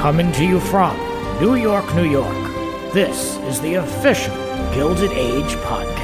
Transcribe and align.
Coming 0.00 0.32
to 0.32 0.44
you 0.44 0.58
from 0.60 0.96
New 1.40 1.54
York, 1.54 1.94
New 1.94 2.10
York, 2.10 2.34
this 2.92 3.36
is 3.48 3.60
the 3.60 3.74
official 3.74 4.34
Gilded 4.74 5.12
Age 5.12 5.54
podcast. 5.56 5.99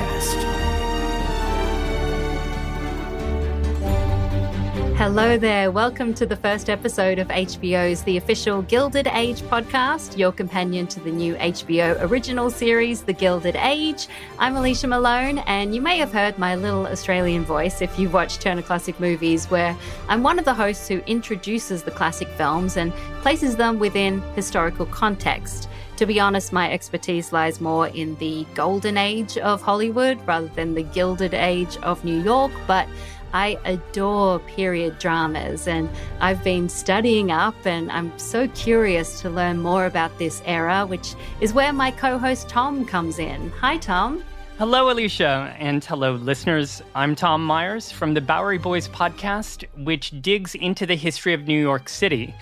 Hello 4.97 5.37
there. 5.37 5.71
Welcome 5.71 6.15
to 6.15 6.25
the 6.25 6.37
first 6.37 6.71
episode 6.71 7.19
of 7.19 7.29
HBO's 7.29 8.03
The 8.03 8.17
Official 8.17 8.63
Gilded 8.63 9.07
Age 9.09 9.43
podcast, 9.43 10.17
your 10.17 10.33
companion 10.33 10.87
to 10.87 11.01
the 11.01 11.11
new 11.11 11.35
HBO 11.35 12.01
original 12.01 12.49
series, 12.49 13.03
The 13.03 13.13
Gilded 13.13 13.57
Age. 13.57 14.09
I'm 14.39 14.57
Alicia 14.57 14.87
Malone, 14.87 15.41
and 15.41 15.75
you 15.75 15.83
may 15.83 15.99
have 15.99 16.13
heard 16.13 16.39
my 16.39 16.55
little 16.55 16.87
Australian 16.87 17.45
voice 17.45 17.83
if 17.83 17.99
you 17.99 18.09
watch 18.09 18.39
Turner 18.39 18.63
Classic 18.63 18.99
Movies, 18.99 19.51
where 19.51 19.77
I'm 20.09 20.23
one 20.23 20.39
of 20.39 20.47
the 20.47 20.55
hosts 20.55 20.89
who 20.89 21.01
introduces 21.01 21.83
the 21.83 21.91
classic 21.91 22.29
films 22.29 22.79
and 22.79 22.91
places 23.21 23.55
them 23.55 23.79
within 23.79 24.23
historical 24.35 24.87
context. 24.87 25.69
To 25.99 26.05
be 26.07 26.21
honest, 26.21 26.53
my 26.53 26.71
expertise 26.71 27.33
lies 27.33 27.59
more 27.59 27.89
in 27.89 28.17
the 28.17 28.47
golden 28.55 28.99
age 28.99 29.39
of 29.39 29.63
Hollywood 29.63 30.19
rather 30.27 30.49
than 30.49 30.75
the 30.75 30.83
gilded 30.83 31.33
age 31.33 31.79
of 31.79 32.05
New 32.05 32.23
York, 32.23 32.53
but 32.67 32.87
I 33.33 33.59
adore 33.65 34.39
period 34.41 34.99
dramas 34.99 35.69
and 35.69 35.89
I've 36.21 36.43
been 36.43 36.69
studying 36.69 37.31
up 37.31 37.55
and 37.67 37.91
I'm 37.91 38.17
so 38.19 38.49
curious 38.49 39.21
to 39.21 39.31
learn 39.31 39.61
more 39.61 39.87
about 39.87 40.19
this 40.19 40.43
era, 40.47 40.87
which 40.87 41.15
is 41.41 41.53
where 41.53 41.73
my 41.73 41.91
co 41.91 42.19
host 42.19 42.49
Tom 42.49 42.85
comes 42.85 43.19
in. 43.19 43.51
Hi, 43.61 43.77
Tom. 43.79 44.25
Hello, 44.59 44.91
Alicia, 44.91 45.55
and 45.59 45.85
hello, 45.85 46.13
listeners. 46.13 46.81
I'm 46.95 47.15
Tom 47.15 47.45
Meyers 47.45 47.91
from 47.91 48.15
the 48.15 48.23
Bowery 48.23 48.57
Boys 48.57 48.89
podcast, 48.89 49.65
which 49.85 50.21
digs 50.23 50.55
into 50.55 50.87
the 50.87 50.97
history 50.97 51.35
of 51.35 51.47
New 51.47 51.61
York 51.61 51.91
City. 51.91 52.35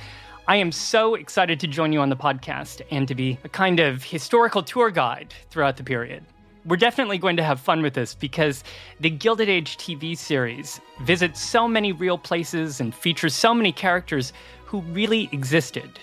I 0.47 0.57
am 0.57 0.71
so 0.71 1.17
excited 1.17 1.59
to 1.61 1.67
join 1.67 1.93
you 1.93 2.01
on 2.01 2.11
the 2.11 2.17
podcast 2.17 2.83
and 2.91 3.09
to 3.09 3.15
be 3.15 3.39
a 3.43 3.49
kind 3.49 3.81
of 3.81 4.05
historical 4.05 4.63
tour 4.63 4.91
guide 4.91 5.35
throughout 5.51 5.77
the 5.77 5.83
period 5.83 6.23
we're 6.67 6.77
definitely 6.77 7.19
going 7.19 7.37
to 7.37 7.43
have 7.43 7.61
fun 7.61 7.83
with 7.83 7.95
this 7.95 8.15
because 8.15 8.65
the 9.01 9.11
Gilded 9.11 9.49
Age 9.49 9.77
TV 9.77 10.17
series 10.17 10.81
visits 11.03 11.43
so 11.43 11.69
many 11.69 11.93
real 11.93 12.17
places 12.17 12.81
and 12.81 12.95
features 12.95 13.35
so 13.35 13.53
many 13.53 13.71
characters 13.71 14.33
who 14.65 14.81
really 14.81 15.29
existed. 15.31 15.99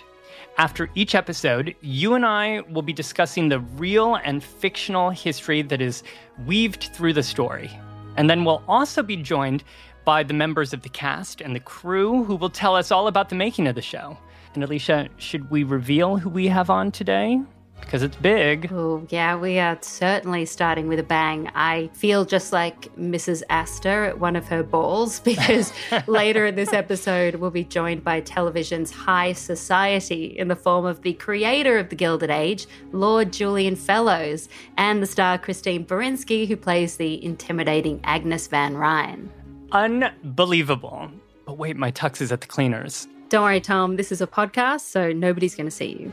After 0.57 0.89
each 0.93 1.15
episode, 1.15 1.75
you 1.81 2.13
and 2.13 2.25
I 2.25 2.61
will 2.69 2.83
be 2.83 2.93
discussing 2.93 3.49
the 3.49 3.59
real 3.59 4.15
and 4.15 4.43
fictional 4.43 5.09
history 5.09 5.63
that 5.63 5.81
is 5.81 6.03
weaved 6.45 6.89
through 6.93 7.13
the 7.13 7.23
story. 7.23 7.71
And 8.17 8.29
then 8.29 8.45
we'll 8.45 8.63
also 8.67 9.01
be 9.01 9.15
joined 9.15 9.63
by 10.05 10.21
the 10.21 10.33
members 10.33 10.73
of 10.73 10.81
the 10.81 10.89
cast 10.89 11.41
and 11.41 11.55
the 11.55 11.59
crew 11.59 12.23
who 12.23 12.35
will 12.35 12.49
tell 12.49 12.75
us 12.75 12.91
all 12.91 13.07
about 13.07 13.29
the 13.29 13.35
making 13.35 13.67
of 13.67 13.75
the 13.75 13.81
show. 13.81 14.17
And 14.53 14.63
Alicia, 14.63 15.09
should 15.17 15.49
we 15.49 15.63
reveal 15.63 16.17
who 16.17 16.29
we 16.29 16.47
have 16.47 16.69
on 16.69 16.91
today? 16.91 17.41
Because 17.81 18.03
it's 18.03 18.15
big. 18.15 18.71
Oh, 18.71 19.05
yeah, 19.09 19.35
we 19.35 19.59
are 19.59 19.77
certainly 19.81 20.45
starting 20.45 20.87
with 20.87 20.99
a 20.99 21.03
bang. 21.03 21.51
I 21.55 21.89
feel 21.93 22.23
just 22.23 22.53
like 22.53 22.95
Mrs. 22.95 23.43
Astor 23.49 24.05
at 24.05 24.19
one 24.19 24.35
of 24.37 24.47
her 24.47 24.63
balls 24.63 25.19
because 25.31 25.73
later 26.07 26.45
in 26.45 26.55
this 26.55 26.71
episode, 26.71 27.35
we'll 27.35 27.51
be 27.51 27.65
joined 27.65 28.03
by 28.03 28.21
television's 28.21 28.91
high 28.91 29.33
society 29.33 30.25
in 30.25 30.47
the 30.47 30.55
form 30.55 30.85
of 30.85 31.01
the 31.01 31.13
creator 31.13 31.77
of 31.77 31.89
the 31.89 31.95
Gilded 31.95 32.29
Age, 32.29 32.67
Lord 32.91 33.33
Julian 33.33 33.75
Fellowes, 33.75 34.47
and 34.77 35.03
the 35.03 35.07
star 35.07 35.37
Christine 35.37 35.85
Baranski, 35.85 36.47
who 36.47 36.55
plays 36.55 36.95
the 36.95 37.23
intimidating 37.23 37.99
Agnes 38.03 38.47
Van 38.47 38.75
Rhijn. 38.75 39.27
Unbelievable. 39.71 41.11
But 41.45 41.57
wait, 41.57 41.75
my 41.75 41.91
tux 41.91 42.21
is 42.21 42.31
at 42.31 42.41
the 42.41 42.47
cleaners. 42.47 43.07
Don't 43.29 43.43
worry, 43.43 43.61
Tom. 43.61 43.95
This 43.95 44.11
is 44.11 44.21
a 44.21 44.27
podcast, 44.27 44.81
so 44.81 45.13
nobody's 45.13 45.55
going 45.55 45.67
to 45.67 45.71
see 45.71 45.97
you. 45.99 46.11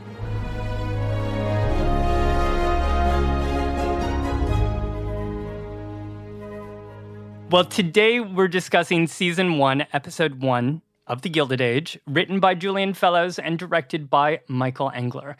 Well, 7.51 7.65
today 7.65 8.19
we're 8.19 8.47
discussing 8.47 9.07
season 9.07 9.57
one, 9.57 9.87
episode 9.91 10.43
one 10.43 10.83
of 11.07 11.23
The 11.23 11.29
Gilded 11.29 11.61
Age, 11.61 11.97
written 12.05 12.39
by 12.39 12.53
Julian 12.53 12.93
Fellowes 12.93 13.39
and 13.39 13.57
directed 13.57 14.07
by 14.07 14.41
Michael 14.47 14.91
Engler. 14.93 15.35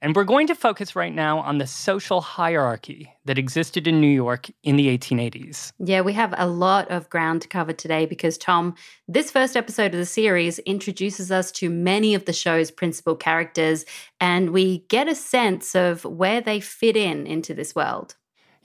And 0.00 0.14
we're 0.14 0.22
going 0.22 0.46
to 0.46 0.54
focus 0.54 0.94
right 0.94 1.12
now 1.12 1.40
on 1.40 1.58
the 1.58 1.66
social 1.66 2.20
hierarchy 2.20 3.12
that 3.24 3.38
existed 3.38 3.88
in 3.88 4.00
New 4.00 4.06
York 4.06 4.48
in 4.62 4.76
the 4.76 4.96
1880s. 4.96 5.72
Yeah, 5.80 6.02
we 6.02 6.12
have 6.12 6.32
a 6.38 6.46
lot 6.46 6.88
of 6.92 7.10
ground 7.10 7.42
to 7.42 7.48
cover 7.48 7.72
today 7.72 8.06
because, 8.06 8.38
Tom, 8.38 8.76
this 9.08 9.32
first 9.32 9.56
episode 9.56 9.92
of 9.94 9.98
the 9.98 10.06
series 10.06 10.60
introduces 10.60 11.32
us 11.32 11.50
to 11.52 11.70
many 11.70 12.14
of 12.14 12.24
the 12.24 12.32
show's 12.32 12.70
principal 12.70 13.16
characters, 13.16 13.84
and 14.20 14.50
we 14.50 14.84
get 14.86 15.08
a 15.08 15.14
sense 15.16 15.74
of 15.74 16.04
where 16.04 16.40
they 16.40 16.60
fit 16.60 16.96
in 16.96 17.26
into 17.26 17.52
this 17.52 17.74
world. 17.74 18.14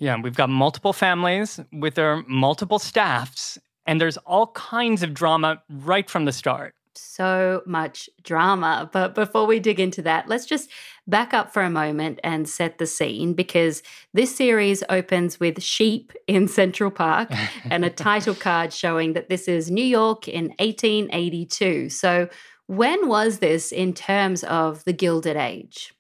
Yeah, 0.04 0.20
we've 0.22 0.36
got 0.36 0.50
multiple 0.50 0.92
families 0.92 1.62
with 1.72 1.96
their 1.96 2.24
multiple 2.28 2.78
staffs, 2.78 3.58
and 3.86 4.02
there's 4.02 4.18
all 4.18 4.48
kinds 4.48 5.02
of 5.02 5.14
drama 5.14 5.64
right 5.70 6.10
from 6.10 6.26
the 6.26 6.34
start. 6.34 6.76
So 6.94 7.62
much 7.66 8.10
drama. 8.22 8.90
But 8.92 9.16
before 9.16 9.46
we 9.46 9.62
dig 9.62 9.80
into 9.80 10.02
that, 10.02 10.28
let's 10.28 10.46
just 10.46 10.70
back 11.08 11.34
up 11.34 11.54
for 11.54 11.62
a 11.62 11.70
moment 11.70 12.20
and 12.22 12.50
set 12.50 12.80
the 12.80 12.86
scene 12.86 13.34
because 13.34 13.82
this 14.14 14.36
series 14.36 14.84
opens 14.90 15.40
with 15.40 15.64
sheep 15.64 16.12
in 16.28 16.50
Central 16.50 16.92
Park 16.92 17.32
and 17.70 17.86
a 17.86 17.90
title 17.90 18.36
card 18.36 18.74
showing 18.74 19.14
that 19.14 19.30
this 19.30 19.48
is 19.48 19.72
New 19.72 19.86
York 19.86 20.28
in 20.28 20.48
1882. 20.60 21.88
So, 21.88 22.28
when 22.68 23.08
was 23.08 23.40
this 23.40 23.72
in 23.72 23.94
terms 23.94 24.44
of 24.44 24.84
the 24.84 24.92
Gilded 24.92 25.38
Age? 25.38 25.94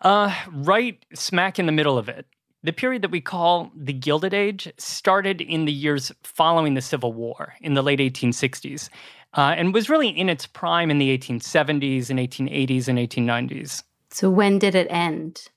Uh, 0.00 0.34
right 0.50 1.04
smack 1.14 1.58
in 1.58 1.66
the 1.66 1.72
middle 1.72 1.98
of 1.98 2.08
it. 2.08 2.24
The 2.64 2.72
period 2.72 3.02
that 3.02 3.12
we 3.12 3.20
call 3.20 3.70
the 3.76 3.92
Gilded 3.92 4.34
Age 4.34 4.72
started 4.78 5.40
in 5.40 5.64
the 5.64 5.72
years 5.72 6.10
following 6.24 6.74
the 6.74 6.80
Civil 6.80 7.12
War 7.12 7.54
in 7.60 7.74
the 7.74 7.82
late 7.82 8.00
1860s 8.00 8.88
uh, 9.34 9.54
and 9.56 9.72
was 9.72 9.88
really 9.88 10.08
in 10.08 10.28
its 10.28 10.46
prime 10.46 10.90
in 10.90 10.98
the 10.98 11.16
1870s 11.16 12.10
and 12.10 12.18
1880s 12.18 12.88
and 12.88 12.98
1890s. 12.98 13.82
So, 14.10 14.30
when 14.30 14.58
did 14.58 14.74
it 14.74 14.88
end? 14.90 15.48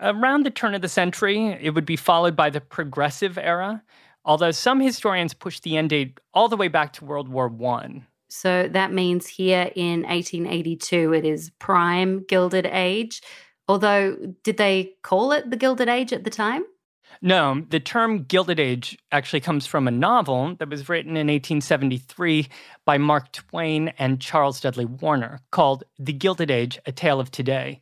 Around 0.00 0.44
the 0.44 0.50
turn 0.50 0.74
of 0.74 0.82
the 0.82 0.88
century, 0.88 1.58
it 1.60 1.70
would 1.70 1.86
be 1.86 1.96
followed 1.96 2.36
by 2.36 2.50
the 2.50 2.60
Progressive 2.60 3.38
Era, 3.38 3.82
although 4.24 4.50
some 4.50 4.80
historians 4.80 5.32
push 5.32 5.60
the 5.60 5.76
end 5.76 5.90
date 5.90 6.20
all 6.34 6.48
the 6.48 6.56
way 6.56 6.68
back 6.68 6.92
to 6.94 7.04
World 7.04 7.28
War 7.28 7.50
I. 7.66 8.02
So 8.28 8.68
that 8.68 8.92
means 8.92 9.26
here 9.26 9.70
in 9.74 10.02
1882, 10.02 11.14
it 11.14 11.24
is 11.24 11.50
prime 11.58 12.24
Gilded 12.24 12.66
Age. 12.66 13.22
Although, 13.68 14.34
did 14.42 14.56
they 14.56 14.94
call 15.02 15.32
it 15.32 15.50
the 15.50 15.56
Gilded 15.56 15.88
Age 15.88 16.12
at 16.12 16.24
the 16.24 16.30
time? 16.30 16.64
No, 17.22 17.64
the 17.70 17.80
term 17.80 18.24
Gilded 18.24 18.60
Age 18.60 18.98
actually 19.12 19.40
comes 19.40 19.66
from 19.66 19.88
a 19.88 19.92
novel 19.92 20.54
that 20.56 20.68
was 20.68 20.88
written 20.88 21.12
in 21.12 21.28
1873 21.28 22.48
by 22.84 22.98
Mark 22.98 23.32
Twain 23.32 23.88
and 23.98 24.20
Charles 24.20 24.60
Dudley 24.60 24.84
Warner 24.84 25.40
called 25.50 25.84
The 25.98 26.12
Gilded 26.12 26.50
Age 26.50 26.78
A 26.86 26.92
Tale 26.92 27.20
of 27.20 27.30
Today. 27.30 27.80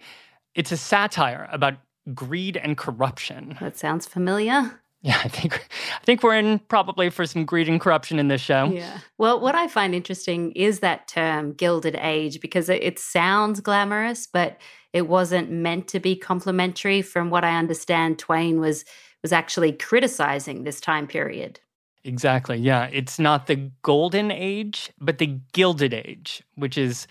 It's 0.55 0.73
a 0.73 0.77
satire 0.77 1.49
about 1.51 1.75
greed 2.15 2.57
and 2.57 2.77
corruption. 2.77 3.57
That 3.61 3.77
sounds 3.77 4.07
familiar. 4.07 4.81
Yeah, 5.05 5.21
I 5.25 5.29
think 5.29 5.69
I 6.01 6.05
think 6.05 6.23
we're 6.23 6.35
in 6.35 6.59
probably 6.59 7.11
for 7.11 7.27
some 7.27 7.45
greed 7.45 7.69
and 7.69 7.81
corruption 7.81 8.19
in 8.19 8.29
this 8.29 8.41
show. 8.41 8.65
Yeah. 8.65 8.99
Well, 9.19 9.39
what 9.39 9.55
I 9.55 9.69
find 9.69 9.95
interesting 9.95 10.51
is 10.53 10.81
that 10.81 11.07
term 11.07 11.53
gilded 11.53 11.97
age 12.01 12.41
because 12.41 12.69
it, 12.69 12.83
it 12.83 12.99
sounds 12.99 13.61
glamorous, 13.61 14.27
but 14.27 14.59
it 14.93 15.07
wasn't 15.07 15.51
meant 15.51 15.89
to 15.89 16.01
be 16.01 16.17
complimentary. 16.17 17.03
From 17.03 17.31
what 17.31 17.45
I 17.45 17.57
understand, 17.57 18.19
Twain 18.19 18.59
was 18.59 18.85
was 19.23 19.33
actually 19.33 19.73
criticizing 19.73 20.65
this 20.65 20.81
time 20.81 21.07
period. 21.07 21.61
Exactly. 22.05 22.59
Yeah, 22.59 22.89
it's 22.93 23.19
not 23.19 23.47
the 23.47 23.71
golden 23.83 24.31
age, 24.31 24.91
but 25.01 25.19
the 25.19 25.39
gilded 25.53 25.95
age, 25.95 26.43
which 26.55 26.77
is 26.77 27.07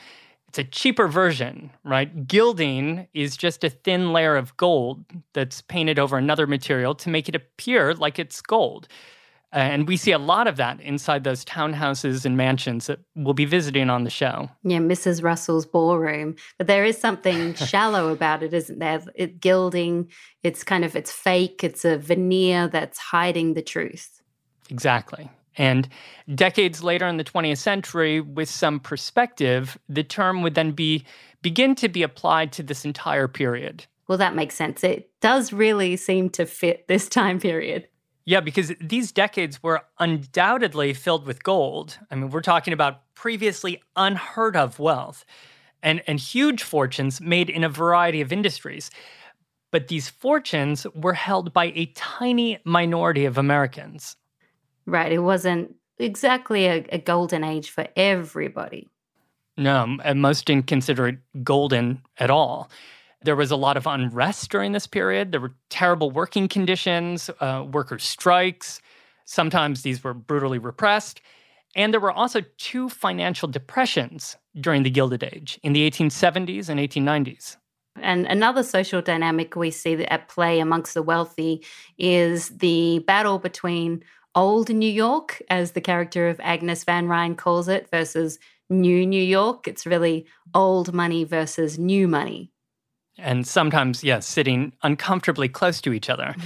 it's 0.53 0.59
a 0.59 0.63
cheaper 0.65 1.07
version, 1.07 1.71
right? 1.83 2.27
Gilding 2.27 3.07
is 3.15 3.35
just 3.35 3.63
a 3.63 3.71
thin 3.71 4.13
layer 4.13 4.35
of 4.35 4.55
gold 4.55 5.03
that's 5.33 5.63
painted 5.63 5.97
over 5.97 6.15
another 6.15 6.45
material 6.45 6.93
to 6.93 7.09
make 7.09 7.27
it 7.27 7.33
appear 7.33 7.95
like 7.95 8.19
it's 8.19 8.39
gold. 8.39 8.87
Uh, 9.51 9.57
and 9.57 9.87
we 9.87 9.97
see 9.97 10.11
a 10.11 10.19
lot 10.19 10.45
of 10.45 10.57
that 10.57 10.79
inside 10.79 11.23
those 11.23 11.43
townhouses 11.43 12.23
and 12.23 12.37
mansions 12.37 12.85
that 12.85 12.99
we'll 13.15 13.33
be 13.33 13.45
visiting 13.45 13.89
on 13.89 14.03
the 14.03 14.11
show. 14.11 14.47
Yeah, 14.61 14.77
Mrs. 14.77 15.23
Russell's 15.23 15.65
ballroom. 15.65 16.35
But 16.59 16.67
there 16.67 16.85
is 16.85 16.99
something 16.99 17.53
shallow 17.55 18.09
about 18.09 18.43
it, 18.43 18.53
isn't 18.53 18.77
there? 18.77 19.01
It 19.15 19.39
gilding, 19.39 20.11
it's 20.43 20.63
kind 20.63 20.85
of 20.85 20.95
it's 20.95 21.11
fake, 21.11 21.63
it's 21.63 21.83
a 21.83 21.97
veneer 21.97 22.67
that's 22.67 22.99
hiding 22.99 23.55
the 23.55 23.63
truth. 23.63 24.21
Exactly. 24.69 25.31
And 25.57 25.87
decades 26.33 26.83
later 26.83 27.07
in 27.07 27.17
the 27.17 27.23
20th 27.23 27.57
century, 27.57 28.21
with 28.21 28.49
some 28.49 28.79
perspective, 28.79 29.77
the 29.87 30.03
term 30.03 30.41
would 30.41 30.55
then 30.55 30.71
be 30.71 31.05
begin 31.41 31.75
to 31.75 31.89
be 31.89 32.03
applied 32.03 32.51
to 32.53 32.63
this 32.63 32.85
entire 32.85 33.27
period. 33.27 33.85
Well, 34.07 34.17
that 34.17 34.35
makes 34.35 34.55
sense. 34.55 34.83
It 34.83 35.11
does 35.21 35.53
really 35.53 35.95
seem 35.97 36.29
to 36.31 36.45
fit 36.45 36.87
this 36.87 37.07
time 37.07 37.39
period. 37.39 37.87
Yeah, 38.25 38.39
because 38.39 38.71
these 38.79 39.11
decades 39.11 39.61
were 39.61 39.81
undoubtedly 39.99 40.93
filled 40.93 41.25
with 41.25 41.43
gold. 41.43 41.97
I 42.09 42.15
mean, 42.15 42.29
we're 42.29 42.41
talking 42.41 42.73
about 42.73 43.01
previously 43.15 43.81
unheard 43.95 44.55
of 44.55 44.79
wealth 44.79 45.25
and, 45.81 46.01
and 46.07 46.19
huge 46.19 46.63
fortunes 46.63 47.19
made 47.19 47.49
in 47.49 47.63
a 47.63 47.69
variety 47.69 48.21
of 48.21 48.31
industries. 48.31 48.89
But 49.71 49.89
these 49.89 50.09
fortunes 50.09 50.87
were 50.95 51.13
held 51.13 51.51
by 51.51 51.73
a 51.75 51.87
tiny 51.95 52.59
minority 52.63 53.25
of 53.25 53.37
Americans. 53.37 54.15
Right. 54.85 55.11
It 55.11 55.19
wasn't 55.19 55.75
exactly 55.97 56.65
a, 56.65 56.85
a 56.89 56.97
golden 56.97 57.43
age 57.43 57.69
for 57.69 57.87
everybody. 57.95 58.89
No, 59.57 59.97
most 60.15 60.45
didn't 60.45 60.67
consider 60.67 61.07
it 61.07 61.17
golden 61.43 62.01
at 62.17 62.29
all. 62.29 62.69
There 63.21 63.35
was 63.35 63.51
a 63.51 63.55
lot 63.55 63.77
of 63.77 63.87
unrest 63.87 64.49
during 64.51 64.73
this 64.73 64.87
period. 64.87 65.31
There 65.31 65.39
were 65.39 65.53
terrible 65.69 66.11
working 66.11 66.47
conditions, 66.47 67.29
uh, 67.39 67.65
worker 67.71 67.99
strikes. 67.99 68.81
Sometimes 69.25 69.83
these 69.83 70.03
were 70.03 70.13
brutally 70.13 70.59
repressed. 70.59 71.21
And 71.75 71.93
there 71.93 72.01
were 72.01 72.11
also 72.11 72.41
two 72.57 72.89
financial 72.89 73.47
depressions 73.47 74.35
during 74.59 74.83
the 74.83 74.89
Gilded 74.89 75.23
Age 75.23 75.59
in 75.63 75.73
the 75.73 75.89
1870s 75.89 76.69
and 76.69 76.79
1890s. 76.79 77.57
And 78.01 78.25
another 78.25 78.63
social 78.63 79.01
dynamic 79.01 79.55
we 79.55 79.71
see 79.71 80.03
at 80.05 80.27
play 80.27 80.59
amongst 80.59 80.93
the 80.93 81.03
wealthy 81.03 81.63
is 81.97 82.49
the 82.49 82.99
battle 83.07 83.39
between 83.39 84.03
old 84.35 84.69
New 84.69 84.89
York, 84.89 85.41
as 85.49 85.71
the 85.71 85.81
character 85.81 86.27
of 86.27 86.39
Agnes 86.41 86.83
Van 86.83 87.07
Rhijn 87.07 87.37
calls 87.37 87.67
it, 87.67 87.89
versus 87.89 88.39
new 88.69 89.05
New 89.05 89.21
York. 89.21 89.67
It's 89.67 89.85
really 89.85 90.25
old 90.53 90.93
money 90.93 91.23
versus 91.23 91.77
new 91.77 92.07
money. 92.07 92.51
And 93.17 93.45
sometimes, 93.45 94.03
yes, 94.03 94.07
yeah, 94.07 94.19
sitting 94.19 94.73
uncomfortably 94.81 95.47
close 95.47 95.81
to 95.81 95.93
each 95.93 96.09
other. 96.09 96.35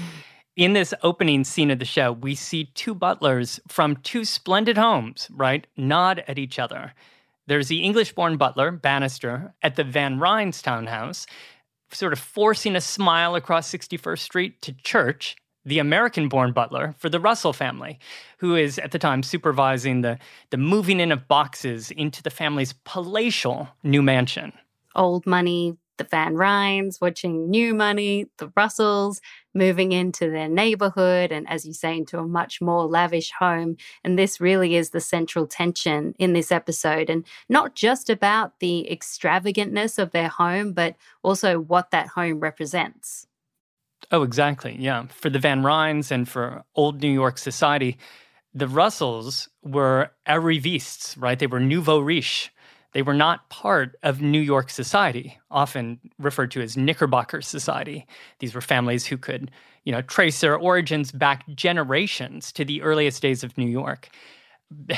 In 0.58 0.74
this 0.74 0.94
opening 1.04 1.44
scene 1.44 1.70
of 1.70 1.78
the 1.78 1.86
show, 1.86 2.12
we 2.12 2.34
see 2.34 2.66
two 2.74 2.96
butlers 2.96 3.60
from 3.68 3.98
two 3.98 4.26
splendid 4.26 4.76
homes, 4.76 5.28
right, 5.32 5.68
nod 5.78 6.24
at 6.28 6.40
each 6.40 6.58
other. 6.58 6.94
There's 7.46 7.68
the 7.68 7.84
English 7.84 8.14
born 8.14 8.38
butler, 8.38 8.72
Bannister, 8.72 9.54
at 9.62 9.76
the 9.76 9.84
Van 9.84 10.18
Rhijn's 10.18 10.64
townhouse, 10.64 11.28
sort 11.92 12.12
of 12.12 12.18
forcing 12.20 12.76
a 12.76 12.82
smile 12.82 13.36
across 13.36 13.72
61st 13.72 14.20
Street 14.20 14.62
to 14.64 14.74
church 14.74 15.36
the 15.68 15.80
American 15.80 16.30
born 16.30 16.54
butler 16.54 16.96
for 16.98 17.10
the 17.10 17.20
Russell 17.20 17.52
family, 17.52 18.00
who 18.38 18.56
is 18.56 18.80
at 18.80 18.92
the 18.92 19.00
time 19.00 19.22
supervising 19.22 20.00
the, 20.00 20.18
the 20.50 20.58
moving 20.58 21.02
in 21.02 21.12
of 21.12 21.28
boxes 21.28 21.92
into 21.92 22.24
the 22.24 22.30
family's 22.30 22.74
palatial 22.86 23.68
new 23.84 24.02
mansion. 24.02 24.54
Old 24.96 25.28
money, 25.28 25.76
the 25.98 26.06
Van 26.06 26.36
Rhijns, 26.36 27.02
watching 27.02 27.50
new 27.50 27.74
money, 27.74 28.28
the 28.38 28.50
Russells 28.56 29.20
moving 29.54 29.92
into 29.92 30.30
their 30.30 30.48
neighborhood, 30.48 31.34
and 31.34 31.50
as 31.50 31.66
you 31.66 31.74
say, 31.74 31.98
into 31.98 32.18
a 32.18 32.26
much 32.26 32.62
more 32.62 32.86
lavish 32.86 33.32
home. 33.38 33.76
And 34.06 34.18
this 34.18 34.40
really 34.40 34.76
is 34.76 34.92
the 34.92 35.02
central 35.02 35.48
tension 35.48 36.16
in 36.18 36.32
this 36.32 36.50
episode. 36.50 37.10
And 37.10 37.26
not 37.50 37.76
just 37.76 38.10
about 38.10 38.60
the 38.60 38.90
extravagantness 38.90 40.00
of 40.00 40.12
their 40.12 40.30
home, 40.30 40.72
but 40.72 40.96
also 41.24 41.60
what 41.60 41.92
that 41.92 42.08
home 42.08 42.40
represents. 42.40 43.28
Oh, 44.12 44.24
exactly. 44.24 44.76
Yeah. 44.80 45.08
For 45.08 45.30
the 45.30 45.40
Van 45.40 45.64
Rhijns 45.64 46.12
and 46.12 46.28
for 46.28 46.64
old 46.76 47.02
New 47.02 47.12
York 47.12 47.38
society, 47.38 47.98
the 48.54 48.68
Russells 48.68 49.50
were 49.64 50.12
arrivistes, 50.28 51.16
right? 51.18 51.38
They 51.38 51.48
were 51.48 51.60
nouveau 51.60 52.00
riche. 52.00 52.52
They 52.94 53.02
were 53.02 53.14
not 53.14 53.50
part 53.50 53.98
of 54.02 54.22
New 54.22 54.40
York 54.40 54.70
society, 54.70 55.38
often 55.52 56.00
referred 56.18 56.52
to 56.52 56.62
as 56.62 56.78
Knickerbocker 56.78 57.42
society. 57.42 58.08
These 58.40 58.56
were 58.56 58.62
families 58.62 59.06
who 59.06 59.18
could, 59.18 59.52
you 59.84 59.92
know, 59.92 60.02
trace 60.02 60.40
their 60.40 60.56
origins 60.56 61.12
back 61.12 61.44
generations 61.50 62.52
to 62.54 62.64
the 62.66 62.82
earliest 62.82 63.22
days 63.22 63.44
of 63.44 63.58
New 63.58 63.68
York. 63.68 64.10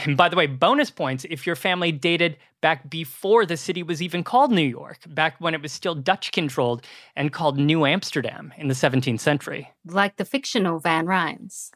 And 0.05 0.17
by 0.17 0.29
the 0.29 0.35
way, 0.35 0.47
bonus 0.47 0.89
points 0.89 1.25
if 1.29 1.45
your 1.45 1.55
family 1.55 1.91
dated 1.91 2.37
back 2.61 2.89
before 2.89 3.45
the 3.45 3.57
city 3.57 3.83
was 3.83 4.01
even 4.01 4.23
called 4.23 4.51
New 4.51 4.61
York, 4.61 4.99
back 5.07 5.35
when 5.39 5.53
it 5.53 5.61
was 5.61 5.71
still 5.71 5.95
Dutch 5.95 6.31
controlled 6.31 6.85
and 7.15 7.31
called 7.31 7.57
New 7.57 7.85
Amsterdam 7.85 8.53
in 8.57 8.67
the 8.67 8.73
17th 8.73 9.19
century. 9.19 9.71
Like 9.85 10.17
the 10.17 10.25
fictional 10.25 10.79
Van 10.79 11.05
Rhijns. 11.05 11.71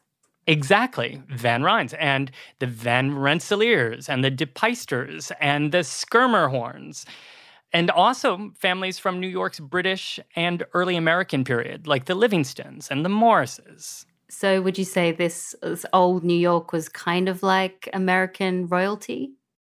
Exactly. 0.46 1.22
Van 1.30 1.62
Rhijns 1.62 1.96
and 1.98 2.30
the 2.60 2.68
Van 2.68 3.12
Rensselaers 3.12 4.10
and 4.10 4.24
the 4.24 4.32
De 4.32 4.46
Peysters 4.46 5.32
and 5.40 5.72
the 5.72 5.80
Schermerhorns. 5.80 7.06
And 7.72 7.90
also 7.90 8.52
families 8.60 9.00
from 9.00 9.20
New 9.20 9.28
York's 9.28 9.60
British 9.60 10.20
and 10.36 10.64
early 10.74 10.96
American 10.96 11.44
period, 11.44 11.88
like 11.88 12.06
the 12.06 12.14
Livingstons 12.14 12.92
and 12.92 13.04
the 13.04 13.10
Morrises. 13.10 14.06
So, 14.30 14.62
would 14.62 14.78
you 14.78 14.86
say 14.86 15.12
this, 15.12 15.56
this 15.62 15.86
old 15.94 16.24
New 16.24 16.38
York 16.38 16.72
was 16.72 16.90
kind 16.90 17.30
of 17.30 17.44
like 17.44 17.90
American 17.94 18.68
royalty? 18.68 19.34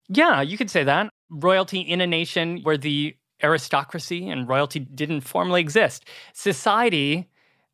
Yeah, 0.09 0.41
you 0.41 0.57
could 0.57 0.71
say 0.71 0.85
that. 0.85 1.11
Royalty 1.31 1.81
in 1.81 2.01
a 2.01 2.07
nation 2.07 2.61
where 2.63 2.79
the 2.79 3.15
aristocracy 3.43 4.29
and 4.29 4.49
royalty 4.49 4.81
didn't 4.81 5.21
formally 5.21 5.61
exist. 5.61 6.07
Society 6.33 7.29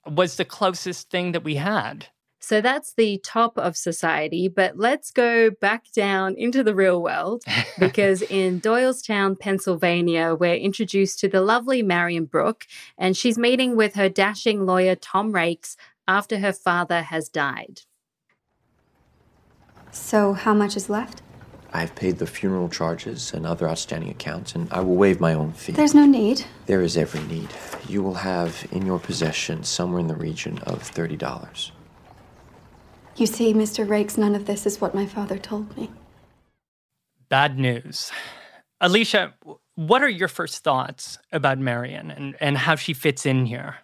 was 0.07 0.37
the 0.37 0.45
closest 0.45 1.11
thing 1.11 1.33
that 1.33 1.45
we 1.45 1.55
had. 1.55 2.09
So 2.45 2.61
that's 2.61 2.93
the 2.93 3.19
top 3.25 3.57
of 3.57 3.75
society, 3.75 4.49
but 4.49 4.77
let's 4.77 5.11
go 5.11 5.51
back 5.51 5.91
down 5.93 6.35
into 6.37 6.63
the 6.63 6.75
real 6.75 7.03
world 7.03 7.43
because 7.79 8.21
in 8.21 8.61
Doylestown, 8.61 9.39
Pennsylvania, 9.41 10.35
we're 10.39 10.55
introduced 10.55 11.21
to 11.21 11.29
the 11.29 11.41
lovely 11.41 11.83
Marion 11.83 12.27
Brooke, 12.27 12.67
and 12.99 13.17
she's 13.17 13.39
meeting 13.39 13.77
with 13.77 13.95
her 13.95 14.11
dashing 14.11 14.67
lawyer 14.67 14.95
Tom 14.95 15.33
Raikes 15.33 15.77
after 16.07 16.39
her 16.39 16.53
father 16.53 17.03
has 17.03 17.29
died. 17.29 17.83
So, 19.91 20.33
how 20.33 20.55
much 20.55 20.77
is 20.77 20.91
left? 20.91 21.23
I've 21.73 21.95
paid 21.97 22.19
the 22.19 22.27
funeral 22.27 22.69
charges 22.69 23.33
and 23.33 23.45
other 23.45 23.69
outstanding 23.69 24.11
accounts, 24.11 24.55
and 24.55 24.73
I 24.73 24.81
will 24.81 24.95
waive 24.95 25.21
my 25.21 25.35
own 25.35 25.53
fee. 25.53 25.73
There's 25.73 25.95
no 25.95 26.07
need. 26.07 26.45
There 26.67 26.83
is 26.83 26.97
every 26.97 27.23
need. 27.23 27.49
You 27.89 28.03
will 28.03 28.15
have 28.15 28.65
in 28.71 28.87
your 28.87 29.01
possession 29.01 29.65
somewhere 29.65 30.01
in 30.01 30.07
the 30.07 30.15
region 30.15 30.59
of 30.59 30.83
$30. 30.83 31.73
You 33.17 33.27
see, 33.27 33.53
Mr. 33.53 33.87
Raikes, 33.87 34.17
none 34.17 34.35
of 34.35 34.47
this 34.47 34.67
is 34.67 34.81
what 34.81 34.95
my 34.95 35.07
father 35.07 35.39
told 35.39 35.77
me. 35.77 35.91
Bad 37.29 37.59
news. 37.59 38.13
Alicia, 38.81 39.35
what 39.75 40.03
are 40.03 40.09
your 40.09 40.29
first 40.29 40.63
thoughts 40.63 41.19
about 41.33 41.59
Marion 41.59 42.11
and, 42.11 42.37
and 42.41 42.57
how 42.57 42.77
she 42.77 42.93
fits 42.93 43.27
in 43.27 43.47
here? 43.47 43.77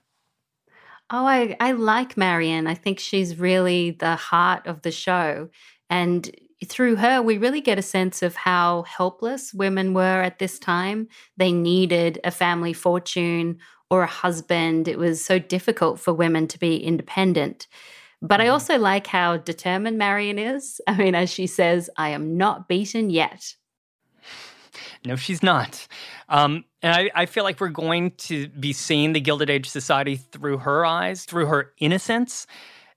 Oh, 1.11 1.27
I, 1.27 1.57
I 1.59 1.73
like 1.73 2.17
Marion. 2.17 2.67
I 2.67 2.75
think 2.75 3.01
she's 3.01 3.39
really 3.39 3.91
the 3.91 4.15
heart 4.15 4.67
of 4.67 4.83
the 4.83 4.93
show. 4.93 5.49
And 5.89 6.31
through 6.67 6.97
her, 6.97 7.21
we 7.21 7.39
really 7.39 7.61
get 7.61 7.79
a 7.79 7.83
sense 7.83 8.23
of 8.23 8.37
how 8.37 8.83
helpless 8.83 9.53
women 9.53 9.93
were 9.93 10.23
at 10.23 10.39
this 10.39 10.59
time. 10.59 11.09
They 11.37 11.53
needed 11.53 12.21
a 12.23 12.31
family 12.31 12.73
fortune 12.73 13.59
or 13.91 14.03
a 14.03 14.07
husband. 14.07 14.87
It 14.87 14.99
was 14.99 15.25
so 15.25 15.39
difficult 15.39 15.99
for 15.99 16.13
women 16.13 16.47
to 16.49 16.59
be 16.59 16.77
independent. 16.77 17.67
But 18.23 18.41
I 18.41 18.45
mm-hmm. 18.45 18.53
also 18.53 18.79
like 18.79 19.07
how 19.07 19.39
determined 19.39 19.99
Marion 19.99 20.39
is. 20.39 20.81
I 20.87 20.97
mean, 20.97 21.15
as 21.15 21.31
she 21.31 21.47
says, 21.47 21.91
I 21.97 22.11
am 22.11 22.37
not 22.37 22.69
beaten 22.69 23.11
yet. 23.11 23.55
No, 25.05 25.17
she's 25.17 25.43
not. 25.43 25.87
Um, 26.29 26.65
and 26.83 26.95
I, 26.95 27.11
I 27.15 27.27
feel 27.27 27.45
like 27.45 27.61
we're 27.61 27.69
going 27.69 28.13
to 28.13 28.49
be 28.49 28.73
seeing 28.73 29.13
the 29.13 29.21
Gilded 29.21 29.51
Age 29.51 29.69
society 29.69 30.17
through 30.17 30.59
her 30.59 30.87
eyes, 30.87 31.25
through 31.25 31.47
her 31.47 31.73
innocence. 31.79 32.47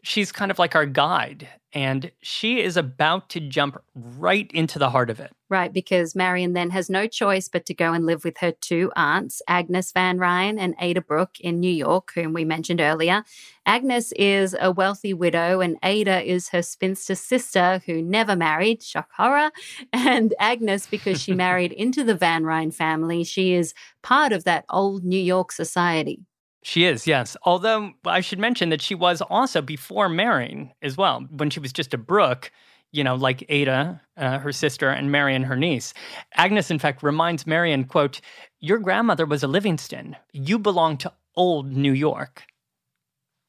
She's 0.01 0.31
kind 0.31 0.51
of 0.51 0.59
like 0.59 0.75
our 0.75 0.85
guide. 0.85 1.47
And 1.73 2.11
she 2.21 2.61
is 2.61 2.77
about 2.77 3.29
to 3.29 3.39
jump 3.39 3.81
right 3.95 4.49
into 4.53 4.77
the 4.77 4.91
heart 4.91 5.09
of 5.09 5.19
it. 5.19 5.31
Right, 5.49 5.73
because 5.73 6.15
Marion 6.15 6.53
then 6.53 6.69
has 6.71 6.89
no 6.89 7.05
choice 7.07 7.47
but 7.47 7.65
to 7.67 7.73
go 7.73 7.93
and 7.93 8.05
live 8.05 8.23
with 8.23 8.37
her 8.39 8.51
two 8.51 8.91
aunts, 8.95 9.41
Agnes 9.47 9.91
Van 9.91 10.17
Rhijn 10.17 10.57
and 10.59 10.75
Ada 10.79 11.01
Brooke 11.01 11.39
in 11.39 11.59
New 11.59 11.71
York, 11.71 12.11
whom 12.15 12.33
we 12.33 12.45
mentioned 12.45 12.81
earlier. 12.81 13.23
Agnes 13.65 14.11
is 14.13 14.55
a 14.59 14.71
wealthy 14.71 15.13
widow, 15.13 15.61
and 15.61 15.77
Ada 15.83 16.21
is 16.21 16.49
her 16.49 16.61
spinster 16.61 17.15
sister 17.15 17.81
who 17.85 18.01
never 18.01 18.35
married, 18.35 18.81
shock 18.81 19.09
horror. 19.15 19.51
And 19.93 20.33
Agnes, 20.39 20.87
because 20.87 21.21
she 21.21 21.33
married 21.45 21.71
into 21.71 22.03
the 22.03 22.15
Van 22.15 22.43
Rhijn 22.43 22.73
family, 22.73 23.23
she 23.23 23.53
is 23.53 23.73
part 24.01 24.31
of 24.31 24.43
that 24.43 24.65
old 24.69 25.03
New 25.03 25.21
York 25.21 25.51
society. 25.51 26.25
She 26.63 26.85
is, 26.85 27.05
yes. 27.05 27.35
Although 27.43 27.93
I 28.05 28.21
should 28.21 28.39
mention 28.39 28.69
that 28.69 28.81
she 28.81 28.95
was 28.95 29.21
also 29.21 29.61
before 29.61 30.07
marrying 30.07 30.73
as 30.81 30.97
well, 30.97 31.21
when 31.29 31.49
she 31.49 31.59
was 31.59 31.73
just 31.73 31.93
a 31.93 31.97
Brooke, 31.97 32.51
you 32.93 33.03
know, 33.03 33.15
like 33.15 33.45
Ada, 33.49 34.01
uh, 34.17 34.39
her 34.39 34.53
sister, 34.53 34.89
and 34.89 35.11
Marion, 35.11 35.43
her 35.43 35.57
niece. 35.57 35.93
Agnes, 36.35 36.71
in 36.71 36.79
fact, 36.79 37.03
reminds 37.03 37.45
Marion, 37.45 37.83
quote, 37.83 38.21
Your 38.61 38.79
grandmother 38.79 39.25
was 39.25 39.43
a 39.43 39.47
Livingston. 39.47 40.15
You 40.31 40.57
belong 40.57 40.97
to 40.97 41.11
old 41.35 41.71
New 41.71 41.91
York. 41.91 42.43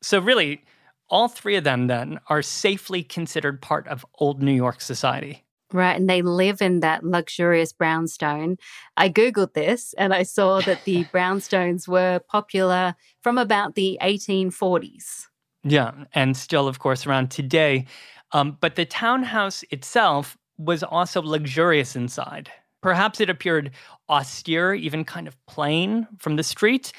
So, 0.02 0.18
really, 0.18 0.64
all 1.08 1.28
three 1.28 1.56
of 1.56 1.64
them 1.64 1.86
then 1.86 2.18
are 2.28 2.42
safely 2.42 3.02
considered 3.02 3.62
part 3.62 3.86
of 3.86 4.04
old 4.18 4.42
New 4.42 4.52
York 4.52 4.80
society. 4.80 5.43
Right. 5.74 5.96
And 5.96 6.08
they 6.08 6.22
live 6.22 6.62
in 6.62 6.80
that 6.80 7.02
luxurious 7.04 7.72
brownstone. 7.72 8.58
I 8.96 9.08
Googled 9.08 9.54
this 9.54 9.92
and 9.98 10.14
I 10.14 10.22
saw 10.22 10.60
that 10.62 10.84
the 10.84 11.04
brownstones 11.06 11.88
were 11.88 12.20
popular 12.20 12.94
from 13.22 13.38
about 13.38 13.74
the 13.74 13.98
1840s. 14.00 15.26
Yeah. 15.64 15.92
And 16.14 16.36
still, 16.36 16.68
of 16.68 16.78
course, 16.78 17.08
around 17.08 17.32
today. 17.32 17.86
Um, 18.30 18.56
but 18.60 18.76
the 18.76 18.84
townhouse 18.84 19.64
itself 19.70 20.36
was 20.58 20.84
also 20.84 21.20
luxurious 21.20 21.96
inside. 21.96 22.52
Perhaps 22.80 23.20
it 23.20 23.28
appeared 23.28 23.72
austere, 24.08 24.74
even 24.74 25.04
kind 25.04 25.26
of 25.26 25.36
plain 25.46 26.06
from 26.18 26.36
the 26.36 26.44
street, 26.44 26.92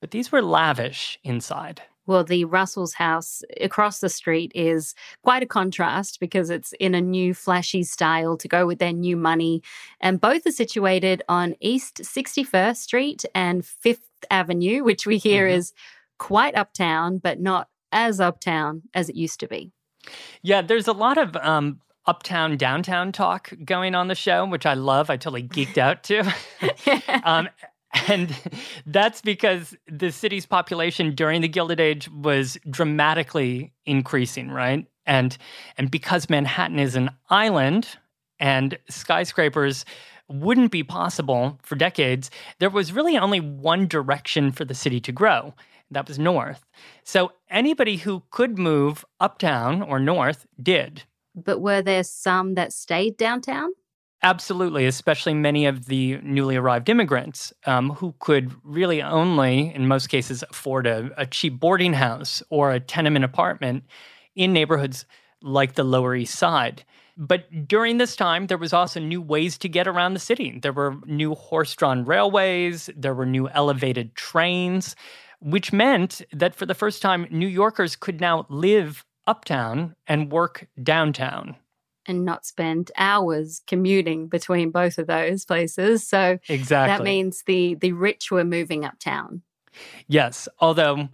but 0.00 0.10
these 0.10 0.32
were 0.32 0.40
lavish 0.40 1.18
inside. 1.22 1.82
Well, 2.06 2.24
the 2.24 2.44
Russell's 2.44 2.94
house 2.94 3.42
across 3.60 4.00
the 4.00 4.08
street 4.08 4.52
is 4.54 4.94
quite 5.22 5.42
a 5.42 5.46
contrast 5.46 6.18
because 6.20 6.50
it's 6.50 6.72
in 6.80 6.94
a 6.94 7.00
new 7.00 7.32
flashy 7.34 7.84
style 7.84 8.36
to 8.38 8.48
go 8.48 8.66
with 8.66 8.78
their 8.78 8.92
new 8.92 9.16
money. 9.16 9.62
And 10.00 10.20
both 10.20 10.46
are 10.46 10.52
situated 10.52 11.22
on 11.28 11.54
East 11.60 12.02
61st 12.02 12.76
Street 12.76 13.24
and 13.34 13.64
Fifth 13.64 14.08
Avenue, 14.30 14.82
which 14.82 15.06
we 15.06 15.18
hear 15.18 15.46
mm-hmm. 15.46 15.58
is 15.58 15.72
quite 16.18 16.56
uptown, 16.56 17.18
but 17.18 17.40
not 17.40 17.68
as 17.92 18.20
uptown 18.20 18.82
as 18.94 19.08
it 19.08 19.16
used 19.16 19.40
to 19.40 19.48
be. 19.48 19.70
Yeah, 20.42 20.62
there's 20.62 20.88
a 20.88 20.92
lot 20.92 21.18
of 21.18 21.36
um, 21.36 21.80
uptown 22.06 22.56
downtown 22.56 23.12
talk 23.12 23.52
going 23.64 23.94
on 23.94 24.08
the 24.08 24.14
show, 24.14 24.44
which 24.46 24.66
I 24.66 24.74
love. 24.74 25.10
I 25.10 25.16
totally 25.16 25.44
geeked 25.44 25.78
out 25.78 26.02
to. 26.04 26.32
um, 27.24 27.48
and 28.08 28.34
that's 28.86 29.20
because 29.20 29.76
the 29.86 30.10
city's 30.10 30.46
population 30.46 31.14
during 31.14 31.40
the 31.40 31.48
Gilded 31.48 31.80
Age 31.80 32.10
was 32.10 32.56
dramatically 32.70 33.72
increasing, 33.84 34.50
right? 34.50 34.86
And 35.06 35.36
and 35.78 35.90
because 35.90 36.30
Manhattan 36.30 36.78
is 36.78 36.96
an 36.96 37.10
island 37.28 37.88
and 38.38 38.78
skyscrapers 38.88 39.84
wouldn't 40.28 40.70
be 40.70 40.82
possible 40.82 41.58
for 41.62 41.74
decades, 41.74 42.30
there 42.58 42.70
was 42.70 42.92
really 42.92 43.18
only 43.18 43.40
one 43.40 43.86
direction 43.86 44.52
for 44.52 44.64
the 44.64 44.74
city 44.74 45.00
to 45.00 45.12
grow. 45.12 45.54
That 45.90 46.08
was 46.08 46.18
north. 46.18 46.64
So 47.04 47.32
anybody 47.50 47.96
who 47.96 48.22
could 48.30 48.58
move 48.58 49.04
uptown 49.20 49.82
or 49.82 49.98
north 49.98 50.46
did. 50.62 51.02
But 51.34 51.60
were 51.60 51.82
there 51.82 52.04
some 52.04 52.54
that 52.54 52.72
stayed 52.72 53.16
downtown? 53.16 53.72
Absolutely, 54.24 54.86
especially 54.86 55.34
many 55.34 55.66
of 55.66 55.86
the 55.86 56.18
newly 56.22 56.54
arrived 56.54 56.88
immigrants 56.88 57.52
um, 57.66 57.90
who 57.90 58.14
could 58.20 58.52
really 58.62 59.02
only, 59.02 59.74
in 59.74 59.88
most 59.88 60.06
cases, 60.08 60.44
afford 60.48 60.86
a, 60.86 61.10
a 61.16 61.26
cheap 61.26 61.58
boarding 61.58 61.92
house 61.92 62.40
or 62.48 62.70
a 62.70 62.78
tenement 62.78 63.24
apartment 63.24 63.84
in 64.36 64.52
neighborhoods 64.52 65.06
like 65.42 65.74
the 65.74 65.82
Lower 65.82 66.14
East 66.14 66.36
Side. 66.36 66.84
But 67.16 67.66
during 67.66 67.98
this 67.98 68.14
time, 68.14 68.46
there 68.46 68.58
was 68.58 68.72
also 68.72 69.00
new 69.00 69.20
ways 69.20 69.58
to 69.58 69.68
get 69.68 69.88
around 69.88 70.14
the 70.14 70.20
city. 70.20 70.56
There 70.62 70.72
were 70.72 70.94
new 71.04 71.34
horse 71.34 71.74
drawn 71.74 72.04
railways, 72.04 72.88
there 72.96 73.14
were 73.14 73.26
new 73.26 73.48
elevated 73.48 74.14
trains, 74.14 74.94
which 75.40 75.72
meant 75.72 76.22
that 76.32 76.54
for 76.54 76.64
the 76.64 76.74
first 76.74 77.02
time, 77.02 77.26
New 77.32 77.48
Yorkers 77.48 77.96
could 77.96 78.20
now 78.20 78.46
live 78.48 79.04
uptown 79.26 79.96
and 80.06 80.30
work 80.30 80.68
downtown 80.80 81.56
and 82.06 82.24
not 82.24 82.46
spend 82.46 82.90
hours 82.96 83.62
commuting 83.66 84.28
between 84.28 84.70
both 84.70 84.98
of 84.98 85.06
those 85.06 85.44
places. 85.44 86.06
So 86.06 86.38
exactly. 86.48 86.96
that 86.96 87.04
means 87.04 87.42
the 87.46 87.74
the 87.74 87.92
rich 87.92 88.30
were 88.30 88.44
moving 88.44 88.84
uptown. 88.84 89.42
Yes, 90.08 90.48
although 90.58 91.08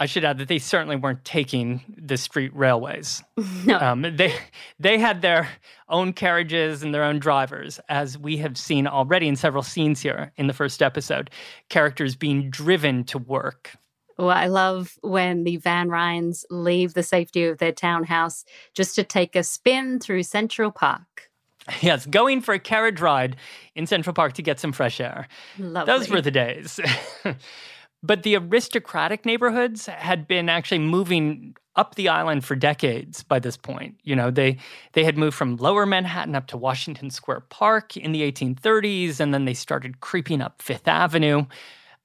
I 0.00 0.06
should 0.06 0.24
add 0.24 0.38
that 0.38 0.48
they 0.48 0.58
certainly 0.58 0.96
weren't 0.96 1.26
taking 1.26 1.82
the 1.98 2.16
street 2.16 2.56
railways. 2.56 3.22
no. 3.66 3.78
Um, 3.78 4.02
they 4.16 4.34
they 4.78 4.98
had 4.98 5.20
their 5.20 5.48
own 5.90 6.14
carriages 6.14 6.82
and 6.82 6.94
their 6.94 7.04
own 7.04 7.18
drivers, 7.18 7.78
as 7.90 8.16
we 8.16 8.38
have 8.38 8.56
seen 8.56 8.86
already 8.86 9.28
in 9.28 9.36
several 9.36 9.62
scenes 9.62 10.00
here 10.00 10.32
in 10.36 10.46
the 10.46 10.54
first 10.54 10.80
episode. 10.80 11.30
Characters 11.68 12.16
being 12.16 12.50
driven 12.50 13.04
to 13.04 13.18
work 13.18 13.72
well, 14.20 14.36
I 14.36 14.46
love 14.46 14.98
when 15.02 15.44
the 15.44 15.56
Van 15.56 15.88
Rhijns 15.88 16.44
leave 16.50 16.94
the 16.94 17.02
safety 17.02 17.44
of 17.44 17.58
their 17.58 17.72
townhouse 17.72 18.44
just 18.74 18.94
to 18.96 19.04
take 19.04 19.34
a 19.34 19.42
spin 19.42 19.98
through 19.98 20.24
Central 20.24 20.70
Park. 20.70 21.30
Yes, 21.82 22.06
going 22.06 22.40
for 22.40 22.52
a 22.52 22.58
carriage 22.58 23.00
ride 23.00 23.36
in 23.74 23.86
Central 23.86 24.14
Park 24.14 24.32
to 24.34 24.42
get 24.42 24.58
some 24.58 24.72
fresh 24.72 25.00
air. 25.00 25.28
Lovely. 25.58 25.92
Those 25.92 26.08
were 26.08 26.20
the 26.20 26.30
days. 26.30 26.80
but 28.02 28.22
the 28.22 28.36
aristocratic 28.36 29.24
neighborhoods 29.24 29.86
had 29.86 30.26
been 30.26 30.48
actually 30.48 30.80
moving 30.80 31.54
up 31.76 31.94
the 31.94 32.08
island 32.08 32.44
for 32.44 32.56
decades 32.56 33.22
by 33.22 33.38
this 33.38 33.56
point. 33.56 33.94
You 34.02 34.16
know, 34.16 34.30
they 34.30 34.56
they 34.92 35.04
had 35.04 35.16
moved 35.16 35.36
from 35.36 35.56
lower 35.56 35.86
Manhattan 35.86 36.34
up 36.34 36.46
to 36.48 36.56
Washington 36.56 37.10
Square 37.10 37.40
Park 37.50 37.96
in 37.96 38.12
the 38.12 38.30
1830s 38.30 39.20
and 39.20 39.32
then 39.32 39.44
they 39.44 39.54
started 39.54 40.00
creeping 40.00 40.40
up 40.40 40.60
Fifth 40.60 40.88
Avenue. 40.88 41.46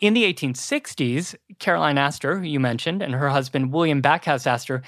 In 0.01 0.13
the 0.13 0.23
1860s, 0.23 1.35
Caroline 1.59 1.97
Astor, 1.97 2.37
who 2.37 2.45
you 2.45 2.59
mentioned, 2.59 3.01
and 3.01 3.13
her 3.13 3.29
husband 3.29 3.71
William 3.71 4.01
Backhouse 4.01 4.45
Astor 4.45 4.81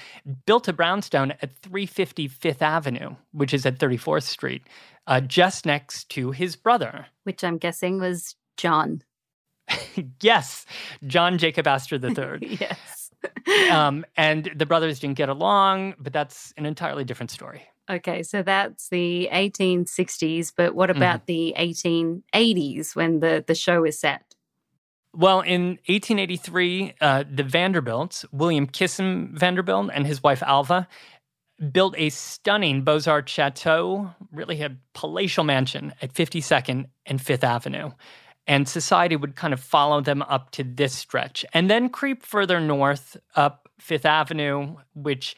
built 0.44 0.68
a 0.68 0.72
brownstone 0.72 1.30
at 1.40 1.56
350 1.62 2.28
Fifth 2.28 2.60
Avenue, 2.60 3.16
which 3.32 3.54
is 3.54 3.64
at 3.64 3.78
34th 3.78 4.24
Street, 4.24 4.62
uh, 5.06 5.20
just 5.20 5.64
next 5.64 6.10
to 6.10 6.30
his 6.32 6.56
brother. 6.56 7.06
Which 7.24 7.42
I'm 7.42 7.56
guessing 7.56 7.98
was 8.00 8.36
John. 8.58 9.02
yes, 10.20 10.66
John 11.06 11.38
Jacob 11.38 11.66
Astor 11.66 11.96
III. 11.96 12.58
yes. 12.60 13.10
um, 13.70 14.04
and 14.14 14.50
the 14.54 14.66
brothers 14.66 15.00
didn't 15.00 15.16
get 15.16 15.30
along, 15.30 15.94
but 15.98 16.12
that's 16.12 16.52
an 16.58 16.66
entirely 16.66 17.04
different 17.04 17.30
story. 17.30 17.62
Okay, 17.90 18.22
so 18.22 18.42
that's 18.42 18.90
the 18.90 19.30
1860s, 19.32 20.52
but 20.54 20.74
what 20.74 20.90
about 20.90 21.22
mm. 21.22 21.26
the 21.26 21.54
1880s 21.58 22.94
when 22.94 23.20
the, 23.20 23.42
the 23.46 23.54
show 23.54 23.84
is 23.84 23.98
set? 23.98 24.27
Well, 25.18 25.40
in 25.40 25.80
1883, 25.86 26.94
uh, 27.00 27.24
the 27.28 27.42
Vanderbilts, 27.42 28.24
William 28.30 28.68
Kissam 28.68 29.36
Vanderbilt 29.36 29.90
and 29.92 30.06
his 30.06 30.22
wife 30.22 30.44
Alva, 30.44 30.86
built 31.72 31.96
a 31.98 32.10
stunning 32.10 32.82
Beaux 32.82 33.00
Arts 33.04 33.32
chateau, 33.32 34.14
really 34.30 34.62
a 34.62 34.76
palatial 34.94 35.42
mansion 35.42 35.92
at 36.00 36.14
52nd 36.14 36.86
and 37.04 37.18
5th 37.18 37.42
Avenue. 37.42 37.90
And 38.46 38.68
society 38.68 39.16
would 39.16 39.34
kind 39.34 39.52
of 39.52 39.58
follow 39.58 40.00
them 40.00 40.22
up 40.22 40.52
to 40.52 40.62
this 40.62 40.94
stretch 40.94 41.44
and 41.52 41.68
then 41.68 41.88
creep 41.88 42.22
further 42.22 42.60
north 42.60 43.16
up 43.34 43.68
Fifth 43.80 44.06
Avenue, 44.06 44.76
which, 44.94 45.34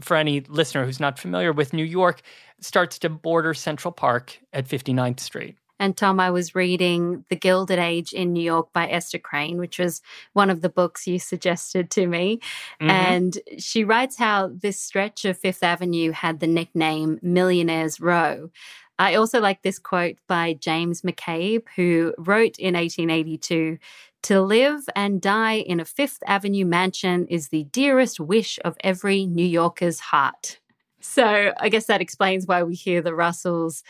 for 0.00 0.16
any 0.16 0.42
listener 0.42 0.84
who's 0.84 1.00
not 1.00 1.18
familiar 1.18 1.52
with 1.52 1.72
New 1.72 1.82
York, 1.82 2.22
starts 2.60 3.00
to 3.00 3.08
border 3.08 3.52
Central 3.52 3.90
Park 3.90 4.38
at 4.52 4.68
59th 4.68 5.18
Street. 5.18 5.56
And 5.84 5.94
Tom, 5.94 6.18
I 6.18 6.30
was 6.30 6.54
reading 6.54 7.26
The 7.28 7.36
Gilded 7.36 7.78
Age 7.78 8.14
in 8.14 8.32
New 8.32 8.42
York 8.42 8.72
by 8.72 8.88
Esther 8.88 9.18
Crain, 9.18 9.58
which 9.58 9.78
was 9.78 10.00
one 10.32 10.48
of 10.48 10.62
the 10.62 10.70
books 10.70 11.06
you 11.06 11.18
suggested 11.18 11.90
to 11.90 12.06
me. 12.06 12.38
Mm-hmm. 12.80 12.88
And 12.88 13.38
she 13.58 13.84
writes 13.84 14.16
how 14.16 14.50
this 14.50 14.80
stretch 14.80 15.26
of 15.26 15.36
Fifth 15.36 15.62
Avenue 15.62 16.12
had 16.12 16.40
the 16.40 16.46
nickname 16.46 17.18
Millionaires 17.20 18.00
Row. 18.00 18.50
I 18.98 19.14
also 19.16 19.42
like 19.42 19.60
this 19.60 19.78
quote 19.78 20.16
by 20.26 20.54
James 20.54 21.02
McCabe, 21.02 21.64
who 21.76 22.14
wrote 22.16 22.58
in 22.58 22.72
1882 22.72 23.76
To 24.22 24.40
live 24.40 24.88
and 24.96 25.20
die 25.20 25.56
in 25.56 25.80
a 25.80 25.84
Fifth 25.84 26.22
Avenue 26.26 26.64
mansion 26.64 27.26
is 27.26 27.50
the 27.50 27.64
dearest 27.64 28.18
wish 28.18 28.58
of 28.64 28.78
every 28.80 29.26
New 29.26 29.44
Yorker's 29.44 30.00
heart. 30.00 30.60
So 31.04 31.52
I 31.60 31.68
guess 31.68 31.84
that 31.86 32.00
explains 32.00 32.46
why 32.46 32.62
we 32.62 32.74
hear 32.74 33.02
the 33.02 33.14
Russells 33.14 33.84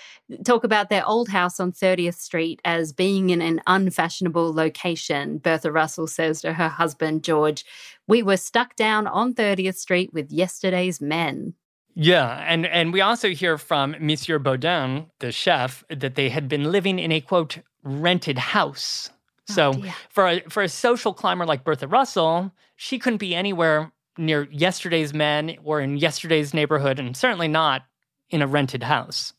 talk 0.45 0.65
about 0.65 0.91
their 0.91 1.07
old 1.07 1.29
house 1.29 1.61
on 1.61 1.71
30th 1.71 2.17
Street 2.17 2.61
as 2.65 2.93
being 2.93 3.31
in 3.31 3.41
an 3.41 3.61
unfashionable 3.69 4.53
location. 4.53 5.39
Bertha 5.39 5.71
Russell 5.71 6.09
says 6.09 6.41
to 6.41 6.55
her 6.55 6.69
husband, 6.69 7.23
George, 7.23 7.65
We 8.09 8.25
were 8.25 8.37
stuck 8.37 8.75
down 8.75 9.07
on 9.07 9.33
30th 9.33 9.77
Street 9.77 10.13
with 10.13 10.33
yesterday's 10.33 11.01
men. 11.01 11.55
Yeah, 11.95 12.45
and 12.49 12.67
and 12.67 12.93
we 12.93 13.01
also 13.01 13.31
hear 13.31 13.59
from 13.59 13.95
Monsieur 14.01 14.41
Baudin, 14.41 15.07
the 15.21 15.31
chef, 15.31 15.85
that 15.89 16.17
they 16.17 16.29
had 16.29 16.49
been 16.49 16.73
living 16.73 16.99
in 16.99 17.13
a 17.13 17.21
quote 17.21 17.59
rented 17.85 18.39
house. 18.39 19.09
Oh, 19.51 19.55
so 19.55 19.73
dear. 19.75 19.95
for 20.11 20.27
a, 20.27 20.41
for 20.49 20.65
a 20.65 20.69
social 20.69 21.15
climber 21.15 21.47
like 21.47 21.63
Bertha 21.63 21.87
Russell, 21.87 22.51
she 22.75 22.99
couldn't 22.99 23.19
be 23.19 23.37
anywhere 23.37 23.93
near 24.19 24.49
yesterday's 24.51 25.15
men 25.15 25.57
or 25.65 25.81
in 25.81 25.97
yesterday's 25.97 26.55
neighborhood, 26.55 26.99
and 26.99 27.17
certainly 27.17 27.49
not 27.49 27.83
in 28.31 28.43
a 28.43 28.47
rented 28.47 28.83
house. 28.83 29.33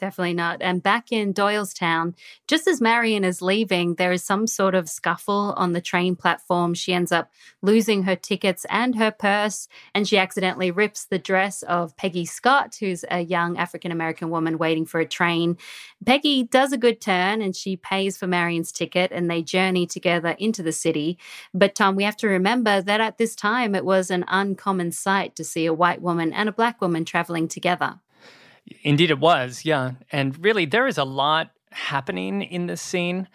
Definitely 0.00 0.32
not. 0.32 0.62
And 0.62 0.82
back 0.82 1.12
in 1.12 1.34
Doylestown, 1.34 2.14
just 2.48 2.66
as 2.66 2.80
Marion 2.80 3.22
is 3.22 3.42
leaving, 3.42 3.96
there 3.96 4.12
is 4.12 4.24
some 4.24 4.46
sort 4.46 4.74
of 4.74 4.88
scuffle 4.88 5.52
on 5.58 5.74
the 5.74 5.82
train 5.82 6.16
platform. 6.16 6.72
She 6.72 6.94
ends 6.94 7.12
up 7.12 7.30
losing 7.60 8.04
her 8.04 8.16
tickets 8.16 8.64
and 8.70 8.96
her 8.96 9.10
purse, 9.10 9.68
and 9.94 10.08
she 10.08 10.16
accidentally 10.16 10.70
rips 10.70 11.04
the 11.04 11.18
dress 11.18 11.62
of 11.64 11.94
Peggy 11.98 12.24
Scott, 12.24 12.78
who's 12.80 13.04
a 13.10 13.20
young 13.20 13.58
African 13.58 13.92
American 13.92 14.30
woman 14.30 14.56
waiting 14.56 14.86
for 14.86 15.00
a 15.00 15.06
train. 15.06 15.58
Peggy 16.06 16.44
does 16.44 16.72
a 16.72 16.78
good 16.78 17.02
turn 17.02 17.42
and 17.42 17.54
she 17.54 17.76
pays 17.76 18.16
for 18.16 18.26
Marion's 18.26 18.72
ticket, 18.72 19.12
and 19.12 19.30
they 19.30 19.42
journey 19.42 19.86
together 19.86 20.30
into 20.38 20.62
the 20.62 20.72
city. 20.72 21.18
But 21.52 21.74
Tom, 21.74 21.94
we 21.94 22.04
have 22.04 22.16
to 22.18 22.26
remember 22.26 22.80
that 22.80 23.02
at 23.02 23.18
this 23.18 23.34
time 23.34 23.74
it 23.74 23.84
was 23.84 24.10
an 24.10 24.24
uncommon 24.28 24.92
sight 24.92 25.36
to 25.36 25.44
see 25.44 25.66
a 25.66 25.74
white 25.74 26.00
woman 26.00 26.32
and 26.32 26.48
a 26.48 26.52
black 26.52 26.80
woman 26.80 27.04
traveling 27.04 27.48
together. 27.48 28.00
Indeed, 28.82 29.10
it 29.10 29.18
was. 29.18 29.64
Yeah. 29.64 29.92
And 30.12 30.42
really, 30.42 30.64
there 30.66 30.86
is 30.86 30.98
a 30.98 31.04
lot 31.04 31.50
happening 31.70 32.42
in 32.42 32.66
this 32.66 32.82
scene. 32.82 33.28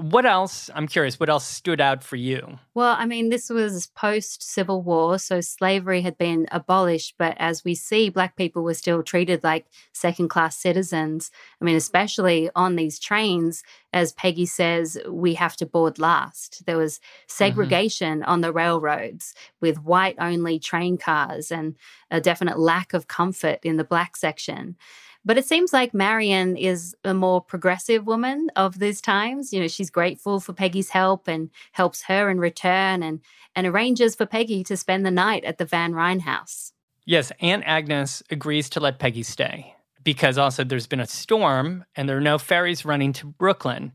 What 0.00 0.24
else? 0.24 0.70
I'm 0.74 0.88
curious, 0.88 1.20
what 1.20 1.28
else 1.28 1.46
stood 1.46 1.78
out 1.78 2.02
for 2.02 2.16
you? 2.16 2.58
Well, 2.72 2.96
I 2.98 3.04
mean, 3.04 3.28
this 3.28 3.50
was 3.50 3.88
post 3.88 4.42
Civil 4.42 4.80
War, 4.80 5.18
so 5.18 5.42
slavery 5.42 6.00
had 6.00 6.16
been 6.16 6.46
abolished, 6.50 7.16
but 7.18 7.36
as 7.38 7.64
we 7.64 7.74
see, 7.74 8.08
Black 8.08 8.34
people 8.34 8.62
were 8.62 8.72
still 8.72 9.02
treated 9.02 9.44
like 9.44 9.66
second 9.92 10.28
class 10.28 10.56
citizens. 10.56 11.30
I 11.60 11.66
mean, 11.66 11.72
mm-hmm. 11.72 11.78
especially 11.78 12.48
on 12.56 12.76
these 12.76 12.98
trains, 12.98 13.62
as 13.92 14.12
Peggy 14.12 14.46
says, 14.46 14.96
we 15.06 15.34
have 15.34 15.54
to 15.56 15.66
board 15.66 15.98
last. 15.98 16.64
There 16.64 16.78
was 16.78 16.94
mm-hmm. 16.94 17.24
segregation 17.26 18.22
on 18.22 18.40
the 18.40 18.52
railroads 18.54 19.34
with 19.60 19.84
white 19.84 20.16
only 20.18 20.58
train 20.58 20.96
cars 20.96 21.52
and 21.52 21.76
a 22.10 22.22
definite 22.22 22.58
lack 22.58 22.94
of 22.94 23.06
comfort 23.06 23.58
in 23.62 23.76
the 23.76 23.84
black 23.84 24.16
section. 24.16 24.76
But 25.24 25.36
it 25.36 25.44
seems 25.44 25.72
like 25.72 25.92
Marion 25.92 26.56
is 26.56 26.96
a 27.04 27.12
more 27.12 27.42
progressive 27.42 28.06
woman 28.06 28.50
of 28.56 28.78
these 28.78 29.00
times. 29.00 29.52
You 29.52 29.60
know, 29.60 29.68
she's 29.68 29.90
grateful 29.90 30.40
for 30.40 30.52
Peggy's 30.52 30.90
help 30.90 31.28
and 31.28 31.50
helps 31.72 32.02
her 32.04 32.30
in 32.30 32.40
return 32.40 33.02
and, 33.02 33.20
and 33.54 33.66
arranges 33.66 34.14
for 34.14 34.24
Peggy 34.24 34.64
to 34.64 34.76
spend 34.76 35.04
the 35.04 35.10
night 35.10 35.44
at 35.44 35.58
the 35.58 35.66
Van 35.66 35.92
Rhijn 35.92 36.20
house. 36.22 36.72
Yes, 37.04 37.32
Aunt 37.40 37.64
Agnes 37.66 38.22
agrees 38.30 38.70
to 38.70 38.80
let 38.80 38.98
Peggy 38.98 39.22
stay 39.22 39.74
because 40.04 40.38
also 40.38 40.64
there's 40.64 40.86
been 40.86 41.00
a 41.00 41.06
storm 41.06 41.84
and 41.94 42.08
there 42.08 42.16
are 42.16 42.22
no 42.22 42.38
ferries 42.38 42.84
running 42.84 43.12
to 43.14 43.26
Brooklyn. 43.26 43.92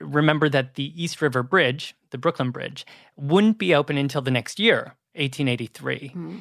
Remember 0.00 0.48
that 0.48 0.74
the 0.74 1.02
East 1.02 1.20
River 1.20 1.42
Bridge, 1.42 1.94
the 2.10 2.18
Brooklyn 2.18 2.50
Bridge, 2.50 2.86
wouldn't 3.16 3.58
be 3.58 3.74
open 3.74 3.98
until 3.98 4.22
the 4.22 4.30
next 4.30 4.58
year, 4.58 4.94
1883. 5.14 5.98
Mm-hmm. 5.98 6.38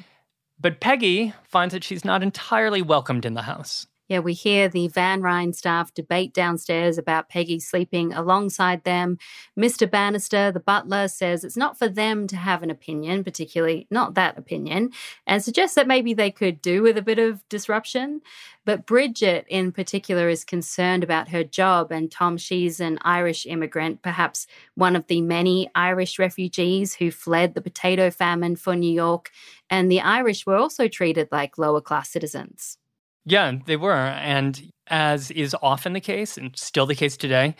But 0.60 0.80
Peggy 0.80 1.34
finds 1.44 1.74
that 1.74 1.84
she's 1.84 2.06
not 2.06 2.24
entirely 2.24 2.82
welcomed 2.82 3.26
in 3.26 3.34
the 3.34 3.42
house. 3.42 3.88
Yeah, 4.12 4.20
we 4.20 4.34
hear 4.34 4.68
the 4.68 4.90
Van 4.90 5.22
Rhijn 5.22 5.56
staff 5.56 5.94
debate 5.94 6.34
downstairs 6.34 6.98
about 6.98 7.30
Peggy 7.30 7.62
sleeping 7.62 8.12
alongside 8.12 8.84
them. 8.84 9.18
Mr. 9.58 9.90
Bannister, 9.90 10.52
the 10.52 10.60
butler, 10.60 11.08
says 11.08 11.46
it's 11.46 11.56
not 11.56 11.80
for 11.80 11.88
them 11.88 12.28
to 12.28 12.36
have 12.36 12.62
an 12.62 12.70
opinion, 12.70 13.24
particularly 13.24 13.88
not 13.90 14.16
that 14.16 14.38
opinion, 14.38 14.90
and 15.26 15.42
suggests 15.42 15.76
that 15.76 15.88
maybe 15.88 16.14
they 16.14 16.30
could 16.30 16.62
do 16.62 16.82
with 16.82 16.98
a 16.98 17.02
bit 17.02 17.20
of 17.20 17.48
disruption. 17.48 18.20
But 18.66 18.86
Bridget, 18.86 19.46
in 19.48 19.72
particular, 19.72 20.28
is 20.28 20.44
concerned 20.44 21.06
about 21.06 21.30
her 21.30 21.46
job. 21.46 21.90
And 21.90 22.12
Tom, 22.12 22.38
she's 22.38 22.82
an 22.82 23.00
Irish 23.04 23.46
immigrant, 23.46 24.02
perhaps 24.02 24.46
one 24.76 24.98
of 24.98 25.08
the 25.08 25.22
many 25.22 25.70
Irish 25.74 26.20
refugees 26.20 26.96
who 26.96 27.12
fled 27.12 27.54
the 27.54 27.62
potato 27.62 28.12
famine 28.12 28.58
for 28.58 28.76
New 28.76 28.92
York. 28.92 29.32
And 29.70 29.90
the 29.90 30.02
Irish 30.02 30.46
were 30.46 30.58
also 30.58 30.90
treated 30.90 31.30
like 31.32 31.58
lower 31.58 31.80
class 31.80 32.10
citizens. 32.10 32.78
Yeah, 33.26 33.54
they 33.66 33.78
were. 33.78 33.94
And 33.94 34.72
as 34.88 35.32
is 35.32 35.56
often 35.62 35.94
the 35.94 36.02
case, 36.02 36.38
and 36.38 36.58
still 36.58 36.86
the 36.86 36.96
case 36.96 37.18
today, 37.18 37.56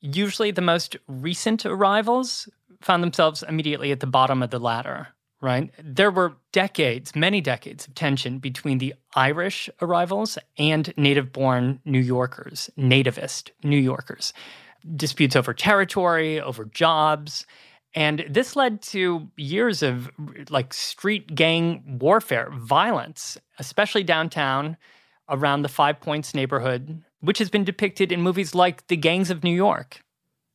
usually 0.00 0.50
the 0.50 0.60
most 0.60 0.96
recent 1.06 1.64
arrivals 1.64 2.48
found 2.80 3.02
themselves 3.02 3.44
immediately 3.48 3.92
at 3.92 4.00
the 4.00 4.06
bottom 4.06 4.42
of 4.42 4.50
the 4.50 4.58
ladder, 4.58 5.08
right? 5.40 5.70
There 5.82 6.10
were 6.10 6.36
decades, 6.52 7.14
many 7.14 7.40
decades 7.40 7.86
of 7.86 7.94
tension 7.94 8.38
between 8.38 8.78
the 8.78 8.94
Irish 9.14 9.70
arrivals 9.80 10.38
and 10.58 10.92
native 10.96 11.32
born 11.32 11.80
New 11.84 12.00
Yorkers, 12.00 12.70
nativist 12.76 13.50
New 13.62 13.78
Yorkers. 13.78 14.32
Disputes 14.96 15.36
over 15.36 15.54
territory, 15.54 16.40
over 16.40 16.64
jobs. 16.64 17.46
And 17.94 18.24
this 18.28 18.56
led 18.56 18.82
to 18.82 19.28
years 19.36 19.82
of 19.82 20.10
like 20.48 20.74
street 20.74 21.32
gang 21.34 21.98
warfare, 22.00 22.50
violence, 22.52 23.38
especially 23.60 24.02
downtown 24.02 24.76
around 25.32 25.62
the 25.62 25.68
Five 25.68 26.00
Points 26.00 26.34
neighborhood, 26.34 27.02
which 27.20 27.38
has 27.38 27.50
been 27.50 27.64
depicted 27.64 28.12
in 28.12 28.22
movies 28.22 28.54
like 28.54 28.86
The 28.86 28.96
Gangs 28.96 29.30
of 29.30 29.42
New 29.42 29.54
York. 29.54 30.00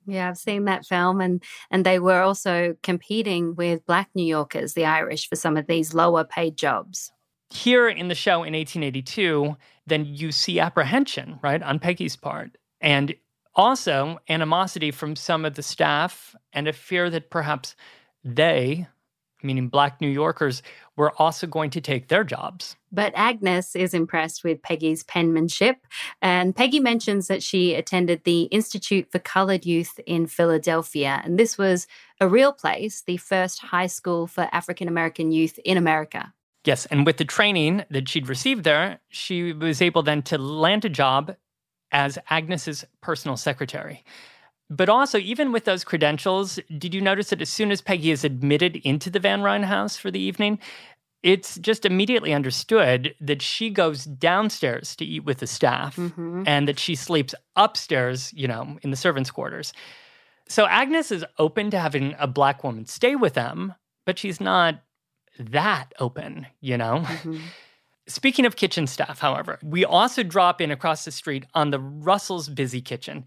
Yeah, 0.06 0.30
I've 0.30 0.38
seen 0.38 0.64
that 0.66 0.86
film, 0.86 1.20
and 1.20 1.44
and 1.70 1.86
they 1.86 2.00
were 2.00 2.22
also 2.22 2.78
competing 2.82 3.56
with 3.56 3.86
Black 3.86 4.10
New 4.16 4.26
Yorkers, 4.26 4.74
the 4.74 4.86
Irish, 4.86 5.28
for 5.28 5.36
some 5.36 5.58
of 5.58 5.68
these 5.68 5.94
lower 5.94 6.24
paid 6.24 6.56
jobs. 6.56 7.12
Here 7.50 7.90
in 7.90 8.08
the 8.08 8.16
show 8.16 8.44
in 8.44 8.54
1882, 8.54 9.58
then 9.86 10.06
you 10.06 10.32
see 10.32 10.60
apprehension, 10.60 11.40
right, 11.42 11.62
on 11.62 11.80
Peggy's 11.80 12.16
part, 12.16 12.58
and 12.80 13.16
also 13.54 14.20
animosity 14.30 14.92
from 14.92 15.16
some 15.16 15.44
of 15.44 15.56
the 15.56 15.64
staff, 15.64 16.36
and 16.54 16.68
a 16.68 16.74
fear 16.74 17.10
that 17.10 17.30
perhaps 17.30 17.76
they, 18.24 18.88
meaning 19.44 19.70
Black 19.70 20.02
New 20.02 20.10
Yorkers, 20.10 20.64
were 20.96 21.12
also 21.22 21.48
going 21.48 21.70
to 21.72 21.82
take 21.82 22.08
their 22.08 22.24
jobs. 22.24 22.76
But 22.92 23.14
Agnes 23.16 23.76
is 23.76 23.94
impressed 23.94 24.44
with 24.44 24.62
Peggy's 24.62 25.04
penmanship. 25.04 25.78
And 26.22 26.56
Peggy 26.56 26.80
mentions 26.80 27.28
that 27.28 27.44
she 27.44 27.76
attended 27.76 28.24
the 28.24 28.44
Institute 28.44 29.12
for 29.12 29.20
Colored 29.20 29.66
Youth 29.66 30.00
in 30.06 30.28
Philadelphia. 30.28 31.22
And 31.24 31.38
this 31.38 31.58
was 31.58 31.88
a 32.20 32.28
real 32.28 32.54
place, 32.54 33.02
the 33.02 33.18
first 33.18 33.60
high 33.60 33.88
school 33.88 34.28
for 34.28 34.50
African 34.52 34.88
American 34.88 35.32
youth 35.32 35.60
in 35.64 35.78
America. 35.78 36.34
Yes, 36.66 36.86
and 36.88 37.06
with 37.06 37.18
the 37.18 37.26
training 37.26 37.86
that 37.92 38.10
she'd 38.10 38.28
received 38.28 38.64
there, 38.66 39.00
she 39.10 39.54
was 39.54 39.82
able 39.82 40.04
then 40.04 40.22
to 40.24 40.38
land 40.38 40.84
a 40.84 40.90
job 40.90 41.36
as 41.92 42.18
Agnes's 42.30 42.86
personal 43.02 43.38
secretary. 43.38 44.04
But 44.70 44.90
also, 44.90 45.18
even 45.18 45.52
with 45.52 45.64
those 45.66 45.84
credentials, 45.86 46.60
did 46.78 46.94
you 46.94 47.00
notice 47.02 47.30
that 47.30 47.42
as 47.42 47.50
soon 47.50 47.72
as 47.72 47.82
Peggy 47.82 48.12
is 48.12 48.24
admitted 48.26 48.76
into 48.78 49.10
the 49.10 49.20
Van 49.20 49.42
Rhijn 49.42 49.64
house 49.64 49.96
for 49.96 50.12
the 50.12 50.20
evening, 50.20 50.60
it's 51.24 51.56
just 51.58 51.86
immediately 51.86 52.34
understood 52.34 53.16
that 53.22 53.42
she 53.42 53.70
goes 53.70 54.04
downstairs 54.06 54.96
to 54.98 55.06
eat 55.06 55.24
with 55.24 55.40
the 55.40 55.48
staff 55.48 55.96
Mhm. 55.96 56.44
and 56.46 56.68
that 56.68 56.80
she 56.80 56.96
sleeps 56.96 57.34
upstairs, 57.56 58.32
you 58.34 58.48
know, 58.48 58.78
in 58.82 58.92
the 58.92 58.98
servants' 58.98 59.32
quarters. 59.32 59.74
So 60.50 60.66
Agnes 60.68 61.12
is 61.12 61.26
open 61.40 61.72
to 61.72 61.80
having 61.80 62.16
a 62.20 62.28
black 62.28 62.64
woman 62.64 62.86
stay 62.86 63.16
with 63.16 63.34
them, 63.34 63.74
but 64.06 64.20
she's 64.20 64.40
not 64.40 64.84
that 65.40 65.94
open, 66.00 66.48
you 66.62 66.78
know? 66.78 67.02
Mhm. 67.06 67.40
Speaking 68.08 68.46
of 68.46 68.56
kitchen 68.56 68.88
staff, 68.88 69.20
however, 69.20 69.60
we 69.64 69.84
also 69.84 70.24
drop 70.24 70.62
in 70.62 70.72
across 70.72 71.04
the 71.04 71.12
street 71.12 71.46
on 71.54 71.72
the 71.72 71.80
Russell's 71.80 72.48
busy 72.48 72.82
kitchen. 72.82 73.26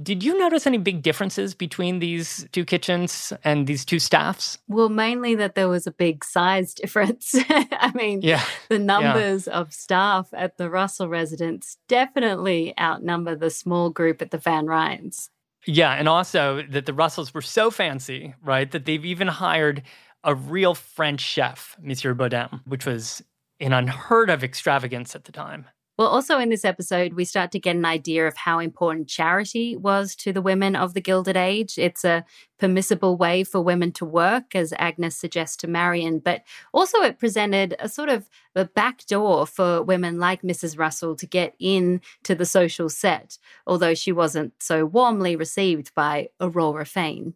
Did 0.00 0.22
you 0.22 0.38
notice 0.38 0.66
any 0.66 0.78
big 0.78 1.02
differences 1.02 1.54
between 1.54 1.98
these 1.98 2.46
two 2.52 2.64
kitchens 2.64 3.32
and 3.42 3.66
these 3.66 3.84
two 3.84 3.98
staffs? 3.98 4.56
Well, 4.68 4.88
mainly 4.88 5.34
that 5.34 5.54
there 5.56 5.68
was 5.68 5.86
a 5.86 5.90
big 5.90 6.24
size 6.24 6.72
difference. 6.82 7.34
I 7.48 7.90
mean, 7.94 8.22
Yeah. 8.22 8.44
the 8.68 8.78
numbers 8.78 9.48
of 9.48 9.72
staff 9.74 10.28
at 10.32 10.56
the 10.56 10.70
Russell 10.70 11.08
residence 11.08 11.78
definitely 11.88 12.74
outnumber 12.78 13.34
the 13.34 13.50
small 13.50 13.90
group 13.90 14.22
at 14.22 14.30
the 14.30 14.38
Van 14.38 14.66
Rhijns. 14.66 15.30
Yeah, 15.66 15.92
and 15.92 16.08
also 16.08 16.62
that 16.70 16.86
the 16.86 16.92
Russells 16.94 17.34
were 17.34 17.42
so 17.42 17.70
fancy, 17.70 18.34
right, 18.42 18.70
that 18.70 18.84
they've 18.84 19.04
even 19.04 19.26
hired 19.28 19.82
a 20.24 20.34
real 20.34 20.74
French 20.74 21.20
chef, 21.20 21.76
Monsieur 21.82 22.14
Baudin, 22.14 22.60
which 22.66 22.86
was 22.86 23.22
an 23.60 23.72
unheard 23.72 24.30
of 24.30 24.44
extravagance 24.44 25.14
at 25.16 25.24
the 25.24 25.32
time. 25.32 25.66
Well, 25.98 26.06
also 26.06 26.38
in 26.38 26.48
this 26.48 26.64
episode, 26.64 27.14
we 27.14 27.24
start 27.24 27.50
to 27.50 27.58
get 27.58 27.74
an 27.74 27.84
idea 27.84 28.28
of 28.28 28.36
how 28.36 28.60
important 28.60 29.08
charity 29.08 29.74
was 29.74 30.14
to 30.16 30.32
the 30.32 30.40
women 30.40 30.76
of 30.76 30.94
the 30.94 31.00
Gilded 31.00 31.36
Age. 31.36 31.76
It's 31.76 32.04
a 32.04 32.24
permissible 32.60 33.16
way 33.16 33.42
for 33.42 33.60
women 33.60 33.90
to 33.94 34.04
work, 34.04 34.54
as 34.54 34.72
Agnes 34.78 35.16
suggests 35.16 35.56
to 35.56 35.66
Marion, 35.66 36.20
but 36.20 36.44
also 36.72 36.98
it 36.98 37.18
presented 37.18 37.74
a 37.80 37.88
sort 37.88 38.10
of 38.10 38.30
a 38.54 38.64
back 38.64 39.06
door 39.06 39.44
for 39.44 39.82
women 39.82 40.20
like 40.20 40.42
Mrs. 40.42 40.78
Russell 40.78 41.16
to 41.16 41.26
get 41.26 41.56
in 41.58 42.00
to 42.22 42.36
the 42.36 42.46
social 42.46 42.88
set, 42.88 43.36
although 43.66 43.94
she 43.94 44.12
wasn't 44.12 44.52
so 44.62 44.86
warmly 44.86 45.34
received 45.34 45.92
by 45.96 46.28
Aurora 46.40 46.86
Fane. 46.86 47.34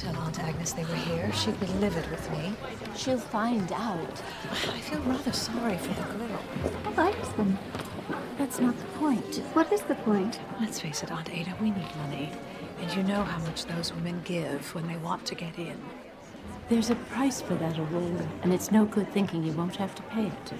Tell 0.00 0.16
Aunt 0.16 0.42
Agnes 0.42 0.72
they 0.72 0.84
were 0.84 0.94
here. 0.94 1.30
She'd 1.34 1.60
be 1.60 1.66
livid 1.66 2.10
with 2.10 2.30
me. 2.30 2.54
She'll 2.96 3.18
find 3.18 3.70
out. 3.72 4.22
I 4.72 4.80
feel 4.80 5.00
rather 5.00 5.32
sorry 5.32 5.76
for 5.76 5.92
the 5.92 6.18
girl. 6.18 6.40
I 6.86 6.90
liked 6.92 7.36
them. 7.36 7.58
That's 8.38 8.58
not 8.58 8.76
the 8.78 8.98
point. 8.98 9.36
What 9.52 9.70
is 9.70 9.82
the 9.82 9.96
point? 9.96 10.40
Let's 10.58 10.80
face 10.80 11.02
it, 11.02 11.12
Aunt 11.12 11.30
Ada, 11.30 11.54
we 11.60 11.70
need 11.70 11.96
money. 11.96 12.32
And 12.80 12.96
you 12.96 13.02
know 13.02 13.22
how 13.22 13.38
much 13.44 13.66
those 13.66 13.92
women 13.92 14.22
give 14.24 14.74
when 14.74 14.88
they 14.88 14.96
want 14.96 15.26
to 15.26 15.34
get 15.34 15.58
in. 15.58 15.78
There's 16.70 16.88
a 16.88 16.94
price 16.94 17.42
for 17.42 17.54
that, 17.56 17.78
Aurora, 17.78 18.26
and 18.42 18.54
it's 18.54 18.70
no 18.70 18.86
good 18.86 19.12
thinking 19.12 19.44
you 19.44 19.52
won't 19.52 19.76
have 19.76 19.94
to 19.96 20.02
pay 20.04 20.26
it. 20.26 20.52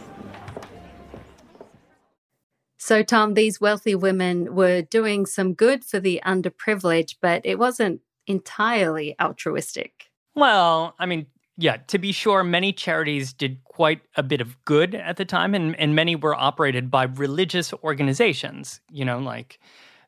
So, 2.76 3.03
Tom, 3.03 3.35
these 3.35 3.61
wealthy 3.61 3.94
women 3.94 4.55
were 4.55 4.83
doing 4.83 5.24
some 5.24 5.55
good 5.55 5.85
for 5.85 6.00
the 6.00 6.20
underprivileged, 6.26 7.16
but 7.22 7.40
it 7.44 7.59
wasn't 7.59 8.00
entirely 8.31 9.16
altruistic. 9.21 10.07
Well, 10.35 10.95
I 10.99 11.07
mean, 11.07 11.27
yeah, 11.57 11.79
to 11.88 11.99
be 11.99 12.12
sure, 12.12 12.43
many 12.43 12.73
charities 12.73 13.33
did 13.33 13.62
quite 13.64 14.01
a 14.16 14.23
bit 14.23 14.40
of 14.40 14.64
good 14.64 14.95
at 14.95 15.16
the 15.16 15.25
time, 15.25 15.55
and, 15.55 15.77
and 15.77 15.95
many 15.95 16.16
were 16.16 16.35
operated 16.35 16.90
by 16.90 17.05
religious 17.05 17.75
organizations, 17.85 18.81
you 18.90 19.05
know, 19.05 19.19
like 19.19 19.59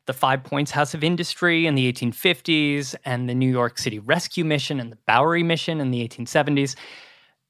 the 0.05 0.13
Five 0.13 0.43
Points 0.43 0.71
House 0.71 0.93
of 0.93 1.03
Industry 1.03 1.67
in 1.67 1.75
the 1.75 1.91
1850s, 1.91 2.95
and 3.05 3.29
the 3.29 3.35
New 3.35 3.49
York 3.49 3.77
City 3.77 3.99
Rescue 3.99 4.43
Mission 4.43 4.79
and 4.79 4.91
the 4.91 4.97
Bowery 5.05 5.43
Mission 5.43 5.79
in 5.79 5.91
the 5.91 6.07
1870s. 6.07 6.75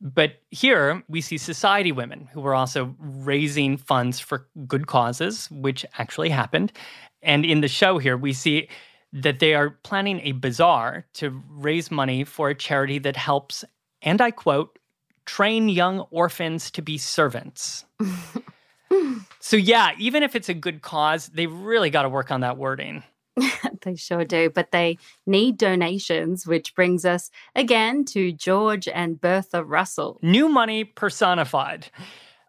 But 0.01 0.41
here 0.51 1.01
we 1.07 1.21
see 1.21 1.37
society 1.37 1.93
women 1.93 2.27
who 2.33 2.41
were 2.41 2.53
also 2.53 2.93
raising 2.99 3.77
funds 3.77 4.19
for 4.19 4.47
good 4.67 4.87
causes, 4.87 5.49
which 5.49 5.85
actually 5.97 6.29
happened. 6.29 6.73
And 7.21 7.45
in 7.45 7.61
the 7.61 7.69
show 7.69 7.99
here, 7.99 8.17
we 8.17 8.33
see 8.33 8.67
that 9.13 9.39
they 9.39 9.53
are 9.53 9.69
planning 9.69 10.19
a 10.23 10.31
bazaar 10.33 11.05
to 11.13 11.41
raise 11.49 11.91
money 11.91 12.23
for 12.23 12.49
a 12.49 12.55
charity 12.55 12.97
that 12.99 13.15
helps, 13.15 13.63
and 14.01 14.19
I 14.19 14.31
quote, 14.31 14.79
train 15.25 15.69
young 15.69 16.01
orphans 16.11 16.71
to 16.71 16.81
be 16.81 16.97
servants. 16.97 17.85
so, 19.39 19.55
yeah, 19.55 19.91
even 19.99 20.23
if 20.23 20.35
it's 20.35 20.49
a 20.49 20.53
good 20.53 20.81
cause, 20.81 21.27
they 21.27 21.47
really 21.47 21.89
got 21.89 22.03
to 22.03 22.09
work 22.09 22.31
on 22.31 22.41
that 22.41 22.57
wording. 22.57 23.03
they 23.81 23.95
sure 23.95 24.25
do. 24.25 24.49
But 24.49 24.71
they 24.71 24.97
need 25.25 25.57
donations, 25.57 26.45
which 26.45 26.75
brings 26.75 27.05
us 27.05 27.29
again 27.55 28.05
to 28.05 28.31
George 28.31 28.87
and 28.87 29.19
Bertha 29.19 29.63
Russell. 29.63 30.19
New 30.21 30.49
money 30.49 30.83
personified. 30.83 31.87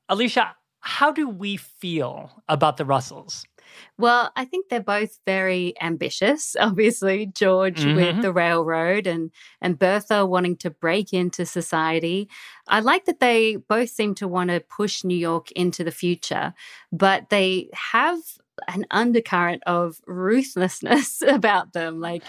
Alicia, 0.09 0.55
how 0.81 1.13
do 1.13 1.29
we 1.29 1.57
feel 1.57 2.43
about 2.49 2.77
the 2.77 2.85
Russells? 2.85 3.47
Well, 3.99 4.33
I 4.37 4.45
think 4.45 4.69
they're 4.69 4.81
both 4.81 5.19
very 5.27 5.75
ambitious. 5.81 6.57
Obviously, 6.61 7.27
George 7.27 7.81
mm-hmm. 7.81 7.97
with 7.97 8.23
the 8.23 8.33
railroad 8.33 9.07
and 9.07 9.31
and 9.61 9.79
Bertha 9.79 10.27
wanting 10.27 10.57
to 10.59 10.71
break 10.71 11.13
into 11.13 11.47
society. 11.47 12.29
I 12.69 12.81
like 12.81 13.05
that 13.07 13.21
they 13.21 13.57
both 13.57 13.91
seem 13.91 14.15
to 14.17 14.29
want 14.29 14.51
to 14.51 14.61
push 14.61 15.05
New 15.05 15.17
York 15.17 15.51
into 15.53 15.85
the 15.85 15.91
future, 15.91 16.55
but 16.93 17.31
they 17.31 17.69
have 17.73 18.19
an 18.69 18.87
undercurrent 18.91 19.63
of 19.67 20.01
ruthlessness 20.07 21.23
about 21.27 21.73
them. 21.73 22.01
Like 22.01 22.23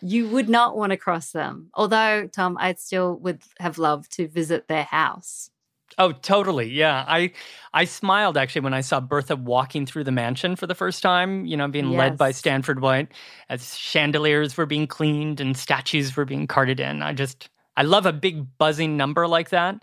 you 0.00 0.28
would 0.28 0.48
not 0.48 0.76
want 0.76 0.90
to 0.90 0.96
cross 0.96 1.30
them. 1.30 1.70
Although, 1.74 2.26
Tom, 2.26 2.56
I 2.58 2.74
still 2.74 3.16
would 3.18 3.40
have 3.60 3.78
loved 3.78 4.12
to 4.16 4.28
visit 4.28 4.68
their 4.68 4.84
house. 4.84 5.50
Oh, 5.98 6.12
totally. 6.12 6.70
Yeah. 6.70 7.04
I 7.06 7.32
I 7.74 7.84
smiled 7.84 8.36
actually 8.36 8.62
when 8.62 8.74
I 8.74 8.80
saw 8.80 9.00
Bertha 9.00 9.36
walking 9.36 9.86
through 9.86 10.04
the 10.04 10.12
mansion 10.12 10.56
for 10.56 10.66
the 10.66 10.74
first 10.74 11.02
time, 11.02 11.46
you 11.46 11.56
know, 11.56 11.68
being 11.68 11.90
yes. 11.90 11.98
led 11.98 12.18
by 12.18 12.30
Stanford 12.32 12.80
White 12.80 13.08
as 13.48 13.76
chandeliers 13.76 14.56
were 14.56 14.66
being 14.66 14.86
cleaned 14.86 15.40
and 15.40 15.56
statues 15.56 16.16
were 16.16 16.24
being 16.24 16.46
carted 16.46 16.80
in. 16.80 17.02
I 17.02 17.12
just 17.12 17.48
I 17.76 17.82
love 17.82 18.06
a 18.06 18.12
big 18.12 18.46
buzzing 18.58 18.96
number 18.96 19.26
like 19.26 19.50
that. 19.50 19.82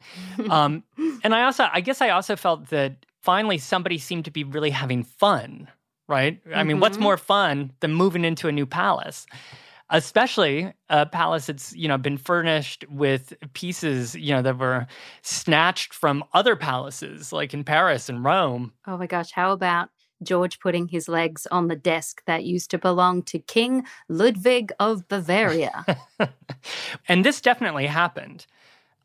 Um, 0.50 0.84
and 1.24 1.34
I 1.34 1.44
also 1.44 1.68
I 1.72 1.82
guess 1.82 2.02
I 2.02 2.10
also 2.10 2.36
felt 2.36 2.70
that 2.70 3.06
finally 3.22 3.58
somebody 3.58 3.98
seemed 3.98 4.26
to 4.26 4.32
be 4.32 4.44
really 4.44 4.72
having 4.72 5.04
fun 5.04 5.68
right? 6.10 6.44
Mm-hmm. 6.44 6.58
I 6.58 6.64
mean, 6.64 6.80
what's 6.80 6.98
mm-hmm. 6.98 7.04
more 7.04 7.18
fun 7.18 7.72
than 7.80 7.94
moving 7.94 8.26
into 8.26 8.48
a 8.48 8.52
new 8.52 8.66
palace? 8.66 9.28
Especially 9.92 10.72
a 10.90 11.06
palace 11.06 11.48
that's 11.48 11.76
you 11.76 11.88
know 11.88 11.98
been 11.98 12.18
furnished 12.18 12.86
with 12.90 13.34
pieces 13.54 14.16
you 14.16 14.34
know 14.34 14.42
that 14.42 14.58
were 14.58 14.86
snatched 15.22 15.94
from 15.94 16.24
other 16.34 16.56
palaces 16.56 17.34
like 17.34 17.54
in 17.54 17.64
Paris 17.64 18.10
and 18.10 18.24
Rome. 18.24 18.74
Oh 18.86 18.98
my 18.98 19.08
gosh, 19.08 19.32
how 19.32 19.52
about 19.52 19.90
George 20.24 20.60
putting 20.60 20.88
his 20.88 21.08
legs 21.08 21.48
on 21.48 21.68
the 21.68 21.76
desk 21.76 22.24
that 22.26 22.44
used 22.44 22.72
to 22.72 22.78
belong 22.78 23.24
to 23.24 23.40
King 23.40 23.86
Ludwig 24.08 24.72
of 24.80 25.08
Bavaria. 25.08 25.86
and 27.08 27.24
this 27.24 27.42
definitely 27.42 27.88
happened. 27.88 28.46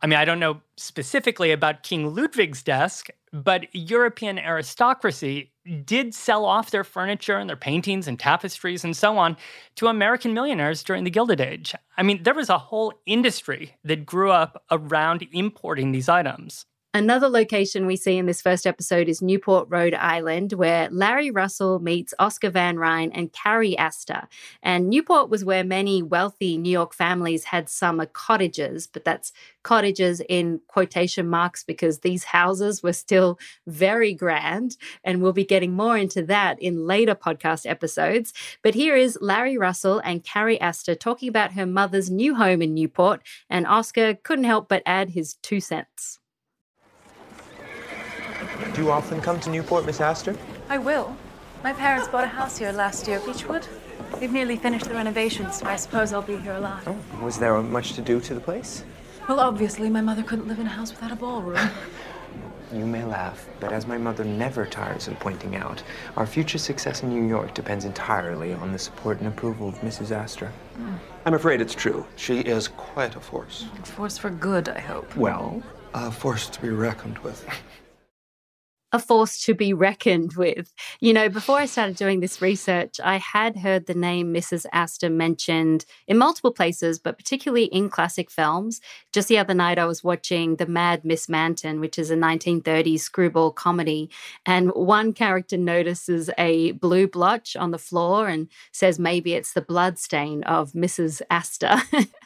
I 0.03 0.07
mean, 0.07 0.19
I 0.19 0.25
don't 0.25 0.41
know 0.41 0.61
specifically 0.77 1.53
about 1.53 1.83
King 1.83 2.15
Ludwig's 2.15 2.63
desk, 2.63 3.09
but 3.33 3.75
European 3.75 4.39
aristocracy 4.39 5.51
did 5.85 6.15
sell 6.15 6.45
off 6.45 6.71
their 6.71 6.85
furniture 6.85 7.39
and 7.39 7.49
their 7.49 7.57
paintings 7.57 8.07
and 8.07 8.19
tapestries 8.19 8.85
and 8.85 8.97
so 8.97 9.17
on 9.17 9.37
to 9.77 9.87
American 9.87 10.35
millionaires 10.35 10.85
during 10.85 11.05
the 11.05 11.11
Gilded 11.11 11.41
Age. 11.41 11.75
I 11.97 12.03
mean, 12.03 12.23
there 12.23 12.35
was 12.35 12.51
a 12.51 12.59
whole 12.59 12.93
industry 13.07 13.77
that 13.85 14.05
grew 14.05 14.31
up 14.31 14.63
around 14.71 15.27
importing 15.33 15.93
these 15.93 16.09
items. 16.09 16.67
Another 16.97 17.29
location 17.29 17.87
we 17.87 17.97
see 17.97 18.17
in 18.19 18.27
this 18.27 18.41
first 18.41 18.69
episode 18.69 19.09
is 19.09 19.21
Newport, 19.21 19.67
Rhode 19.69 19.95
Island, 19.95 20.53
where 20.53 20.89
Larry 20.93 21.29
Russell 21.29 21.81
meets 21.81 22.15
Oscar 22.21 22.51
Van 22.51 22.77
Rhijn 22.77 23.11
and 23.13 23.33
Carrie 23.33 23.77
Astor. 23.77 24.29
And 24.63 24.89
Newport 24.89 25.29
was 25.29 25.45
where 25.45 25.65
many 25.65 26.05
wealthy 26.05 26.57
New 26.57 26.71
York 26.71 26.95
families 26.95 27.47
had 27.47 27.69
summer 27.69 28.07
cottages, 28.07 28.87
but 28.87 29.05
that's 29.05 29.33
cottages 29.65 30.23
in 30.29 30.61
quotation 30.69 31.29
marks 31.29 31.65
because 31.65 31.99
these 31.99 32.23
houses 32.23 32.81
were 32.81 32.93
still 32.93 33.41
very 33.67 34.15
grand. 34.15 34.77
And 35.03 35.21
we'll 35.21 35.33
be 35.33 35.45
getting 35.45 35.73
more 35.73 35.99
into 35.99 36.23
that 36.27 36.63
in 36.63 36.87
later 36.87 37.17
podcast 37.17 37.69
episodes. 37.69 38.33
But 38.63 38.75
here 38.75 38.95
is 38.95 39.19
Larry 39.21 39.59
Russell 39.59 40.01
and 40.05 40.23
Carrie 40.23 40.61
Astor 40.61 40.95
talking 40.95 41.29
about 41.29 41.55
her 41.55 41.67
mother's 41.67 42.09
new 42.09 42.37
home 42.37 42.63
in 42.63 42.73
Newport. 42.73 43.21
And 43.51 43.67
Oscar 43.67 44.15
couldn't 44.15 44.45
help 44.45 44.69
but 44.69 44.85
add 44.87 45.11
his 45.11 45.35
two 45.43 45.59
cents. 45.59 46.21
Do 48.75 48.83
you 48.83 48.91
often 48.91 49.21
come 49.21 49.39
to 49.39 49.51
Newport, 49.51 49.87
Miss 49.87 50.01
Astor? 50.01 50.37
I 50.69 50.79
will. 50.79 51.17
My 51.63 51.73
parents 51.73 52.09
bought 52.09 52.25
a 52.25 52.27
house 52.27 52.59
here 52.59 52.73
last 52.73 53.07
year, 53.07 53.21
Beechwood. 53.21 53.69
They've 54.19 54.33
nearly 54.33 54.57
finished 54.57 54.87
the 54.87 54.95
renovations, 54.95 55.59
so 55.59 55.67
I 55.67 55.77
suppose 55.77 56.13
I'll 56.13 56.23
be 56.23 56.39
here 56.39 56.55
a 56.55 56.61
lot. 56.61 56.83
Oh, 56.89 56.99
was 57.23 57.39
there 57.39 57.63
much 57.63 57.93
to 57.93 58.03
do 58.03 58.19
to 58.23 58.35
the 58.35 58.41
place? 58.41 58.85
Well, 59.29 59.39
obviously, 59.39 59.89
my 59.89 60.01
mother 60.01 60.25
couldn't 60.25 60.49
live 60.49 60.59
in 60.59 60.67
a 60.67 60.71
house 60.71 60.91
without 60.91 61.13
a 61.13 61.17
ballroom. 61.17 61.71
You 62.73 62.87
may 62.87 63.05
laugh, 63.05 63.47
but 63.61 63.73
as 63.73 63.87
my 63.87 63.99
mother 63.99 64.25
never 64.25 64.67
tires 64.67 65.07
of 65.07 65.21
pointing 65.21 65.55
out, 65.55 65.81
our 66.17 66.27
future 66.27 66.59
success 66.59 67.05
in 67.05 67.09
New 67.11 67.29
York 67.29 67.55
depends 67.55 67.85
entirely 67.85 68.53
on 68.55 68.73
the 68.73 68.79
support 68.81 69.21
and 69.21 69.29
approval 69.29 69.69
of 69.69 69.77
Mrs. 69.77 70.11
Astor. 70.11 70.51
Mm. 70.77 70.99
I'm 71.25 71.35
afraid 71.35 71.61
it's 71.61 71.75
true. 71.75 72.05
She 72.17 72.41
is 72.41 72.67
quite 72.67 73.15
a 73.15 73.21
force. 73.21 73.67
A 73.81 73.87
force 73.87 74.19
for 74.19 74.31
good, 74.31 74.69
I 74.69 74.81
hope. 74.81 75.15
Well, 75.15 75.63
a 75.93 76.11
force 76.11 76.49
to 76.49 76.61
be 76.61 76.71
reckoned 76.71 77.19
with 77.19 77.47
a 78.95 78.99
force 79.01 79.45
to 79.45 79.55
be 79.55 79.75
reckoned 79.75 80.35
with. 80.35 80.73
You 81.01 81.13
know, 81.13 81.29
before 81.29 81.59
I 81.59 81.67
started 81.67 81.97
doing 81.97 82.21
this 82.21 82.41
research, 82.41 83.01
I 83.03 83.17
had 83.17 83.57
heard 83.57 83.87
the 83.87 83.95
name 83.95 84.33
Mrs. 84.33 84.67
Astor 84.73 85.11
mentioned 85.11 85.85
in 86.07 86.17
multiple 86.17 86.53
places, 86.53 87.01
but 87.01 87.19
particularly 87.19 87.65
in 87.65 87.91
classic 87.91 88.31
films. 88.31 88.81
Just 89.13 89.27
the 89.27 89.39
other 89.39 89.53
night, 89.53 89.81
I 89.81 89.87
was 89.87 90.05
watching 90.05 90.57
The 90.57 90.67
Mad 90.67 91.05
Miss 91.05 91.29
Manton, 91.29 91.81
which 91.81 91.99
is 91.99 92.09
a 92.13 92.17
1930s 92.17 93.01
screwball 93.01 93.51
comedy. 93.51 94.11
And 94.47 94.71
one 94.71 95.13
character 95.13 95.57
notices 95.57 96.31
a 96.39 96.71
blue 96.73 97.09
blotch 97.09 97.57
on 97.57 97.73
the 97.73 97.79
floor 97.79 98.29
and 98.29 98.49
says 98.71 99.01
maybe 99.01 99.35
it's 99.35 99.55
the 99.55 99.61
blood 99.61 99.99
stain 99.99 100.45
of 100.45 100.71
Mrs. 100.73 101.21
Astor. 101.31 101.83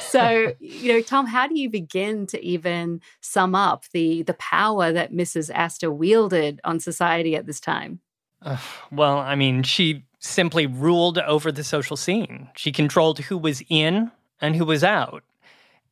so, 0.00 0.54
you 0.60 0.92
know, 0.92 1.00
Tom, 1.00 1.26
how 1.26 1.46
do 1.46 1.58
you 1.58 1.70
begin 1.70 2.26
to 2.28 2.44
even 2.44 3.00
sum 3.20 3.54
up 3.54 3.84
the 3.92 4.22
the 4.22 4.34
power 4.34 4.92
that 4.92 5.12
Mrs. 5.12 5.50
Astor 5.54 5.90
wielded 5.90 6.60
on 6.64 6.80
society 6.80 7.36
at 7.36 7.46
this 7.46 7.60
time? 7.60 8.00
Uh, 8.40 8.58
well, 8.90 9.18
I 9.18 9.34
mean, 9.34 9.62
she 9.62 10.04
simply 10.18 10.66
ruled 10.66 11.18
over 11.18 11.52
the 11.52 11.64
social 11.64 11.96
scene. 11.96 12.48
She 12.56 12.72
controlled 12.72 13.20
who 13.20 13.38
was 13.38 13.62
in 13.68 14.10
and 14.40 14.56
who 14.56 14.64
was 14.64 14.82
out. 14.82 15.22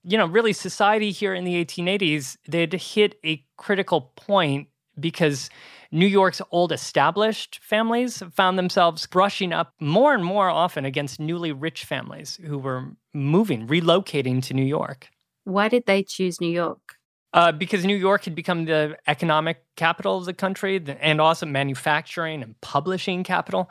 You 0.03 0.19
know, 0.19 0.27
really, 0.27 0.53
society 0.53 1.11
here 1.11 1.35
in 1.35 1.45
the 1.45 1.65
1880s, 1.65 2.37
they'd 2.49 2.73
hit 2.73 3.19
a 3.25 3.45
critical 3.57 4.13
point 4.17 4.69
because 4.99 5.51
New 5.93 6.07
York's 6.07 6.41
old 6.53 6.71
established 6.71 7.59
families 7.63 8.23
found 8.33 8.57
themselves 8.59 9.07
brushing 9.07 9.53
up 9.53 9.75
more 9.81 10.15
and 10.15 10.25
more 10.25 10.49
often 10.49 10.85
against 10.85 11.19
newly 11.19 11.51
rich 11.51 11.85
families 11.85 12.39
who 12.45 12.59
were 12.59 12.93
moving, 13.13 13.67
relocating 13.67 14.43
to 14.45 14.55
New 14.55 14.65
York. 14.65 15.09
Why 15.45 15.69
did 15.69 15.87
they 15.87 16.05
choose 16.05 16.41
New 16.41 16.51
York? 16.51 16.97
Uh, 17.33 17.53
because 17.53 17.85
New 17.85 17.97
York 17.97 18.25
had 18.25 18.35
become 18.35 18.65
the 18.65 18.97
economic 19.07 19.65
capital 19.77 20.19
of 20.19 20.25
the 20.25 20.35
country 20.35 20.83
and 21.01 21.21
also 21.21 21.47
manufacturing 21.47 22.43
and 22.43 22.61
publishing 22.61 23.25
capital. 23.25 23.71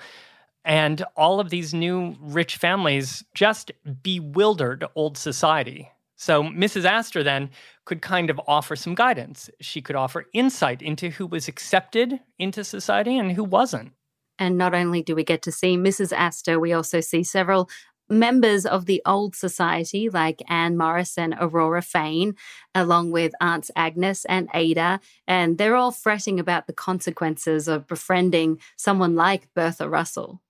And 0.66 1.04
all 1.16 1.40
of 1.40 1.50
these 1.50 1.74
new 1.74 2.16
rich 2.20 2.58
families 2.58 3.24
just 3.34 3.72
bewildered 4.04 4.86
old 4.96 5.18
society. 5.18 5.90
So 6.20 6.44
Mrs. 6.44 6.84
Astor 6.84 7.24
then 7.24 7.50
could 7.86 8.02
kind 8.02 8.30
of 8.30 8.42
offer 8.46 8.76
some 8.76 8.94
guidance. 8.94 9.50
She 9.62 9.82
could 9.82 9.96
offer 9.96 10.26
insight 10.34 10.82
into 10.82 11.10
who 11.10 11.26
was 11.26 11.48
accepted 11.48 12.20
into 12.38 12.66
society 12.66 13.18
and 13.18 13.32
who 13.32 13.44
wasn't. 13.46 13.94
And 14.38 14.58
not 14.58 14.76
only 14.76 15.02
do 15.02 15.16
we 15.16 15.24
get 15.24 15.42
to 15.44 15.52
see 15.52 15.78
Mrs. 15.78 16.12
Astor, 16.12 16.60
we 16.60 16.74
also 16.74 17.00
see 17.00 17.24
several 17.24 17.70
members 18.10 18.66
of 18.66 18.86
the 18.86 19.02
old 19.06 19.34
society, 19.34 20.10
like 20.10 20.44
Anne 20.50 20.76
Morris 20.76 21.18
and 21.18 21.36
Aurora 21.40 21.82
Fane, 21.82 22.36
along 22.76 23.12
with 23.12 23.32
Aunts 23.40 23.72
Agnes 23.78 24.26
and 24.26 24.50
Ada, 24.54 25.00
and 25.26 25.58
they're 25.58 25.78
all 25.78 25.92
fretting 25.92 26.38
about 26.38 26.68
the 26.68 26.74
consequences 26.74 27.70
of 27.70 27.88
befriending 27.88 28.60
someone 28.76 29.16
like 29.16 29.54
Bertha 29.54 29.88
Russell. 29.88 30.42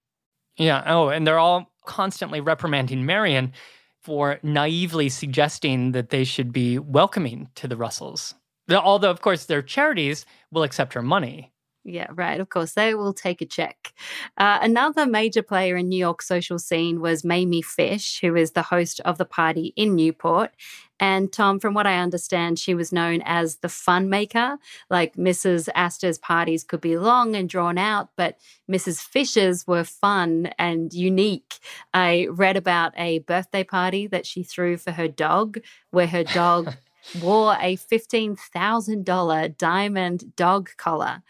Yeah. 0.58 0.84
Oh, 0.88 1.10
and 1.10 1.28
they're 1.28 1.38
all 1.38 1.72
constantly 1.86 2.42
reprimanding 2.42 3.06
Marion 3.06 3.54
for 4.02 4.40
naively 4.44 5.10
suggesting 5.10 5.92
that 5.92 6.10
they 6.10 6.24
should 6.24 6.52
be 6.54 6.80
welcoming 6.80 7.50
to 7.56 7.68
the 7.68 7.78
Russells. 7.78 8.36
Although, 8.70 9.12
of 9.12 9.22
course, 9.22 9.46
their 9.46 9.62
charities 9.62 10.26
will 10.52 10.64
accept 10.64 10.94
her 10.94 11.02
money. 11.02 11.52
Yeah, 11.90 12.08
right. 12.14 12.40
Of 12.40 12.50
course, 12.50 12.74
they 12.74 12.94
will 12.94 13.14
take 13.14 13.42
a 13.42 13.46
check. 13.46 13.94
Uh, 14.38 14.60
another 14.62 15.08
major 15.08 15.42
player 15.42 15.76
in 15.76 15.90
New 15.90 15.98
York's 15.98 16.28
social 16.28 16.60
scene 16.60 17.02
was 17.02 17.24
Mamie 17.24 17.64
Fish, 17.64 18.20
who 18.22 18.36
is 18.36 18.52
the 18.52 18.62
host 18.62 19.02
of 19.06 19.18
the 19.18 19.26
party 19.26 19.74
in 19.76 19.96
Newport. 19.96 20.52
And 21.00 21.32
Tom, 21.32 21.60
from 21.60 21.74
what 21.74 21.88
I 21.88 21.98
understand, 21.98 22.60
she 22.60 22.76
was 22.76 22.92
known 22.92 23.24
as 23.26 23.58
the 23.58 23.70
fun 23.70 24.08
maker. 24.08 24.58
Like 24.90 25.16
Mrs. 25.16 25.68
Astor's 25.74 26.20
parties 26.20 26.64
could 26.64 26.82
be 26.82 26.98
long 26.98 27.36
and 27.36 27.50
drawn 27.50 27.80
out, 27.80 28.10
but 28.16 28.38
Mrs. 28.70 29.02
Fish's 29.02 29.66
were 29.66 29.84
fun 29.84 30.52
and 30.60 30.94
unique. 30.94 31.58
I 31.92 32.28
read 32.30 32.56
about 32.56 32.94
a 32.98 33.20
birthday 33.20 33.64
party 33.64 34.06
that 34.08 34.28
she 34.28 34.44
threw 34.44 34.78
for 34.78 34.92
her 34.92 35.08
dog, 35.08 35.58
where 35.90 36.08
her 36.08 36.24
dog 36.24 36.76
wore 37.22 37.58
a 37.60 37.78
$15,000 37.78 39.58
diamond 39.58 40.36
dog 40.36 40.70
collar. 40.78 41.24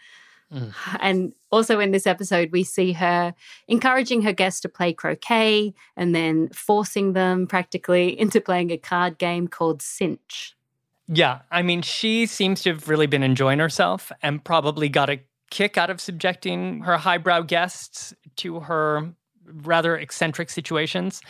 Mm. 0.52 0.72
And 0.98 1.32
also 1.50 1.78
in 1.80 1.92
this 1.92 2.06
episode, 2.06 2.50
we 2.52 2.64
see 2.64 2.92
her 2.92 3.34
encouraging 3.68 4.22
her 4.22 4.32
guests 4.32 4.60
to 4.60 4.68
play 4.68 4.92
croquet 4.92 5.74
and 5.96 6.14
then 6.14 6.48
forcing 6.50 7.12
them 7.12 7.46
practically 7.46 8.18
into 8.20 8.40
playing 8.40 8.70
a 8.70 8.76
card 8.76 9.18
game 9.18 9.48
called 9.48 9.82
Cinch. 9.82 10.56
Yeah, 11.12 11.40
I 11.50 11.62
mean, 11.62 11.82
she 11.82 12.26
seems 12.26 12.62
to 12.62 12.70
have 12.70 12.88
really 12.88 13.08
been 13.08 13.24
enjoying 13.24 13.58
herself 13.58 14.12
and 14.22 14.42
probably 14.42 14.88
got 14.88 15.10
a 15.10 15.20
kick 15.50 15.76
out 15.76 15.90
of 15.90 16.00
subjecting 16.00 16.80
her 16.82 16.96
highbrow 16.96 17.42
guests 17.42 18.14
to 18.36 18.60
her 18.60 19.12
rather 19.44 19.96
eccentric 19.96 20.50
situations. 20.50 21.20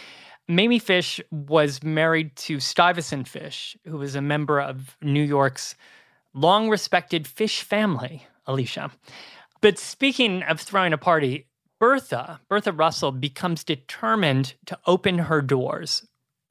Mamie 0.48 0.78
Fish 0.78 1.20
was 1.30 1.82
married 1.82 2.34
to 2.36 2.60
Stuyvesant 2.60 3.28
Fish, 3.28 3.76
who 3.86 3.96
was 3.96 4.14
a 4.14 4.20
member 4.20 4.60
of 4.60 4.96
New 5.00 5.22
York's 5.22 5.74
long 6.34 6.68
respected 6.68 7.26
fish 7.26 7.62
family. 7.62 8.26
Alicia. 8.50 8.90
But 9.60 9.78
speaking 9.78 10.42
of 10.42 10.60
throwing 10.60 10.92
a 10.92 10.98
party, 10.98 11.46
Bertha, 11.78 12.40
Bertha 12.48 12.72
Russell, 12.72 13.12
becomes 13.12 13.64
determined 13.64 14.54
to 14.66 14.78
open 14.86 15.18
her 15.18 15.40
doors. 15.40 16.06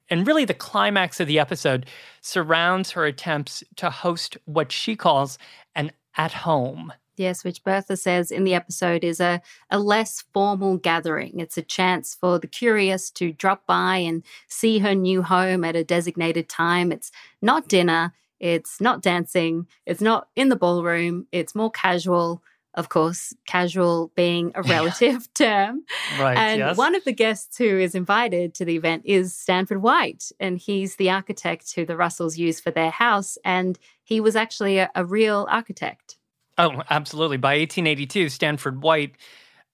And 0.08 0.26
really, 0.26 0.44
the 0.44 0.54
climax 0.54 1.20
of 1.20 1.28
the 1.28 1.38
episode 1.38 1.86
surrounds 2.20 2.90
her 2.92 3.04
attempts 3.04 3.62
to 3.76 3.90
host 3.90 4.36
what 4.44 4.72
she 4.72 4.96
calls 4.96 5.38
an 5.76 5.92
at 6.16 6.32
home. 6.32 6.92
Yes, 7.16 7.44
which 7.44 7.62
Bertha 7.62 7.96
says 7.96 8.30
in 8.30 8.44
the 8.44 8.54
episode 8.54 9.04
is 9.04 9.20
a, 9.20 9.42
a 9.70 9.78
less 9.78 10.24
formal 10.32 10.78
gathering. 10.78 11.38
It's 11.38 11.58
a 11.58 11.62
chance 11.62 12.14
for 12.14 12.38
the 12.38 12.46
curious 12.46 13.10
to 13.12 13.32
drop 13.32 13.66
by 13.66 13.98
and 13.98 14.24
see 14.48 14.78
her 14.78 14.94
new 14.94 15.22
home 15.22 15.62
at 15.64 15.76
a 15.76 15.84
designated 15.84 16.48
time. 16.48 16.90
It's 16.90 17.12
not 17.42 17.68
dinner, 17.68 18.14
it's 18.40 18.80
not 18.80 19.02
dancing. 19.02 19.66
It's 19.86 20.00
not 20.00 20.28
in 20.34 20.48
the 20.48 20.56
ballroom. 20.56 21.26
It's 21.30 21.54
more 21.54 21.70
casual. 21.70 22.42
Of 22.74 22.88
course, 22.88 23.34
casual 23.46 24.12
being 24.14 24.52
a 24.54 24.62
relative 24.76 25.32
term. 25.34 25.84
Right. 26.18 26.36
And 26.36 26.58
yes. 26.60 26.76
one 26.76 26.94
of 26.94 27.04
the 27.04 27.12
guests 27.12 27.58
who 27.58 27.78
is 27.78 27.94
invited 27.94 28.54
to 28.54 28.64
the 28.64 28.76
event 28.76 29.02
is 29.04 29.34
Stanford 29.34 29.82
White. 29.82 30.30
And 30.38 30.56
he's 30.56 30.96
the 30.96 31.10
architect 31.10 31.74
who 31.74 31.84
the 31.84 31.96
Russells 31.96 32.38
use 32.38 32.60
for 32.60 32.70
their 32.70 32.90
house. 32.90 33.36
And 33.44 33.78
he 34.04 34.20
was 34.20 34.36
actually 34.36 34.78
a, 34.78 34.90
a 34.94 35.04
real 35.04 35.46
architect. 35.50 36.16
Oh, 36.58 36.82
absolutely. 36.90 37.38
By 37.38 37.58
1882, 37.58 38.28
Stanford 38.28 38.82
White 38.82 39.16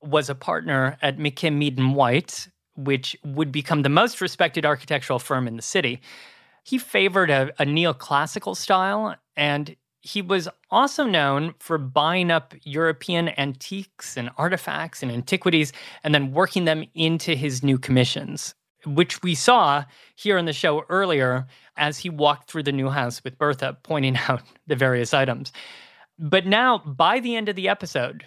was 0.01 0.31
a 0.31 0.35
partner 0.35 0.97
at 1.03 1.19
McKim 1.19 1.57
Mead 1.57 1.79
and 1.79 1.95
White, 1.95 2.49
which 2.77 3.17
would 3.25 3.53
become 3.53 3.83
the 3.83 3.89
most 3.89 4.21
respected 4.21 4.65
architectural 4.65 5.19
firm 5.19 5.47
in 5.49 5.57
the 5.57 5.63
city. 5.63 6.01
He 6.67 6.79
favored 6.79 7.31
a, 7.31 7.53
a 7.61 7.65
neoclassical 7.65 8.57
style, 8.57 9.15
and 9.37 9.77
he 10.01 10.21
was 10.21 10.49
also 10.69 11.05
known 11.05 11.55
for 11.61 11.79
buying 11.79 12.29
up 12.29 12.55
European 12.65 13.29
antiques 13.39 14.17
and 14.17 14.31
artifacts 14.37 15.01
and 15.01 15.13
antiquities 15.13 15.73
and 16.03 16.13
then 16.13 16.33
working 16.33 16.65
them 16.65 16.85
into 16.93 17.37
his 17.37 17.63
new 17.63 17.79
commissions, 17.79 18.57
which 18.85 19.23
we 19.23 19.33
saw 19.33 19.85
here 20.17 20.37
in 20.37 20.47
the 20.47 20.53
show 20.53 20.83
earlier 20.89 21.47
as 21.77 21.99
he 21.99 22.11
walked 22.11 22.51
through 22.51 22.65
the 22.65 22.73
new 22.73 22.89
house 22.89 23.23
with 23.23 23.39
Bertha, 23.39 23.77
pointing 23.85 24.17
out 24.29 24.43
the 24.67 24.75
various 24.75 25.15
items. 25.15 25.53
But 26.19 26.47
now, 26.47 26.79
by 26.79 27.21
the 27.21 27.37
end 27.37 27.49
of 27.49 27.55
the 27.55 27.69
episode, 27.69 28.27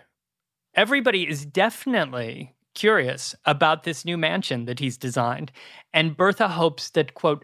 everybody 0.75 1.27
is 1.27 1.45
definitely 1.45 2.55
curious 2.73 3.35
about 3.43 3.83
this 3.83 4.05
new 4.05 4.17
mansion 4.17 4.63
that 4.63 4.79
he's 4.79 4.97
designed. 4.97 5.51
And 5.93 6.15
Bertha 6.15 6.47
hopes 6.47 6.91
that, 6.91 7.15
quote, 7.15 7.43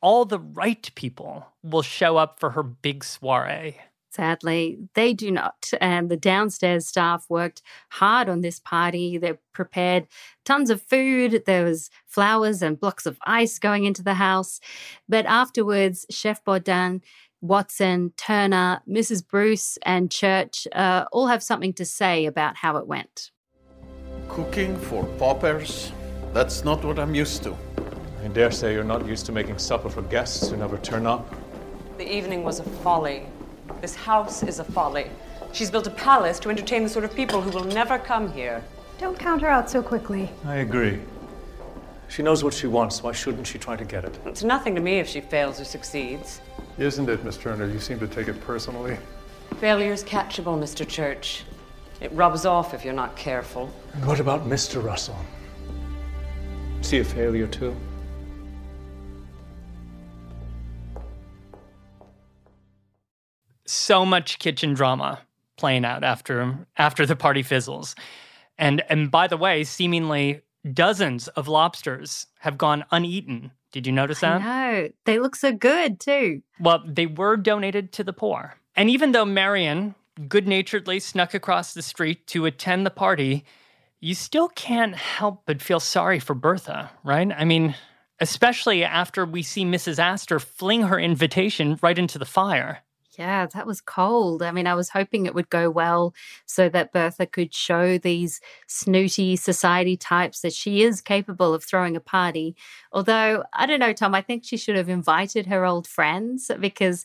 all 0.00 0.24
the 0.24 0.38
right 0.38 0.90
people 0.94 1.46
will 1.62 1.82
show 1.82 2.16
up 2.16 2.40
for 2.40 2.50
her 2.50 2.62
big 2.62 3.04
soiree. 3.04 3.76
Sadly, 4.12 4.76
they 4.94 5.14
do 5.14 5.30
not. 5.30 5.70
And 5.80 6.10
the 6.10 6.16
downstairs 6.16 6.86
staff 6.86 7.26
worked 7.28 7.62
hard 7.90 8.28
on 8.28 8.40
this 8.40 8.58
party. 8.58 9.18
They 9.18 9.34
prepared 9.52 10.08
tons 10.44 10.68
of 10.68 10.82
food. 10.82 11.44
There 11.46 11.64
was 11.64 11.90
flowers 12.06 12.60
and 12.60 12.78
blocks 12.78 13.06
of 13.06 13.18
ice 13.24 13.60
going 13.60 13.84
into 13.84 14.02
the 14.02 14.14
house. 14.14 14.60
But 15.08 15.26
afterwards, 15.26 16.06
Chef 16.10 16.44
Baudin, 16.44 17.02
Watson, 17.40 18.12
Turner, 18.16 18.82
Mrs. 18.88 19.26
Bruce, 19.26 19.78
and 19.82 20.10
Church 20.10 20.66
uh, 20.72 21.04
all 21.12 21.28
have 21.28 21.42
something 21.42 21.72
to 21.74 21.84
say 21.84 22.26
about 22.26 22.56
how 22.56 22.76
it 22.78 22.88
went. 22.88 23.30
Cooking 24.28 24.76
for 24.76 25.04
paupers? 25.18 25.92
That's 26.32 26.64
not 26.64 26.84
what 26.84 26.98
I'm 26.98 27.14
used 27.14 27.44
to. 27.44 27.56
I 28.22 28.28
dare 28.28 28.50
say 28.50 28.74
you're 28.74 28.84
not 28.84 29.06
used 29.06 29.24
to 29.26 29.32
making 29.32 29.56
supper 29.58 29.88
for 29.88 30.02
guests 30.02 30.50
who 30.50 30.56
never 30.56 30.76
turn 30.78 31.06
up. 31.06 31.34
The 31.96 32.10
evening 32.10 32.44
was 32.44 32.60
a 32.60 32.64
folly. 32.64 33.24
This 33.80 33.94
house 33.94 34.42
is 34.42 34.58
a 34.58 34.64
folly. 34.64 35.10
She's 35.52 35.70
built 35.70 35.86
a 35.86 35.90
palace 35.90 36.38
to 36.40 36.50
entertain 36.50 36.82
the 36.82 36.88
sort 36.90 37.06
of 37.06 37.14
people 37.14 37.40
who 37.40 37.50
will 37.50 37.64
never 37.64 37.98
come 37.98 38.30
here. 38.30 38.62
Don't 38.98 39.18
count 39.18 39.40
her 39.40 39.48
out 39.48 39.70
so 39.70 39.82
quickly. 39.82 40.28
I 40.44 40.56
agree. 40.56 41.00
She 42.08 42.22
knows 42.22 42.44
what 42.44 42.52
she 42.52 42.66
wants. 42.66 43.02
Why 43.02 43.12
shouldn't 43.12 43.46
she 43.46 43.58
try 43.58 43.74
to 43.76 43.84
get 43.84 44.04
it? 44.04 44.18
It's 44.26 44.42
nothing 44.42 44.74
to 44.74 44.82
me 44.82 44.98
if 44.98 45.08
she 45.08 45.22
fails 45.22 45.58
or 45.58 45.64
succeeds. 45.64 46.42
Isn't 46.76 47.08
it, 47.08 47.24
Miss 47.24 47.38
Turner? 47.38 47.66
You 47.66 47.80
seem 47.80 47.98
to 48.00 48.08
take 48.08 48.28
it 48.28 48.38
personally. 48.42 48.98
Failure's 49.60 50.04
catchable, 50.04 50.58
Mr. 50.58 50.86
Church. 50.86 51.44
It 52.02 52.12
rubs 52.12 52.44
off 52.44 52.74
if 52.74 52.84
you're 52.84 52.92
not 52.92 53.16
careful. 53.16 53.70
And 53.94 54.04
what 54.04 54.20
about 54.20 54.46
Mr. 54.46 54.82
Russell? 54.82 55.18
Is 56.80 56.90
he 56.90 56.98
a 56.98 57.04
failure 57.04 57.46
too? 57.46 57.74
So 63.70 64.04
much 64.04 64.38
kitchen 64.38 64.74
drama 64.74 65.20
playing 65.56 65.84
out 65.84 66.04
after 66.04 66.66
after 66.76 67.06
the 67.06 67.16
party 67.16 67.42
fizzles. 67.42 67.94
And 68.58 68.82
and 68.88 69.10
by 69.10 69.26
the 69.26 69.36
way, 69.36 69.64
seemingly 69.64 70.42
dozens 70.72 71.28
of 71.28 71.48
lobsters 71.48 72.26
have 72.40 72.58
gone 72.58 72.84
uneaten. 72.90 73.52
Did 73.72 73.86
you 73.86 73.92
notice 73.92 74.20
that? 74.20 74.42
No, 74.42 74.88
they 75.04 75.18
look 75.18 75.36
so 75.36 75.52
good 75.52 76.00
too. 76.00 76.42
Well, 76.58 76.82
they 76.86 77.06
were 77.06 77.36
donated 77.36 77.92
to 77.92 78.04
the 78.04 78.12
poor. 78.12 78.54
And 78.74 78.90
even 78.90 79.12
though 79.12 79.24
Marion 79.24 79.94
good 80.28 80.46
naturedly 80.46 81.00
snuck 81.00 81.34
across 81.34 81.72
the 81.72 81.82
street 81.82 82.26
to 82.28 82.46
attend 82.46 82.84
the 82.84 82.90
party, 82.90 83.44
you 84.00 84.14
still 84.14 84.48
can't 84.48 84.94
help 84.94 85.42
but 85.46 85.62
feel 85.62 85.80
sorry 85.80 86.18
for 86.18 86.34
Bertha, 86.34 86.90
right? 87.04 87.30
I 87.32 87.44
mean, 87.44 87.74
especially 88.18 88.84
after 88.84 89.24
we 89.24 89.42
see 89.42 89.64
Mrs. 89.64 89.98
Astor 89.98 90.38
fling 90.38 90.82
her 90.82 90.98
invitation 90.98 91.78
right 91.82 91.98
into 91.98 92.18
the 92.18 92.24
fire. 92.24 92.82
Yeah, 93.20 93.44
that 93.52 93.66
was 93.66 93.82
cold. 93.82 94.42
I 94.42 94.50
mean, 94.50 94.66
I 94.66 94.72
was 94.72 94.88
hoping 94.88 95.26
it 95.26 95.34
would 95.34 95.50
go 95.50 95.68
well 95.68 96.14
so 96.46 96.70
that 96.70 96.90
Bertha 96.90 97.26
could 97.26 97.52
show 97.52 97.98
these 97.98 98.40
snooty 98.66 99.36
society 99.36 99.94
types 99.94 100.40
that 100.40 100.54
she 100.54 100.82
is 100.82 101.02
capable 101.02 101.52
of 101.52 101.62
throwing 101.62 101.96
a 101.96 102.00
party. 102.00 102.56
Although, 102.92 103.44
I 103.52 103.66
don't 103.66 103.78
know, 103.78 103.92
Tom, 103.92 104.14
I 104.14 104.22
think 104.22 104.42
she 104.42 104.56
should 104.56 104.74
have 104.74 104.88
invited 104.88 105.44
her 105.48 105.66
old 105.66 105.86
friends 105.86 106.50
because 106.60 107.04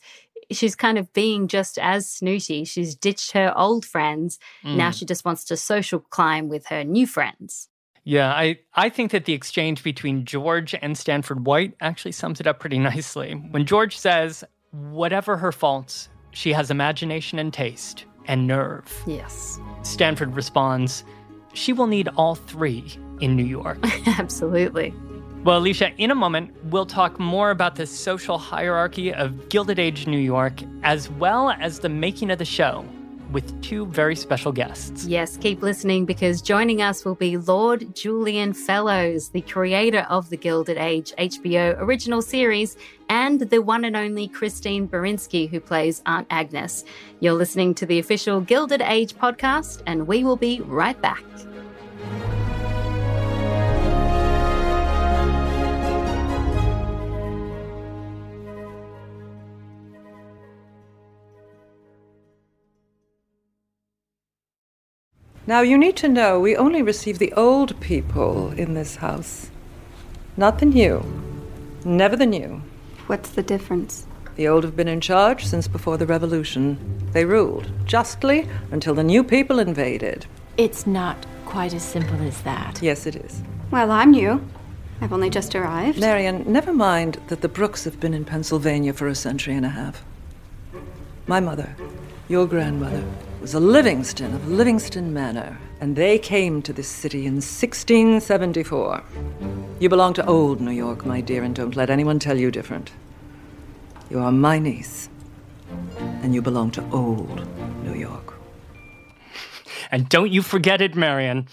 she's 0.49 0.73
kind 0.73 0.97
of 0.97 1.11
being 1.11 1.49
just 1.49 1.77
as 1.77 2.09
snooty. 2.09 2.63
She's 2.63 2.95
ditched 2.95 3.33
her 3.33 3.53
old 3.53 3.83
friends. 3.83 4.39
Mm. 4.63 4.77
Now 4.77 4.91
she 4.91 5.03
just 5.03 5.25
wants 5.25 5.43
to 5.43 5.57
social 5.57 5.99
climb 5.99 6.47
with 6.47 6.67
her 6.67 6.85
new 6.85 7.07
friends. 7.07 7.67
Yeah, 8.05 8.31
I, 8.31 8.59
I 8.73 8.87
think 8.87 9.11
that 9.11 9.25
the 9.25 9.33
exchange 9.33 9.83
between 9.83 10.23
George 10.23 10.75
and 10.81 10.97
Stanford 10.97 11.45
White 11.45 11.73
actually 11.81 12.13
sums 12.13 12.39
it 12.39 12.47
up 12.47 12.59
pretty 12.59 12.79
nicely. 12.93 13.33
When 13.33 13.65
George 13.65 13.97
says, 13.97 14.45
whatever 14.91 15.37
her 15.37 15.51
faults, 15.51 16.09
she 16.31 16.53
has 16.53 16.69
imagination 16.69 17.39
and 17.39 17.53
taste 17.53 18.05
and 18.27 18.47
nerve. 18.47 19.03
Yes. 19.05 19.59
Stanford 19.83 20.35
responds, 20.35 21.03
she 21.53 21.71
will 21.73 21.87
need 21.87 22.09
all 22.17 22.35
three 22.35 22.85
in 23.21 23.35
New 23.35 23.45
York. 23.45 23.77
Absolutely. 24.07 24.93
Well, 25.43 25.59
Alicia, 25.59 25.91
in 25.97 26.09
a 26.09 26.15
moment, 26.15 26.55
we'll 26.65 26.87
talk 26.87 27.19
more 27.19 27.51
about 27.51 27.75
the 27.75 27.85
social 27.85 28.37
hierarchy 28.37 29.13
of 29.13 29.47
Gilded 29.49 29.77
Age 29.77 30.07
New 30.07 30.17
York, 30.17 30.61
as 30.81 31.09
well 31.09 31.51
as 31.51 31.79
the 31.79 31.89
making 31.89 32.31
of 32.31 32.39
the 32.39 32.45
show 32.45 32.83
with 33.35 33.61
two 33.61 33.85
very 33.87 34.15
special 34.15 34.53
guests. 34.53 35.05
Yes, 35.05 35.35
keep 35.35 35.61
listening 35.61 36.05
because 36.05 36.41
joining 36.41 36.81
us 36.81 37.03
will 37.03 37.15
be 37.15 37.35
Lord 37.35 37.93
Julian 37.93 38.53
Fellowes, 38.53 39.27
the 39.27 39.41
creator 39.41 40.07
of 40.09 40.29
the 40.29 40.37
Gilded 40.37 40.77
Age 40.77 41.11
HBO 41.17 41.77
original 41.81 42.21
series, 42.21 42.77
and 43.09 43.41
the 43.41 43.59
one 43.59 43.83
and 43.83 43.97
only 43.97 44.29
Christine 44.29 44.87
Baranski, 44.87 45.49
who 45.49 45.59
plays 45.59 46.01
Aunt 46.05 46.27
Agnes. 46.29 46.85
You're 47.19 47.33
listening 47.33 47.75
to 47.75 47.85
the 47.85 47.99
official 47.99 48.39
Gilded 48.39 48.81
Age 48.81 49.13
podcast, 49.13 49.83
and 49.85 50.07
we 50.07 50.23
will 50.23 50.37
be 50.37 50.61
right 50.61 50.99
back. 51.01 51.25
Now, 65.47 65.61
you 65.61 65.77
need 65.77 65.95
to 65.97 66.07
know 66.07 66.39
we 66.39 66.55
only 66.55 66.81
receive 66.81 67.19
the 67.19 67.31
old 67.33 67.79
people 67.79 68.51
in 68.53 68.73
this 68.73 68.95
house, 68.95 69.51
not 70.37 70.57
the 70.57 70.65
new. 70.65 71.03
Never 71.83 72.15
the 72.15 72.25
new. 72.25 72.63
What's 73.05 73.29
the 73.29 73.43
difference? 73.43 74.07
The 74.37 74.47
old 74.47 74.63
have 74.63 74.75
been 74.75 74.87
in 74.87 75.01
charge 75.01 75.45
since 75.45 75.67
before 75.67 75.97
the 75.97 76.07
revolution. 76.07 76.79
They 77.11 77.25
ruled 77.25 77.69
justly 77.85 78.49
until 78.71 78.95
the 78.95 79.03
new 79.03 79.23
people 79.23 79.59
invaded. 79.59 80.25
It's 80.57 80.87
not 80.87 81.25
quite 81.45 81.75
as 81.75 81.83
simple 81.83 82.19
as 82.21 82.41
that. 82.41 82.81
Yes, 82.81 83.05
it 83.05 83.15
is. 83.15 83.43
Well, 83.69 83.91
I'm 83.91 84.11
new. 84.11 84.43
I've 84.99 85.13
only 85.13 85.29
just 85.29 85.53
arrived. 85.53 85.99
Marion, 85.99 86.43
never 86.51 86.73
mind 86.73 87.19
that 87.27 87.41
the 87.41 87.49
Brookes 87.49 87.83
have 87.83 87.99
been 87.99 88.15
in 88.15 88.25
Pennsylvania 88.25 88.93
for 88.93 89.07
a 89.07 89.15
century 89.15 89.53
and 89.53 89.65
a 89.65 89.69
half. 89.69 90.03
My 91.27 91.39
mother, 91.39 91.75
your 92.27 92.47
grandmother, 92.47 93.03
was 93.39 93.53
a 93.53 93.59
Livingston 93.59 94.33
of 94.33 94.47
Livingston 94.47 95.13
Manor, 95.13 95.59
and 95.79 95.95
they 95.95 96.17
came 96.17 96.61
to 96.63 96.73
this 96.73 96.87
city 96.87 97.27
in 97.27 97.35
1674. 97.35 99.03
You 99.79 99.89
belong 99.89 100.13
to 100.15 100.25
old 100.25 100.59
New 100.59 100.71
York, 100.71 101.05
my 101.05 101.21
dear, 101.21 101.43
and 101.43 101.53
don't 101.53 101.75
let 101.75 101.89
anyone 101.89 102.17
tell 102.17 102.37
you 102.37 102.49
different. 102.49 102.91
You 104.09 104.19
are 104.19 104.31
my 104.31 104.57
niece, 104.57 105.09
and 105.99 106.33
you 106.33 106.41
belong 106.41 106.71
to 106.71 106.89
old 106.91 107.47
New 107.83 107.93
York. 107.93 108.33
And 109.91 110.09
don't 110.09 110.31
you 110.31 110.41
forget 110.41 110.81
it, 110.81 110.95
Marion. 110.95 111.47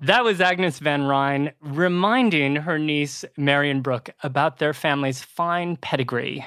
That 0.00 0.22
was 0.22 0.40
Agnes 0.40 0.78
Van 0.78 1.02
Rhijn 1.02 1.52
reminding 1.60 2.54
her 2.54 2.78
niece, 2.78 3.24
Marion 3.36 3.80
Brooke, 3.82 4.10
about 4.22 4.60
their 4.60 4.72
family's 4.72 5.24
fine 5.24 5.76
pedigree. 5.76 6.46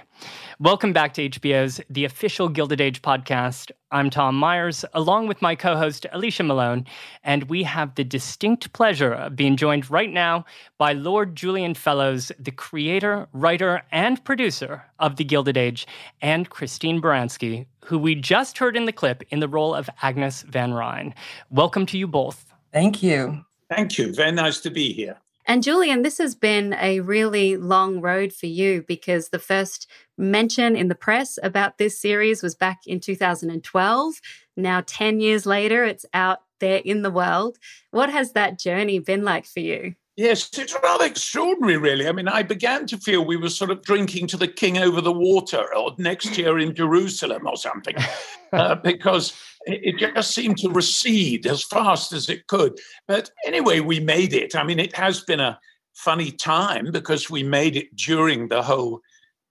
Welcome 0.58 0.94
back 0.94 1.14
to 1.16 1.28
HBO's 1.28 1.82
The 1.90 2.06
Official 2.06 2.48
Gilded 2.48 2.80
Age 2.80 3.02
podcast. 3.02 3.72
I'm 3.92 4.10
Tom 4.10 4.36
Meyers, 4.36 4.86
along 4.94 5.28
with 5.28 5.42
my 5.42 5.56
co 5.56 5.76
host, 5.76 6.06
Alicia 6.14 6.44
Malone, 6.44 6.86
and 7.26 7.50
we 7.50 7.64
have 7.64 7.96
the 7.96 8.06
distinct 8.06 8.72
pleasure 8.72 9.12
of 9.12 9.36
being 9.36 9.58
joined 9.58 9.92
right 9.92 10.10
now 10.10 10.46
by 10.78 10.94
Lord 10.94 11.36
Julian 11.36 11.74
Fellowes, 11.74 12.32
the 12.40 12.52
creator, 12.52 13.28
writer, 13.34 13.82
and 13.92 14.24
producer 14.24 14.86
of 14.98 15.18
The 15.18 15.26
Gilded 15.26 15.58
Age, 15.58 15.86
and 16.22 16.50
Christine 16.50 17.02
Baranski, 17.02 17.66
who 17.84 18.00
we 18.00 18.16
just 18.16 18.60
heard 18.60 18.78
in 18.78 18.86
the 18.86 18.94
clip 18.94 19.24
in 19.30 19.42
the 19.42 19.50
role 19.50 19.76
of 19.76 19.90
Agnes 20.02 20.44
Van 20.44 20.72
Rhijn. 20.72 21.14
Welcome 21.50 21.86
to 21.88 21.98
you 21.98 22.08
both. 22.08 22.51
Thank 22.74 23.04
you. 23.04 23.46
Thank 23.70 23.98
you. 23.98 24.14
Very 24.14 24.32
nice 24.32 24.60
to 24.62 24.70
be 24.70 24.94
here. 24.94 25.18
And 25.46 25.64
Julian, 25.64 26.04
this 26.04 26.18
has 26.20 26.36
been 26.36 26.74
a 26.74 27.00
really 27.00 27.58
long 27.58 28.00
road 28.00 28.32
for 28.32 28.46
you 28.46 28.84
because 28.88 29.30
the 29.30 29.40
first 29.40 29.88
mention 30.18 30.76
in 30.76 30.88
the 30.88 30.96
press 30.96 31.40
about 31.42 31.78
this 31.78 32.00
series 32.00 32.44
was 32.44 32.56
back 32.56 32.82
in 32.86 33.00
2012. 33.00 34.14
Now, 34.56 34.84
10 34.86 35.20
years 35.20 35.46
later, 35.46 35.84
it's 35.84 36.06
out 36.14 36.40
there 36.60 36.82
in 36.86 37.02
the 37.02 37.12
world. 37.12 37.58
What 37.90 38.10
has 38.10 38.34
that 38.34 38.60
journey 38.60 39.00
been 39.00 39.24
like 39.24 39.46
for 39.46 39.62
you? 39.62 39.96
Yes, 40.18 40.50
it's 40.58 40.76
rather 40.84 41.06
extraordinary, 41.06 41.78
really. 41.78 42.08
I 42.08 42.12
mean, 42.12 42.28
I 42.28 42.44
began 42.44 42.86
to 42.88 42.98
feel 42.98 43.26
we 43.26 43.38
were 43.38 43.50
sort 43.50 43.72
of 43.72 43.82
drinking 43.82 44.28
to 44.28 44.38
the 44.38 44.48
king 44.48 44.78
over 44.78 45.02
the 45.02 45.12
water 45.12 45.64
or 45.76 45.96
next 45.98 46.38
year 46.38 46.60
in 46.60 46.76
Jerusalem 46.76 47.48
or 47.48 47.56
something, 47.56 47.96
uh, 48.54 48.76
because 48.76 49.34
it 49.66 49.98
just 49.98 50.32
seemed 50.32 50.58
to 50.60 50.70
recede 50.70 51.46
as 51.46 51.64
fast 51.64 52.14
as 52.14 52.30
it 52.30 52.48
could. 52.48 52.80
But 53.08 53.32
anyway, 53.46 53.80
we 53.80 54.00
made 54.00 54.34
it. 54.34 54.56
I 54.56 54.64
mean, 54.64 54.80
it 54.80 54.96
has 54.96 55.22
been 55.22 55.40
a 55.40 55.60
funny 55.94 56.32
time 56.32 56.92
because 56.92 57.30
we 57.30 57.44
made 57.44 57.76
it 57.76 57.96
during 57.96 58.48
the 58.48 58.64
whole 58.64 59.02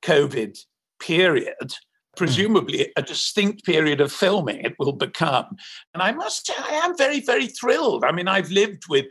COVID 0.03 0.59
period. 1.01 1.75
Presumably, 2.16 2.92
a 2.96 3.03
distinct 3.03 3.64
period 3.64 4.01
of 4.01 4.12
filming 4.12 4.61
it 4.61 4.75
will 4.79 4.92
become. 4.92 5.57
And 5.94 6.03
I 6.03 6.12
must 6.12 6.46
say, 6.46 6.55
I 6.59 6.75
am 6.85 6.96
very, 6.96 7.20
very 7.20 7.46
thrilled. 7.46 8.05
I 8.05 8.12
mean, 8.12 8.27
I've 8.29 8.51
lived 8.51 8.85
with 8.88 9.07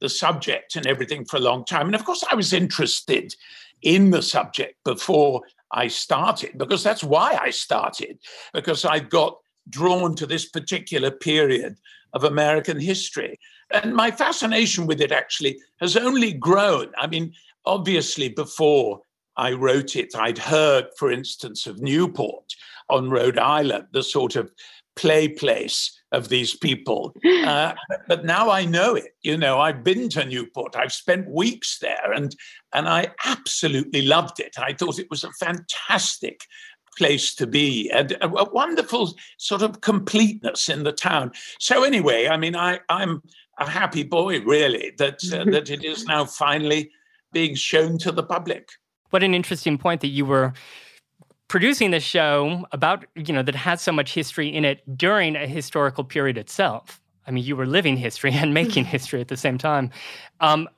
the 0.00 0.08
subject 0.08 0.76
and 0.76 0.86
everything 0.86 1.24
for 1.24 1.36
a 1.36 1.40
long 1.40 1.64
time. 1.64 1.86
And 1.86 1.94
of 1.94 2.04
course, 2.04 2.24
I 2.30 2.34
was 2.34 2.52
interested 2.52 3.34
in 3.82 4.10
the 4.10 4.22
subject 4.22 4.76
before 4.84 5.42
I 5.72 5.88
started, 5.88 6.56
because 6.56 6.84
that's 6.84 7.02
why 7.02 7.36
I 7.40 7.50
started, 7.50 8.18
because 8.52 8.84
I've 8.84 9.10
got 9.10 9.38
drawn 9.68 10.14
to 10.16 10.26
this 10.26 10.48
particular 10.48 11.10
period 11.10 11.78
of 12.12 12.24
American 12.24 12.78
history. 12.78 13.38
And 13.72 13.94
my 13.94 14.10
fascination 14.10 14.86
with 14.86 15.00
it 15.00 15.12
actually 15.12 15.58
has 15.80 15.96
only 15.96 16.32
grown. 16.32 16.92
I 16.96 17.06
mean, 17.06 17.32
obviously, 17.66 18.28
before 18.28 19.00
I 19.36 19.52
wrote 19.52 19.96
it, 19.96 20.14
I'd 20.14 20.38
heard, 20.38 20.86
for 20.96 21.10
instance, 21.10 21.66
of 21.66 21.80
Newport 21.80 22.54
on 22.88 23.10
Rhode 23.10 23.38
Island, 23.38 23.86
the 23.92 24.02
sort 24.02 24.36
of 24.36 24.52
play 24.96 25.26
place 25.28 25.98
of 26.12 26.28
these 26.28 26.56
people. 26.56 27.14
Uh, 27.44 27.74
but 28.08 28.24
now 28.24 28.48
I 28.48 28.64
know 28.64 28.94
it. 28.94 29.14
You 29.20 29.36
know, 29.36 29.60
I've 29.60 29.84
been 29.84 30.08
to 30.10 30.24
Newport. 30.24 30.74
I've 30.76 30.94
spent 30.94 31.28
weeks 31.28 31.78
there, 31.78 32.10
and 32.10 32.34
and 32.72 32.88
I 32.88 33.08
absolutely 33.26 34.00
loved 34.00 34.40
it. 34.40 34.54
I 34.56 34.72
thought 34.72 34.98
it 34.98 35.10
was 35.10 35.24
a 35.24 35.30
fantastic 35.32 36.40
place 36.96 37.34
to 37.34 37.46
be 37.46 37.90
and 37.90 38.12
a, 38.12 38.26
a 38.26 38.50
wonderful 38.50 39.14
sort 39.38 39.62
of 39.62 39.80
completeness 39.80 40.68
in 40.68 40.84
the 40.84 40.92
town. 40.92 41.32
So 41.58 41.84
anyway, 41.84 42.28
I 42.28 42.36
mean, 42.36 42.56
I, 42.56 42.80
I'm 42.88 43.22
a 43.58 43.68
happy 43.68 44.02
boy, 44.02 44.40
really, 44.40 44.92
that 44.98 45.20
uh, 45.32 45.44
that 45.52 45.70
it 45.70 45.84
is 45.84 46.04
now 46.04 46.24
finally 46.24 46.90
being 47.32 47.54
shown 47.54 47.98
to 47.98 48.12
the 48.12 48.22
public. 48.22 48.70
What 49.10 49.22
an 49.22 49.34
interesting 49.34 49.78
point 49.78 50.00
that 50.00 50.08
you 50.08 50.24
were 50.24 50.52
producing 51.48 51.90
this 51.90 52.02
show 52.02 52.64
about, 52.72 53.04
you 53.14 53.32
know, 53.32 53.42
that 53.42 53.54
has 53.54 53.80
so 53.80 53.92
much 53.92 54.14
history 54.14 54.48
in 54.48 54.64
it 54.64 54.82
during 54.96 55.36
a 55.36 55.46
historical 55.46 56.04
period 56.04 56.38
itself. 56.38 57.00
I 57.26 57.30
mean, 57.30 57.44
you 57.44 57.56
were 57.56 57.66
living 57.66 57.96
history 57.96 58.32
and 58.32 58.54
making 58.62 58.84
history 58.84 59.20
at 59.20 59.28
the 59.28 59.36
same 59.36 59.58
time. 59.58 59.90
Um, 60.40 60.68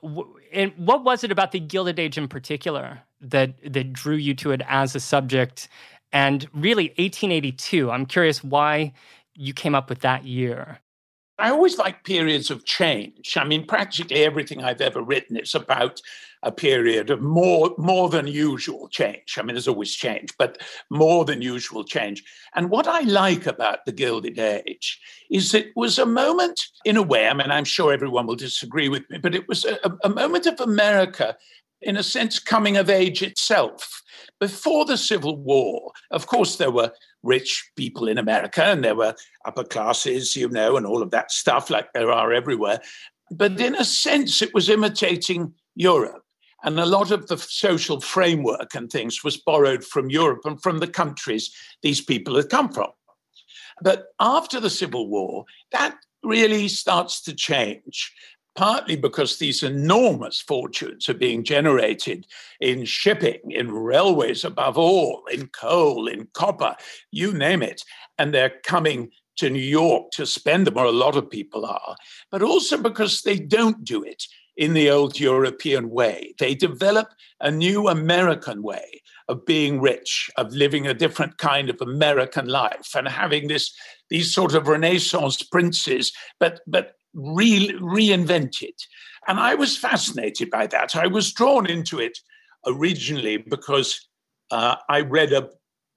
and 0.53 0.71
what 0.77 1.03
was 1.03 1.23
it 1.23 1.31
about 1.31 1.51
the 1.51 1.59
Gilded 1.59 1.99
Age 1.99 2.17
in 2.17 2.27
particular 2.27 3.01
that 3.21 3.55
that 3.73 3.93
drew 3.93 4.15
you 4.15 4.33
to 4.35 4.51
it 4.51 4.61
as 4.67 4.95
a 4.95 4.99
subject 4.99 5.67
and 6.11 6.47
really, 6.53 6.89
1882, 6.97 7.91
I'm 7.91 8.05
curious 8.05 8.43
why 8.43 8.93
you 9.35 9.53
came 9.53 9.75
up 9.75 9.89
with 9.89 9.99
that 9.99 10.25
year. 10.25 10.79
I 11.39 11.51
always 11.51 11.77
like 11.77 12.03
periods 12.03 12.49
of 12.49 12.65
change. 12.65 13.37
I 13.37 13.43
mean, 13.43 13.67
practically 13.67 14.23
everything 14.23 14.63
I've 14.63 14.81
ever 14.81 15.03
written 15.03 15.37
is 15.37 15.53
about 15.53 16.01
a 16.41 16.51
period 16.51 17.09
of 17.09 17.21
more, 17.21 17.75
more 17.77 18.09
than 18.09 18.25
usual 18.25 18.87
change. 18.89 19.37
I 19.37 19.43
mean, 19.43 19.53
there's 19.53 19.67
always 19.67 19.93
change, 19.93 20.33
but 20.39 20.59
more 20.89 21.25
than 21.25 21.41
usual 21.41 21.83
change. 21.83 22.23
And 22.55 22.69
what 22.69 22.87
I 22.87 23.01
like 23.01 23.45
about 23.45 23.85
the 23.85 23.91
Gilded 23.91 24.39
Age 24.39 24.99
is 25.29 25.53
it 25.53 25.71
was 25.75 25.99
a 25.99 26.05
moment, 26.05 26.59
in 26.85 26.97
a 26.97 27.03
way, 27.03 27.27
I 27.27 27.33
mean, 27.33 27.51
I'm 27.51 27.65
sure 27.65 27.93
everyone 27.93 28.25
will 28.25 28.35
disagree 28.35 28.89
with 28.89 29.07
me, 29.09 29.19
but 29.19 29.35
it 29.35 29.47
was 29.47 29.65
a, 29.65 29.91
a 30.03 30.09
moment 30.09 30.47
of 30.47 30.59
America 30.59 31.35
in 31.81 31.97
a 31.97 32.03
sense, 32.03 32.39
coming 32.39 32.77
of 32.77 32.89
age 32.89 33.21
itself. 33.21 34.01
Before 34.39 34.85
the 34.85 34.97
Civil 34.97 35.37
War, 35.37 35.91
of 36.11 36.27
course, 36.27 36.57
there 36.57 36.71
were 36.71 36.91
rich 37.23 37.69
people 37.75 38.07
in 38.07 38.17
America 38.17 38.63
and 38.63 38.83
there 38.83 38.95
were 38.95 39.15
upper 39.45 39.63
classes, 39.63 40.35
you 40.35 40.49
know, 40.49 40.77
and 40.77 40.85
all 40.85 41.01
of 41.01 41.11
that 41.11 41.31
stuff 41.31 41.69
like 41.69 41.91
there 41.93 42.11
are 42.11 42.33
everywhere. 42.33 42.79
But 43.31 43.59
in 43.59 43.75
a 43.75 43.83
sense, 43.83 44.41
it 44.41 44.53
was 44.53 44.69
imitating 44.69 45.53
Europe. 45.75 46.23
And 46.63 46.79
a 46.79 46.85
lot 46.85 47.11
of 47.11 47.27
the 47.27 47.37
social 47.37 48.01
framework 48.01 48.73
and 48.73 48.89
things 48.89 49.23
was 49.23 49.37
borrowed 49.37 49.83
from 49.83 50.09
Europe 50.09 50.41
and 50.45 50.61
from 50.61 50.79
the 50.79 50.87
countries 50.87 51.53
these 51.83 52.01
people 52.01 52.35
had 52.35 52.49
come 52.49 52.71
from. 52.71 52.89
But 53.81 54.07
after 54.19 54.59
the 54.59 54.69
Civil 54.69 55.07
War, 55.07 55.45
that 55.71 55.95
really 56.23 56.67
starts 56.67 57.21
to 57.23 57.33
change 57.33 58.11
partly 58.57 58.95
because 58.95 59.37
these 59.37 59.61
enormous 59.61 60.41
fortunes 60.41 61.07
are 61.07 61.13
being 61.13 61.43
generated 61.43 62.25
in 62.59 62.83
shipping, 62.85 63.39
in 63.51 63.71
railways 63.71 64.43
above 64.43 64.79
all, 64.79 65.23
in 65.31 65.47
coal, 65.49 66.07
in 66.07 66.27
copper, 66.33 66.75
you 67.11 67.31
name 67.31 67.61
it. 67.61 67.83
And 68.17 68.33
they're 68.33 68.55
coming 68.65 69.11
to 69.37 69.51
New 69.51 69.59
York 69.59 70.09
to 70.13 70.25
spend 70.25 70.65
them, 70.65 70.75
or 70.75 70.85
a 70.85 70.91
lot 70.91 71.15
of 71.15 71.29
people 71.29 71.67
are, 71.67 71.95
but 72.31 72.41
also 72.41 72.81
because 72.81 73.21
they 73.21 73.37
don't 73.37 73.83
do 73.83 74.01
it 74.01 74.23
in 74.57 74.73
the 74.73 74.89
old 74.89 75.19
European 75.19 75.91
way. 75.91 76.33
They 76.39 76.55
develop 76.55 77.09
a 77.39 77.51
new 77.51 77.87
American 77.87 78.63
way 78.63 79.03
of 79.27 79.45
being 79.45 79.79
rich, 79.79 80.31
of 80.35 80.51
living 80.51 80.87
a 80.87 80.95
different 80.95 81.37
kind 81.37 81.69
of 81.69 81.79
American 81.79 82.47
life, 82.47 82.95
and 82.95 83.07
having 83.07 83.47
this 83.47 83.71
these 84.09 84.33
sort 84.33 84.55
of 84.55 84.67
Renaissance 84.67 85.43
princes, 85.43 86.11
but 86.39 86.61
but 86.65 86.96
re- 87.17 87.73
reinvented. 87.79 88.75
And 89.27 89.39
I 89.39 89.55
was 89.55 89.77
fascinated 89.77 90.49
by 90.49 90.67
that. 90.67 90.95
I 90.95 91.07
was 91.07 91.33
drawn 91.33 91.69
into 91.69 91.99
it 91.99 92.17
originally 92.65 93.37
because 93.37 94.07
uh, 94.51 94.75
I 94.87 95.01
read 95.01 95.33
a, 95.33 95.49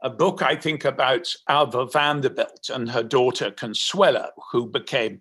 a 0.02 0.10
book, 0.10 0.42
I 0.42 0.56
think, 0.56 0.84
about 0.84 1.32
Alva 1.48 1.86
Vanderbilt 1.86 2.70
and 2.72 2.90
her 2.90 3.04
daughter 3.04 3.52
Consuelo, 3.52 4.30
who 4.50 4.66
became 4.66 5.20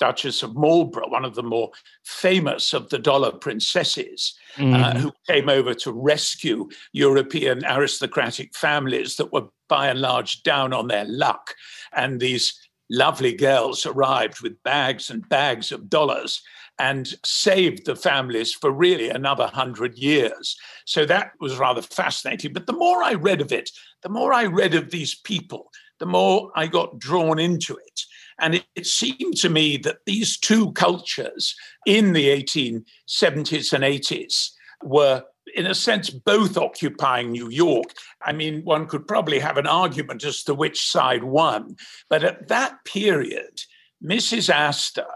Duchess 0.00 0.42
of 0.42 0.56
Marlborough, 0.56 1.08
one 1.08 1.24
of 1.24 1.36
the 1.36 1.42
more 1.42 1.70
famous 2.04 2.72
of 2.72 2.88
the 2.88 2.98
dollar 2.98 3.30
princesses, 3.30 4.34
uh, 4.58 4.60
mm. 4.60 4.82
uh, 4.82 4.98
who 4.98 5.12
came 5.28 5.48
over 5.48 5.72
to 5.74 5.92
rescue 5.92 6.68
European 6.92 7.64
aristocratic 7.64 8.56
families 8.56 9.16
that 9.16 9.32
were 9.32 9.46
by 9.68 9.88
and 9.88 10.00
large 10.00 10.42
down 10.42 10.72
on 10.72 10.88
their 10.88 11.04
luck. 11.04 11.54
And 11.92 12.18
these 12.18 12.58
lovely 12.90 13.34
girls 13.34 13.86
arrived 13.86 14.40
with 14.40 14.62
bags 14.62 15.10
and 15.10 15.28
bags 15.28 15.72
of 15.72 15.88
dollars 15.88 16.42
and 16.78 17.14
saved 17.24 17.86
the 17.86 17.96
families 17.96 18.52
for 18.52 18.70
really 18.70 19.08
another 19.08 19.46
hundred 19.46 19.96
years. 19.96 20.56
So 20.84 21.06
that 21.06 21.32
was 21.40 21.56
rather 21.56 21.82
fascinating. 21.82 22.52
But 22.52 22.66
the 22.66 22.72
more 22.72 23.02
I 23.02 23.14
read 23.14 23.40
of 23.40 23.52
it, 23.52 23.70
the 24.02 24.08
more 24.08 24.32
I 24.32 24.46
read 24.46 24.74
of 24.74 24.90
these 24.90 25.14
people, 25.14 25.70
the 26.00 26.06
more 26.06 26.50
I 26.56 26.66
got 26.66 26.98
drawn 26.98 27.38
into 27.38 27.76
it. 27.76 28.00
And 28.40 28.56
it, 28.56 28.64
it, 28.74 28.86
seemed 28.86 29.36
to 29.38 29.48
me 29.48 29.76
that 29.78 29.98
these 30.06 30.36
two 30.36 30.72
cultures 30.72 31.54
in 31.86 32.12
the 32.12 32.28
1870s 32.28 33.72
and 33.72 33.84
80s 33.84 34.50
were, 34.82 35.22
in 35.54 35.66
a 35.66 35.74
sense, 35.74 36.10
both 36.10 36.56
occupying 36.56 37.30
New 37.30 37.50
York. 37.50 37.92
I 38.22 38.32
mean, 38.32 38.62
one 38.64 38.86
could 38.86 39.06
probably 39.06 39.38
have 39.38 39.56
an 39.56 39.66
argument 39.66 40.24
as 40.24 40.42
to 40.44 40.54
which 40.54 40.88
side 40.88 41.24
won. 41.24 41.76
But 42.08 42.24
at 42.24 42.48
that 42.48 42.84
period, 42.84 43.60
Mrs. 44.02 44.48
Astor 44.48 45.06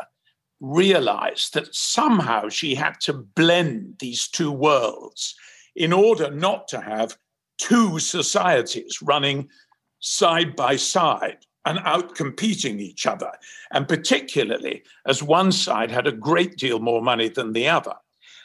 realized 0.60 1.54
that 1.54 1.74
somehow 1.74 2.48
she 2.48 2.74
had 2.74 3.00
to 3.00 3.12
blend 3.12 3.96
these 4.00 4.28
two 4.28 4.52
worlds 4.52 5.34
in 5.76 5.92
order 5.92 6.30
not 6.30 6.68
to 6.68 6.80
have 6.80 7.16
two 7.58 7.98
societies 7.98 8.98
running 9.02 9.48
side 10.00 10.56
by 10.56 10.76
side 10.76 11.38
and 11.64 11.78
out 11.84 12.14
competing 12.14 12.80
each 12.80 13.06
other, 13.06 13.30
and 13.72 13.88
particularly 13.88 14.82
as 15.06 15.22
one 15.22 15.52
side 15.52 15.90
had 15.90 16.06
a 16.06 16.12
great 16.12 16.56
deal 16.56 16.78
more 16.78 17.02
money 17.02 17.28
than 17.28 17.52
the 17.52 17.68
other. 17.68 17.94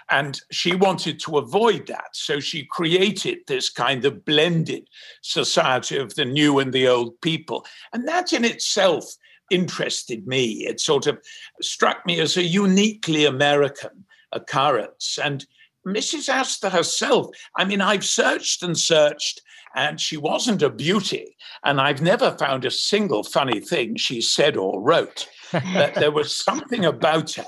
And 0.10 0.40
she 0.52 0.76
wanted 0.76 1.20
to 1.22 1.38
avoid 1.38 1.88
that. 1.88 2.10
So 2.14 2.40
she 2.40 2.66
created 2.66 3.40
this 3.48 3.70
kind 3.70 4.06
of 4.06 4.26
blended 4.26 4.90
society 5.22 5.98
of 5.98 6.16
the 6.16 6.26
new 6.26 6.60
and 6.60 6.74
the 6.74 6.88
old 6.88 7.20
people. 7.22 7.66
And 7.94 8.08
that 8.08 8.34
in 8.34 8.46
itself 8.46 9.06
interested 9.50 10.28
me. 10.28 10.66
It 10.66 10.80
sort 10.80 11.08
of 11.08 11.20
struck 11.62 12.06
me 12.06 12.20
as 12.20 12.38
a 12.38 12.44
uniquely 12.44 13.26
American 13.26 14.06
occurrence. 14.32 15.20
And 15.22 15.46
Mrs. 15.86 16.30
Astor 16.30 16.70
herself, 16.70 17.28
I 17.58 17.66
mean, 17.66 17.82
I've 17.82 18.06
searched 18.06 18.64
and 18.64 18.78
searched 18.78 19.42
and 19.76 20.00
she 20.00 20.18
wasn't 20.18 20.62
a 20.62 20.70
beauty. 20.70 21.36
And 21.64 21.82
I've 21.82 22.02
never 22.02 22.32
found 22.32 22.66
a 22.66 22.72
single 22.72 23.24
funny 23.24 23.60
thing 23.60 23.96
she 23.96 24.22
said 24.22 24.56
or 24.56 24.82
wrote. 24.82 25.28
but 25.52 25.96
there 25.96 26.12
was 26.12 26.36
something 26.36 26.86
about 26.86 27.34
her, 27.34 27.46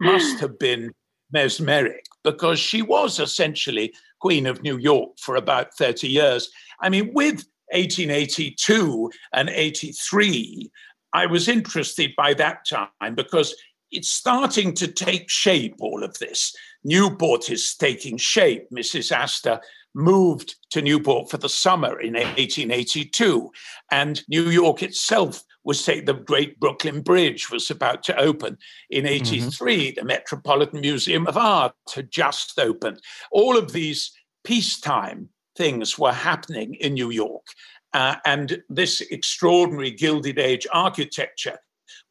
must 0.00 0.40
have 0.40 0.58
been 0.58 0.92
mesmeric, 1.32 2.04
because 2.24 2.58
she 2.58 2.82
was 2.82 3.18
essentially 3.18 3.94
Queen 4.20 4.46
of 4.46 4.62
New 4.62 4.78
York 4.78 5.18
for 5.18 5.36
about 5.36 5.74
30 5.74 6.08
years. 6.08 6.50
I 6.80 6.88
mean, 6.88 7.12
with 7.12 7.46
1882 7.72 9.10
and 9.32 9.48
83, 9.50 10.70
I 11.12 11.26
was 11.26 11.48
interested 11.48 12.12
by 12.16 12.34
that 12.34 12.66
time 12.68 13.14
because 13.14 13.54
it's 13.90 14.10
starting 14.10 14.74
to 14.74 14.88
take 14.88 15.30
shape, 15.30 15.76
all 15.80 16.02
of 16.02 16.18
this. 16.18 16.54
Newport 16.84 17.50
is 17.50 17.74
taking 17.74 18.16
shape. 18.16 18.68
Mrs. 18.70 19.12
Astor 19.12 19.60
moved 19.96 20.56
to 20.70 20.82
Newport 20.82 21.30
for 21.30 21.38
the 21.38 21.48
summer 21.48 21.98
in 21.98 22.12
1882. 22.12 23.50
And 23.90 24.22
New 24.28 24.50
York 24.50 24.82
itself 24.82 25.42
was 25.64 25.82
saying 25.82 26.04
the 26.04 26.12
great 26.12 26.60
Brooklyn 26.60 27.00
Bridge 27.00 27.50
was 27.50 27.70
about 27.70 28.02
to 28.04 28.16
open. 28.16 28.58
In 28.90 29.06
83, 29.06 29.48
mm-hmm. 29.48 29.98
the 29.98 30.04
Metropolitan 30.04 30.82
Museum 30.82 31.26
of 31.26 31.36
Art 31.36 31.72
had 31.94 32.10
just 32.10 32.58
opened. 32.58 33.00
All 33.32 33.56
of 33.56 33.72
these 33.72 34.12
peacetime 34.44 35.30
things 35.56 35.98
were 35.98 36.12
happening 36.12 36.74
in 36.74 36.94
New 36.94 37.10
York. 37.10 37.46
Uh, 37.94 38.16
and 38.26 38.62
this 38.68 39.00
extraordinary 39.00 39.90
Gilded 39.90 40.38
Age 40.38 40.66
architecture 40.72 41.58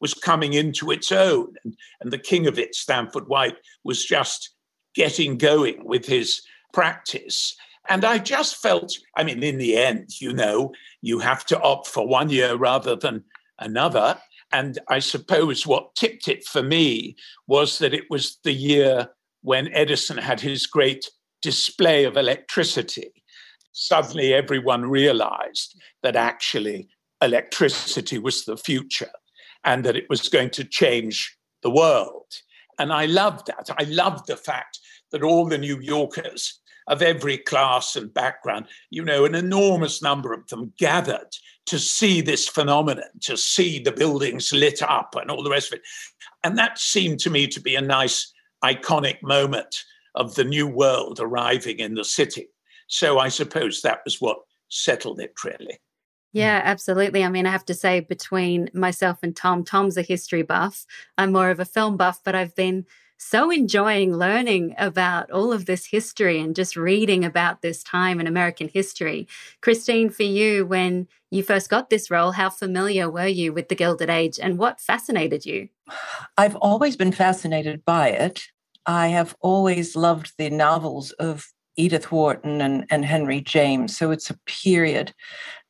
was 0.00 0.12
coming 0.12 0.54
into 0.54 0.90
its 0.90 1.12
own. 1.12 1.54
And, 1.64 1.76
and 2.00 2.12
the 2.12 2.18
king 2.18 2.48
of 2.48 2.58
it, 2.58 2.74
Stanford 2.74 3.28
White, 3.28 3.56
was 3.84 4.04
just 4.04 4.54
getting 4.94 5.38
going 5.38 5.84
with 5.84 6.04
his 6.04 6.42
practice. 6.72 7.54
And 7.88 8.04
I 8.04 8.18
just 8.18 8.56
felt, 8.56 8.92
I 9.16 9.24
mean, 9.24 9.42
in 9.42 9.58
the 9.58 9.76
end, 9.76 10.20
you 10.20 10.32
know, 10.32 10.72
you 11.02 11.18
have 11.20 11.44
to 11.46 11.60
opt 11.60 11.86
for 11.86 12.06
one 12.06 12.30
year 12.30 12.56
rather 12.56 12.96
than 12.96 13.24
another. 13.58 14.18
And 14.52 14.78
I 14.88 14.98
suppose 14.98 15.66
what 15.66 15.94
tipped 15.94 16.28
it 16.28 16.44
for 16.44 16.62
me 16.62 17.16
was 17.46 17.78
that 17.78 17.94
it 17.94 18.04
was 18.10 18.38
the 18.44 18.52
year 18.52 19.08
when 19.42 19.72
Edison 19.72 20.18
had 20.18 20.40
his 20.40 20.66
great 20.66 21.10
display 21.42 22.04
of 22.04 22.16
electricity. 22.16 23.12
Suddenly, 23.72 24.34
everyone 24.34 24.86
realized 24.86 25.78
that 26.02 26.16
actually 26.16 26.88
electricity 27.22 28.18
was 28.18 28.44
the 28.44 28.56
future 28.56 29.10
and 29.64 29.84
that 29.84 29.96
it 29.96 30.06
was 30.08 30.28
going 30.28 30.50
to 30.50 30.64
change 30.64 31.36
the 31.62 31.70
world. 31.70 32.26
And 32.78 32.92
I 32.92 33.06
loved 33.06 33.46
that. 33.46 33.68
I 33.78 33.84
loved 33.84 34.26
the 34.26 34.36
fact 34.36 34.78
that 35.12 35.22
all 35.22 35.46
the 35.46 35.58
New 35.58 35.80
Yorkers 35.80 36.60
of 36.88 37.02
every 37.02 37.38
class 37.38 37.96
and 37.96 38.12
background, 38.12 38.66
you 38.90 39.04
know, 39.04 39.24
an 39.24 39.34
enormous 39.34 40.02
number 40.02 40.32
of 40.32 40.46
them 40.48 40.72
gathered 40.78 41.36
to 41.66 41.78
see 41.78 42.20
this 42.20 42.48
phenomenon, 42.48 43.04
to 43.22 43.36
see 43.36 43.78
the 43.80 43.92
buildings 43.92 44.52
lit 44.52 44.82
up 44.82 45.16
and 45.20 45.30
all 45.30 45.42
the 45.42 45.50
rest 45.50 45.72
of 45.72 45.78
it. 45.78 45.84
And 46.44 46.56
that 46.58 46.78
seemed 46.78 47.18
to 47.20 47.30
me 47.30 47.48
to 47.48 47.60
be 47.60 47.74
a 47.74 47.80
nice, 47.80 48.32
iconic 48.64 49.22
moment 49.22 49.84
of 50.14 50.34
the 50.34 50.44
new 50.44 50.66
world 50.66 51.18
arriving 51.20 51.78
in 51.78 51.94
the 51.94 52.04
city. 52.04 52.48
So 52.86 53.18
I 53.18 53.28
suppose 53.28 53.82
that 53.82 54.00
was 54.04 54.20
what 54.20 54.38
settled 54.68 55.20
it, 55.20 55.34
really. 55.44 55.78
Yeah, 56.32 56.60
absolutely. 56.64 57.24
I 57.24 57.28
mean, 57.30 57.46
I 57.46 57.50
have 57.50 57.64
to 57.66 57.74
say, 57.74 58.00
between 58.00 58.68
myself 58.74 59.18
and 59.22 59.34
Tom, 59.34 59.64
Tom's 59.64 59.96
a 59.96 60.02
history 60.02 60.42
buff. 60.42 60.84
I'm 61.16 61.32
more 61.32 61.50
of 61.50 61.60
a 61.60 61.64
film 61.64 61.96
buff, 61.96 62.20
but 62.24 62.34
I've 62.34 62.54
been 62.54 62.84
so 63.18 63.50
enjoying 63.50 64.16
learning 64.16 64.74
about 64.78 65.30
all 65.30 65.52
of 65.52 65.66
this 65.66 65.86
history 65.86 66.38
and 66.40 66.54
just 66.54 66.76
reading 66.76 67.24
about 67.24 67.62
this 67.62 67.82
time 67.82 68.20
in 68.20 68.26
American 68.26 68.68
history. 68.68 69.26
Christine, 69.60 70.10
for 70.10 70.22
you, 70.22 70.66
when 70.66 71.08
you 71.30 71.42
first 71.42 71.70
got 71.70 71.90
this 71.90 72.10
role, 72.10 72.32
how 72.32 72.50
familiar 72.50 73.10
were 73.10 73.26
you 73.26 73.52
with 73.52 73.68
the 73.68 73.74
Gilded 73.74 74.10
Age 74.10 74.38
and 74.40 74.58
what 74.58 74.80
fascinated 74.80 75.46
you? 75.46 75.68
I've 76.36 76.56
always 76.56 76.96
been 76.96 77.12
fascinated 77.12 77.84
by 77.84 78.10
it. 78.10 78.42
I 78.86 79.08
have 79.08 79.34
always 79.40 79.96
loved 79.96 80.32
the 80.38 80.50
novels 80.50 81.10
of 81.12 81.46
Edith 81.76 82.10
Wharton 82.10 82.60
and, 82.60 82.86
and 82.90 83.04
Henry 83.04 83.40
James. 83.40 83.96
So 83.96 84.10
it's 84.10 84.30
a 84.30 84.38
period 84.46 85.12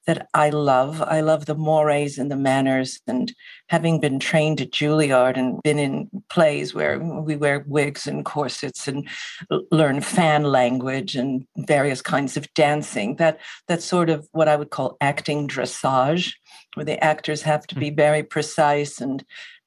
that 0.06 0.28
I 0.34 0.50
love. 0.50 1.02
I 1.02 1.20
love 1.20 1.46
the 1.46 1.54
mores 1.54 2.16
and 2.16 2.30
the 2.30 2.36
manners. 2.36 3.00
And 3.06 3.34
having 3.68 4.00
been 4.00 4.18
trained 4.18 4.60
at 4.60 4.70
Juilliard 4.70 5.36
and 5.36 5.62
been 5.62 5.78
in 5.78 6.08
plays 6.30 6.74
where 6.74 6.98
we 6.98 7.36
wear 7.36 7.64
wigs 7.66 8.06
and 8.06 8.24
corsets 8.24 8.86
and 8.86 9.08
learn 9.70 10.00
fan 10.00 10.44
language 10.44 11.16
and 11.16 11.44
various 11.56 12.00
kinds 12.00 12.36
of 12.36 12.52
dancing, 12.54 13.16
that 13.16 13.40
that's 13.66 13.84
sort 13.84 14.08
of 14.08 14.28
what 14.32 14.48
I 14.48 14.56
would 14.56 14.70
call 14.70 14.96
acting 15.00 15.48
dressage, 15.48 16.34
where 16.74 16.86
the 16.86 17.02
actors 17.02 17.42
have 17.42 17.66
to 17.68 17.74
be 17.74 17.90
mm. 17.90 17.96
very 17.96 18.22
precise 18.22 19.00
and 19.00 19.24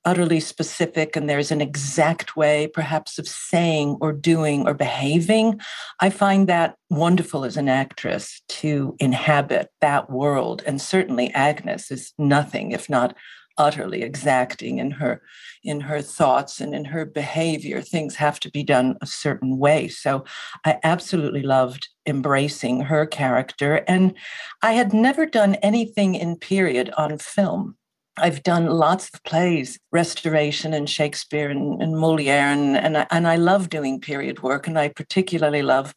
utterly 0.10 0.40
specific 0.40 1.16
and 1.16 1.30
there's 1.30 1.52
an 1.52 1.62
exact 1.62 2.36
way 2.36 2.66
perhaps 2.66 3.20
of 3.20 3.28
saying 3.28 3.96
or 4.02 4.12
doing 4.12 4.68
or 4.68 4.74
behaving 4.74 5.60
i 6.00 6.10
find 6.10 6.50
that 6.50 6.76
wonderful 6.90 7.46
as 7.46 7.58
an 7.58 7.70
actress 7.70 8.42
to 8.48 8.96
inhabit 9.00 9.70
that 9.82 10.10
world 10.10 10.64
and 10.66 10.82
certainly 10.82 11.32
agnes 11.36 11.92
is 11.92 12.12
nothing 12.18 12.72
if 12.72 12.90
not 12.90 13.16
utterly 13.60 14.02
exacting 14.02 14.80
in 14.80 14.90
her 14.90 15.22
in 15.64 15.82
her 15.82 16.02
thoughts 16.02 16.62
and 16.62 16.74
in 16.74 16.86
her 16.86 17.06
behavior. 17.06 17.82
Things 17.82 18.16
have 18.16 18.40
to 18.40 18.50
be 18.50 18.64
done 18.64 18.98
a 19.02 19.06
certain 19.06 19.58
way. 19.58 19.90
So 19.90 20.24
I 20.66 20.80
absolutely 20.84 21.42
loved 21.42 21.90
embracing 22.06 22.80
her 22.82 23.06
character. 23.06 23.84
And 23.86 24.14
I 24.62 24.72
had 24.72 24.94
never 24.94 25.26
done 25.26 25.56
anything 25.56 26.16
in 26.16 26.38
period 26.38 26.92
on 26.98 27.18
film. 27.18 27.76
I've 28.22 28.44
done 28.44 28.68
lots 28.68 29.10
of 29.14 29.24
plays, 29.24 29.80
restoration 29.92 30.74
and 30.74 30.90
Shakespeare 30.90 31.50
and, 31.50 31.82
and 31.82 31.98
Moliere, 31.98 32.52
and, 32.52 32.78
and, 32.78 32.98
I, 32.98 33.08
and 33.12 33.28
I 33.28 33.36
love 33.36 33.70
doing 33.70 34.00
period 34.00 34.44
work. 34.44 34.68
And 34.68 34.78
I 34.78 34.90
particularly 34.90 35.62
love 35.62 35.94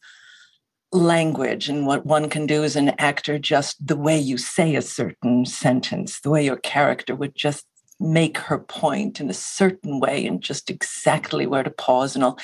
language 0.91 1.69
and 1.69 1.85
what 1.85 2.05
one 2.05 2.29
can 2.29 2.45
do 2.45 2.63
as 2.63 2.75
an 2.75 2.89
actor, 2.99 3.39
just 3.39 3.85
the 3.85 3.97
way 3.97 4.17
you 4.17 4.37
say 4.37 4.75
a 4.75 4.81
certain 4.81 5.45
sentence, 5.45 6.19
the 6.21 6.29
way 6.29 6.45
your 6.45 6.57
character 6.57 7.15
would 7.15 7.35
just 7.35 7.65
make 7.99 8.37
her 8.37 8.59
point 8.59 9.19
in 9.19 9.29
a 9.29 9.33
certain 9.33 9.99
way 9.99 10.25
and 10.25 10.41
just 10.41 10.69
exactly 10.69 11.45
where 11.45 11.63
to 11.63 11.71
pause 11.71 12.15
and 12.15 12.23
all. 12.23 12.37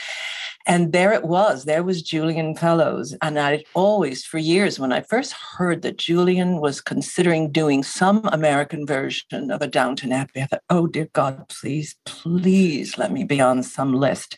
And 0.65 0.93
there 0.93 1.13
it 1.13 1.23
was. 1.23 1.65
There 1.65 1.83
was 1.83 2.01
Julian 2.01 2.55
Fellowes. 2.55 3.15
And 3.21 3.39
I 3.39 3.63
always, 3.73 4.25
for 4.25 4.37
years, 4.37 4.79
when 4.79 4.91
I 4.91 5.01
first 5.01 5.33
heard 5.33 5.81
that 5.81 5.97
Julian 5.97 6.59
was 6.59 6.81
considering 6.81 7.51
doing 7.51 7.83
some 7.83 8.25
American 8.25 8.85
version 8.85 9.51
of 9.51 9.61
a 9.61 9.67
Downton 9.67 10.11
Abbey, 10.11 10.41
I 10.41 10.45
thought, 10.45 10.63
oh, 10.69 10.87
dear 10.87 11.09
God, 11.13 11.47
please, 11.49 11.95
please 12.05 12.97
let 12.97 13.11
me 13.11 13.23
be 13.23 13.41
on 13.41 13.63
some 13.63 13.93
list. 13.93 14.37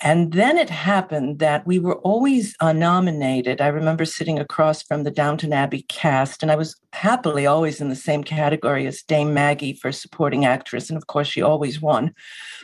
And 0.00 0.32
then 0.32 0.58
it 0.58 0.68
happened 0.68 1.38
that 1.38 1.66
we 1.66 1.78
were 1.78 1.96
always 1.96 2.54
uh, 2.60 2.72
nominated. 2.72 3.62
I 3.62 3.68
remember 3.68 4.04
sitting 4.04 4.38
across 4.38 4.82
from 4.82 5.04
the 5.04 5.10
Downton 5.10 5.54
Abbey 5.54 5.86
cast, 5.88 6.42
and 6.42 6.52
I 6.52 6.56
was 6.56 6.76
happily 6.92 7.46
always 7.46 7.80
in 7.80 7.88
the 7.88 7.96
same 7.96 8.22
category 8.22 8.86
as 8.86 9.02
Dame 9.02 9.32
Maggie 9.32 9.72
for 9.72 9.92
supporting 9.92 10.44
actress. 10.44 10.90
And 10.90 10.98
of 10.98 11.06
course, 11.06 11.28
she 11.28 11.40
always 11.40 11.80
won. 11.80 12.14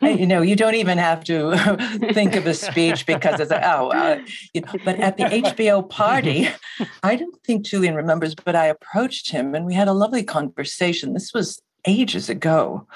Mm. 0.03 0.20
You 0.20 0.26
know, 0.26 0.43
you 0.43 0.57
don't 0.57 0.74
even 0.74 0.99
have 0.99 1.24
to 1.24 1.57
think 2.12 2.37
of 2.37 2.47
a 2.47 2.53
speech 2.53 3.07
because 3.12 3.41
it's 3.41 3.51
like, 3.51 3.64
oh, 3.64 3.91
uh, 3.91 4.20
you 4.53 4.61
know. 4.61 4.72
But 4.85 5.01
at 5.01 5.16
the 5.16 5.24
HBO 5.24 5.89
party, 5.89 6.49
I 7.03 7.16
don't 7.16 7.43
think 7.45 7.64
Julian 7.64 7.95
remembers, 7.95 8.35
but 8.35 8.55
I 8.55 8.66
approached 8.66 9.30
him 9.30 9.55
and 9.55 9.64
we 9.64 9.74
had 9.74 9.89
a 9.89 9.95
lovely 9.95 10.22
conversation. 10.22 11.14
This 11.14 11.33
was 11.33 11.62
ages 11.87 12.28
ago 12.28 12.87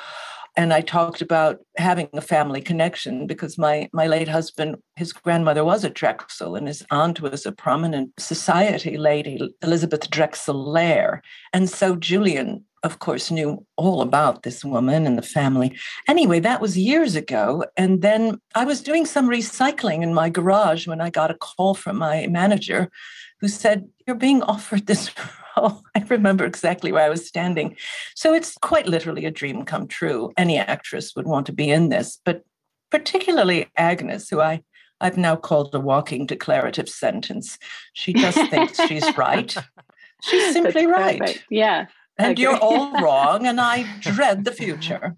and 0.56 0.72
I 0.72 0.80
talked 0.80 1.20
about 1.20 1.58
having 1.76 2.08
a 2.14 2.20
family 2.20 2.60
connection 2.60 3.26
because 3.26 3.58
my 3.58 3.88
my 3.92 4.06
late 4.06 4.28
husband, 4.28 4.76
his 4.96 5.12
grandmother 5.12 5.64
was 5.64 5.84
a 5.84 5.90
Drexel, 5.90 6.56
and 6.56 6.66
his 6.66 6.84
aunt 6.90 7.20
was 7.20 7.44
a 7.44 7.52
prominent 7.52 8.12
society 8.18 8.96
lady, 8.96 9.54
Elizabeth 9.62 10.08
Drexel 10.10 10.54
Lehr. 10.54 11.20
And 11.52 11.68
so 11.68 11.94
Julian, 11.94 12.64
of 12.82 12.98
course, 13.00 13.30
knew 13.30 13.64
all 13.76 14.00
about 14.00 14.42
this 14.42 14.64
woman 14.64 15.06
and 15.06 15.18
the 15.18 15.22
family. 15.22 15.76
Anyway, 16.08 16.40
that 16.40 16.60
was 16.60 16.78
years 16.78 17.16
ago. 17.16 17.64
And 17.76 18.00
then 18.00 18.40
I 18.54 18.64
was 18.64 18.82
doing 18.82 19.04
some 19.04 19.28
recycling 19.28 20.02
in 20.02 20.14
my 20.14 20.30
garage 20.30 20.86
when 20.86 21.00
I 21.00 21.10
got 21.10 21.30
a 21.30 21.34
call 21.34 21.74
from 21.74 21.96
my 21.96 22.26
manager 22.28 22.90
who 23.40 23.48
said, 23.48 23.88
You're 24.06 24.16
being 24.16 24.42
offered 24.42 24.86
this 24.86 25.10
Oh, 25.56 25.80
I 25.94 26.00
remember 26.08 26.44
exactly 26.44 26.92
where 26.92 27.04
I 27.04 27.10
was 27.10 27.26
standing. 27.26 27.76
So 28.14 28.34
it's 28.34 28.56
quite 28.58 28.86
literally 28.86 29.24
a 29.24 29.30
dream 29.30 29.64
come 29.64 29.88
true. 29.88 30.32
Any 30.36 30.58
actress 30.58 31.14
would 31.16 31.26
want 31.26 31.46
to 31.46 31.52
be 31.52 31.70
in 31.70 31.88
this, 31.88 32.20
but 32.24 32.44
particularly 32.90 33.68
Agnes, 33.76 34.28
who 34.28 34.40
I 34.40 34.62
I've 35.00 35.18
now 35.18 35.36
called 35.36 35.74
a 35.74 35.80
walking 35.80 36.26
declarative 36.26 36.88
sentence. 36.88 37.58
She 37.92 38.14
just 38.14 38.38
thinks 38.50 38.80
she's 38.86 39.04
right. 39.16 39.54
She's 40.22 40.54
simply 40.54 40.86
right. 40.86 41.42
Yeah. 41.50 41.86
And 42.18 42.38
you're 42.38 42.56
all 42.56 42.92
wrong, 43.02 43.46
and 43.46 43.60
I 43.60 43.84
dread 44.00 44.44
the 44.46 44.52
future. 44.52 45.16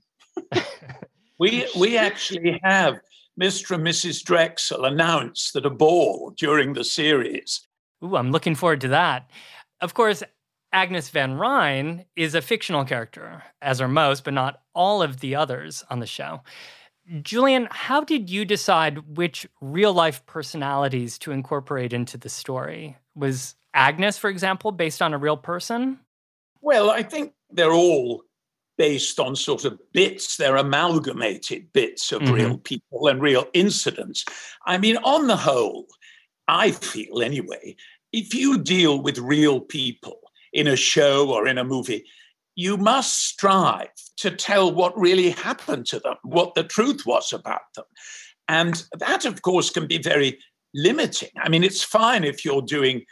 we 1.38 1.68
we 1.78 1.96
actually 1.96 2.60
have 2.64 2.98
Mr. 3.40 3.76
and 3.76 3.86
Mrs. 3.86 4.24
Drexel 4.24 4.84
announced 4.84 5.52
that 5.54 5.64
a 5.64 5.70
ball 5.70 6.34
during 6.36 6.72
the 6.72 6.82
series. 6.82 7.66
Ooh, 8.02 8.16
I'm 8.16 8.32
looking 8.32 8.56
forward 8.56 8.80
to 8.82 8.88
that. 8.88 9.30
Of 9.80 9.94
course, 9.94 10.22
Agnes 10.72 11.08
Van 11.10 11.36
Rhijn 11.36 12.04
is 12.16 12.34
a 12.34 12.42
fictional 12.42 12.84
character, 12.84 13.42
as 13.62 13.80
are 13.80 13.88
most, 13.88 14.24
but 14.24 14.34
not 14.34 14.60
all 14.74 15.02
of 15.02 15.20
the 15.20 15.34
others 15.34 15.84
on 15.90 16.00
the 16.00 16.06
show. 16.06 16.42
Julian, 17.22 17.68
how 17.70 18.02
did 18.02 18.28
you 18.28 18.44
decide 18.44 19.16
which 19.16 19.46
real 19.62 19.94
life 19.94 20.24
personalities 20.26 21.18
to 21.20 21.32
incorporate 21.32 21.94
into 21.94 22.18
the 22.18 22.28
story? 22.28 22.96
Was 23.14 23.54
Agnes, 23.72 24.18
for 24.18 24.28
example, 24.28 24.72
based 24.72 25.00
on 25.00 25.14
a 25.14 25.18
real 25.18 25.36
person? 25.36 25.98
Well, 26.60 26.90
I 26.90 27.02
think 27.02 27.32
they're 27.50 27.72
all 27.72 28.24
based 28.76 29.18
on 29.18 29.34
sort 29.34 29.64
of 29.64 29.78
bits, 29.92 30.36
they're 30.36 30.56
amalgamated 30.56 31.72
bits 31.72 32.12
of 32.12 32.22
mm-hmm. 32.22 32.34
real 32.34 32.58
people 32.58 33.08
and 33.08 33.20
real 33.20 33.46
incidents. 33.52 34.24
I 34.66 34.78
mean, 34.78 34.98
on 34.98 35.26
the 35.26 35.36
whole, 35.36 35.86
I 36.46 36.70
feel 36.70 37.20
anyway, 37.20 37.74
if 38.12 38.34
you 38.34 38.58
deal 38.58 39.02
with 39.02 39.18
real 39.18 39.60
people 39.60 40.18
in 40.52 40.66
a 40.66 40.76
show 40.76 41.30
or 41.30 41.46
in 41.46 41.58
a 41.58 41.64
movie, 41.64 42.04
you 42.54 42.76
must 42.76 43.26
strive 43.28 43.88
to 44.16 44.30
tell 44.30 44.72
what 44.72 44.98
really 44.98 45.30
happened 45.30 45.86
to 45.86 46.00
them, 46.00 46.16
what 46.24 46.54
the 46.54 46.64
truth 46.64 47.06
was 47.06 47.32
about 47.32 47.60
them. 47.76 47.84
And 48.48 48.82
that, 48.98 49.24
of 49.24 49.42
course, 49.42 49.70
can 49.70 49.86
be 49.86 49.98
very 49.98 50.38
limiting. 50.74 51.30
I 51.38 51.48
mean, 51.48 51.62
it's 51.62 51.84
fine 51.84 52.24
if 52.24 52.44
you're 52.44 52.62
doing 52.62 53.04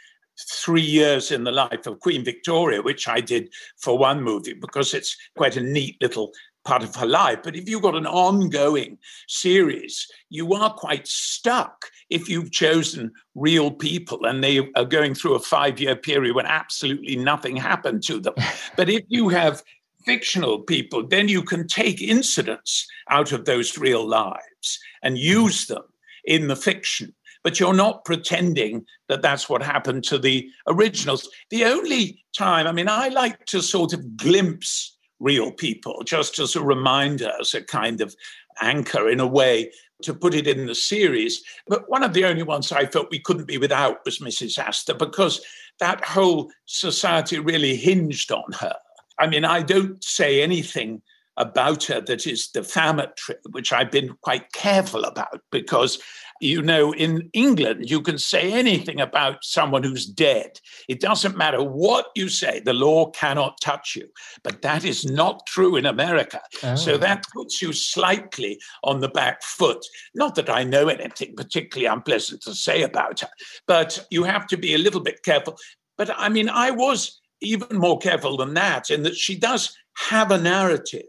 three 0.51 0.81
years 0.81 1.31
in 1.31 1.43
the 1.43 1.51
life 1.51 1.87
of 1.87 1.99
Queen 1.99 2.23
Victoria, 2.23 2.81
which 2.81 3.07
I 3.07 3.21
did 3.21 3.49
for 3.77 3.97
one 3.97 4.21
movie 4.21 4.53
because 4.53 4.93
it's 4.93 5.15
quite 5.35 5.57
a 5.57 5.61
neat 5.61 5.97
little 6.01 6.31
part 6.67 6.83
of 6.83 6.93
her 6.95 7.05
life. 7.05 7.39
But 7.43 7.55
if 7.55 7.69
you've 7.69 7.81
got 7.81 7.95
an 7.95 8.05
ongoing 8.05 8.97
series, 9.29 10.05
you 10.29 10.53
are 10.53 10.73
quite 10.73 11.07
stuck 11.07 11.85
if 12.09 12.27
you've 12.27 12.51
chosen 12.51 13.13
real 13.35 13.71
people 13.71 14.25
and 14.25 14.43
they 14.43 14.59
are 14.75 14.85
going 14.85 15.15
through 15.15 15.35
a 15.35 15.39
five 15.39 15.79
year 15.79 15.95
period 15.95 16.35
when 16.35 16.45
absolutely 16.45 17.15
nothing 17.15 17.55
happened 17.55 18.03
to 18.03 18.19
them. 18.19 18.33
but 18.75 18.89
if 18.89 19.03
you 19.07 19.29
have 19.29 19.63
fictional 20.05 20.59
people, 20.59 21.07
then 21.07 21.29
you 21.29 21.41
can 21.41 21.67
take 21.67 22.01
incidents 22.01 22.85
out 23.09 23.31
of 23.31 23.45
those 23.45 23.77
real 23.77 24.05
lives 24.05 24.79
and 25.03 25.15
mm-hmm. 25.15 25.41
use 25.41 25.67
them 25.67 25.83
in 26.25 26.49
the 26.49 26.55
fiction. 26.55 27.15
But 27.45 27.61
you're 27.61 27.73
not 27.73 28.03
pretending 28.03 28.85
that 29.07 29.21
that's 29.21 29.47
what 29.47 29.63
happened 29.63 30.03
to 30.05 30.17
the 30.17 30.49
originals. 30.67 31.29
The 31.49 31.63
only 31.63 32.25
time, 32.37 32.67
I 32.67 32.73
mean, 32.73 32.89
I 32.89 33.07
like 33.07 33.45
to 33.45 33.61
sort 33.61 33.93
of 33.93 34.17
glimpse 34.17 34.96
real 35.19 35.51
people, 35.51 36.03
just 36.05 36.39
as 36.39 36.55
a 36.55 36.63
reminder, 36.63 37.31
as 37.39 37.53
a 37.53 37.61
kind 37.61 38.01
of 38.01 38.15
anchor 38.61 39.09
in 39.09 39.19
a 39.19 39.27
way 39.27 39.71
to 40.03 40.13
put 40.13 40.33
it 40.33 40.47
in 40.47 40.65
the 40.67 40.75
series. 40.75 41.43
But 41.67 41.89
one 41.89 42.03
of 42.03 42.13
the 42.13 42.25
only 42.25 42.43
ones 42.43 42.71
I 42.71 42.85
felt 42.85 43.09
we 43.11 43.19
couldn't 43.19 43.47
be 43.47 43.57
without 43.57 44.05
was 44.05 44.19
Mrs. 44.19 44.59
Astor 44.59 44.93
because 44.93 45.41
that 45.79 46.03
whole 46.03 46.51
society 46.65 47.39
really 47.39 47.75
hinged 47.75 48.31
on 48.31 48.51
her. 48.59 48.75
I 49.19 49.27
mean, 49.27 49.45
I 49.45 49.63
don't 49.63 50.03
say 50.03 50.41
anything 50.41 51.01
about 51.37 51.83
her 51.85 52.01
that 52.01 52.25
is 52.25 52.47
defamatory, 52.47 53.37
which 53.51 53.71
I've 53.71 53.91
been 53.91 54.15
quite 54.21 54.51
careful 54.53 55.03
about 55.03 55.41
because 55.51 55.99
you 56.39 56.61
know, 56.61 56.93
in 56.93 57.29
England, 57.33 57.89
you 57.89 58.01
can 58.01 58.17
say 58.17 58.51
anything 58.51 58.99
about 58.99 59.43
someone 59.43 59.83
who's 59.83 60.05
dead. 60.05 60.59
It 60.87 60.99
doesn't 60.99 61.37
matter 61.37 61.63
what 61.63 62.07
you 62.15 62.29
say, 62.29 62.59
the 62.59 62.73
law 62.73 63.11
cannot 63.11 63.59
touch 63.61 63.95
you. 63.95 64.07
But 64.43 64.61
that 64.61 64.85
is 64.85 65.05
not 65.05 65.45
true 65.47 65.75
in 65.75 65.85
America. 65.85 66.41
Oh. 66.63 66.75
So 66.75 66.97
that 66.97 67.25
puts 67.33 67.61
you 67.61 67.73
slightly 67.73 68.59
on 68.83 68.99
the 68.99 69.09
back 69.09 69.43
foot. 69.43 69.85
Not 70.15 70.35
that 70.35 70.49
I 70.49 70.63
know 70.63 70.87
anything 70.87 71.35
particularly 71.35 71.87
unpleasant 71.87 72.41
to 72.43 72.53
say 72.53 72.83
about 72.83 73.21
her, 73.21 73.29
but 73.67 74.05
you 74.09 74.23
have 74.23 74.47
to 74.47 74.57
be 74.57 74.73
a 74.73 74.79
little 74.79 75.01
bit 75.01 75.23
careful. 75.23 75.57
But 75.97 76.11
I 76.15 76.29
mean, 76.29 76.49
I 76.49 76.71
was 76.71 77.19
even 77.41 77.77
more 77.77 77.97
careful 77.97 78.37
than 78.37 78.53
that 78.55 78.89
in 78.89 79.03
that 79.03 79.15
she 79.15 79.35
does 79.35 79.75
have 80.09 80.31
a 80.31 80.37
narrative, 80.37 81.05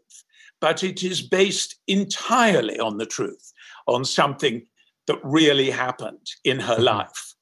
but 0.60 0.82
it 0.82 1.02
is 1.02 1.22
based 1.22 1.76
entirely 1.86 2.78
on 2.78 2.98
the 2.98 3.06
truth, 3.06 3.52
on 3.86 4.04
something 4.04 4.66
that 5.08 5.18
really 5.24 5.70
happened 5.70 6.26
in 6.44 6.60
her 6.60 6.76
mm-hmm. 6.76 6.84
life. 6.84 7.34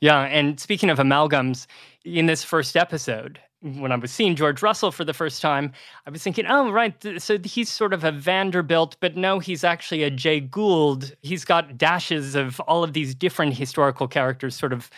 Yeah. 0.00 0.22
And 0.22 0.58
speaking 0.58 0.90
of 0.90 0.98
amalgams, 0.98 1.66
in 2.04 2.26
this 2.26 2.42
first 2.42 2.76
episode, 2.76 3.38
when 3.60 3.92
I 3.92 3.96
was 3.96 4.10
seeing 4.10 4.36
George 4.36 4.62
Russell 4.62 4.90
for 4.90 5.04
the 5.04 5.12
first 5.12 5.42
time, 5.42 5.72
I 6.06 6.10
was 6.10 6.22
thinking, 6.22 6.46
oh, 6.48 6.70
right. 6.70 6.94
So 7.18 7.38
he's 7.44 7.70
sort 7.70 7.92
of 7.92 8.02
a 8.02 8.10
Vanderbilt, 8.10 8.96
but 9.00 9.16
no, 9.16 9.38
he's 9.38 9.62
actually 9.62 10.02
a 10.02 10.10
Jay 10.10 10.40
Gould. 10.40 11.14
He's 11.22 11.44
got 11.44 11.76
dashes 11.76 12.34
of 12.34 12.58
all 12.60 12.82
of 12.82 12.94
these 12.94 13.14
different 13.14 13.54
historical 13.54 14.08
characters 14.08 14.54
sort 14.56 14.72
of 14.72 14.90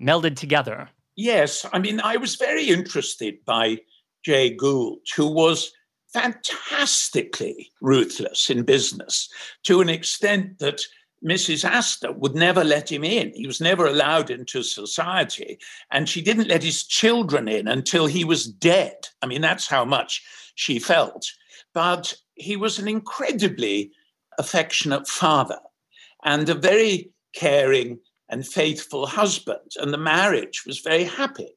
melded 0.00 0.36
together. 0.36 0.88
Yes. 1.16 1.66
I 1.72 1.80
mean, 1.80 2.00
I 2.00 2.16
was 2.16 2.36
very 2.36 2.68
interested 2.68 3.44
by 3.44 3.78
Jay 4.24 4.50
Gould, 4.54 5.00
who 5.16 5.26
was 5.26 5.72
fantastically 6.12 7.70
ruthless 7.80 8.48
in 8.48 8.62
business 8.62 9.28
to 9.64 9.80
an 9.80 9.88
extent 9.88 10.60
that 10.60 10.80
Mrs. 11.24 11.64
Astor 11.64 12.12
would 12.12 12.34
never 12.34 12.62
let 12.62 12.92
him 12.92 13.02
in. 13.02 13.32
He 13.34 13.46
was 13.46 13.60
never 13.60 13.86
allowed 13.86 14.30
into 14.30 14.62
society. 14.62 15.58
And 15.90 16.08
she 16.08 16.20
didn't 16.20 16.48
let 16.48 16.62
his 16.62 16.84
children 16.84 17.48
in 17.48 17.66
until 17.66 18.06
he 18.06 18.24
was 18.24 18.46
dead. 18.46 18.94
I 19.22 19.26
mean, 19.26 19.40
that's 19.40 19.66
how 19.66 19.84
much 19.84 20.22
she 20.54 20.78
felt. 20.78 21.26
But 21.72 22.14
he 22.34 22.56
was 22.56 22.78
an 22.78 22.88
incredibly 22.88 23.90
affectionate 24.38 25.08
father 25.08 25.58
and 26.24 26.48
a 26.48 26.54
very 26.54 27.10
caring 27.34 27.98
and 28.28 28.46
faithful 28.46 29.06
husband. 29.06 29.70
And 29.76 29.92
the 29.92 29.98
marriage 29.98 30.64
was 30.66 30.80
very 30.80 31.04
happy. 31.04 31.56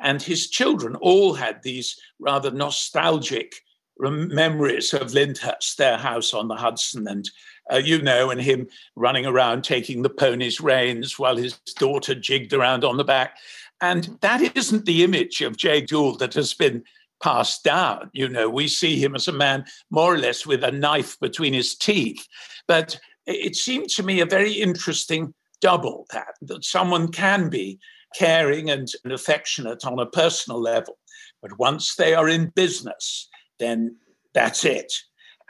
And 0.00 0.22
his 0.22 0.48
children 0.48 0.96
all 0.96 1.34
had 1.34 1.62
these 1.62 1.98
rather 2.20 2.50
nostalgic 2.50 3.54
memories 3.98 4.94
of 4.94 5.12
Lyndhurst, 5.12 5.76
their 5.76 5.98
house 5.98 6.32
on 6.32 6.48
the 6.48 6.54
Hudson, 6.54 7.08
and 7.08 7.28
uh, 7.72 7.76
you 7.76 8.00
know, 8.00 8.30
and 8.30 8.40
him 8.40 8.68
running 8.96 9.26
around 9.26 9.62
taking 9.62 10.02
the 10.02 10.10
pony's 10.10 10.60
reins 10.60 11.18
while 11.18 11.36
his 11.36 11.58
daughter 11.78 12.14
jigged 12.14 12.52
around 12.52 12.84
on 12.84 12.96
the 12.96 13.04
back. 13.04 13.36
And 13.80 14.18
that 14.20 14.56
isn't 14.56 14.86
the 14.86 15.04
image 15.04 15.40
of 15.40 15.56
Jay 15.56 15.80
Gould 15.80 16.18
that 16.18 16.34
has 16.34 16.54
been 16.54 16.82
passed 17.22 17.64
down. 17.64 18.10
You 18.12 18.28
know, 18.28 18.48
we 18.48 18.68
see 18.68 19.02
him 19.02 19.14
as 19.14 19.28
a 19.28 19.32
man 19.32 19.64
more 19.90 20.14
or 20.14 20.18
less 20.18 20.46
with 20.46 20.64
a 20.64 20.72
knife 20.72 21.18
between 21.20 21.52
his 21.52 21.74
teeth. 21.74 22.26
But 22.66 22.98
it 23.26 23.56
seemed 23.56 23.90
to 23.90 24.02
me 24.02 24.20
a 24.20 24.26
very 24.26 24.52
interesting 24.52 25.34
double 25.60 26.06
that, 26.12 26.34
that 26.42 26.64
someone 26.64 27.10
can 27.10 27.48
be 27.48 27.78
caring 28.16 28.70
and 28.70 28.88
affectionate 29.04 29.84
on 29.84 29.98
a 29.98 30.06
personal 30.06 30.60
level. 30.60 30.98
But 31.42 31.58
once 31.58 31.94
they 31.94 32.14
are 32.14 32.28
in 32.28 32.52
business, 32.54 33.28
then 33.58 33.96
that's 34.34 34.64
it. 34.64 34.92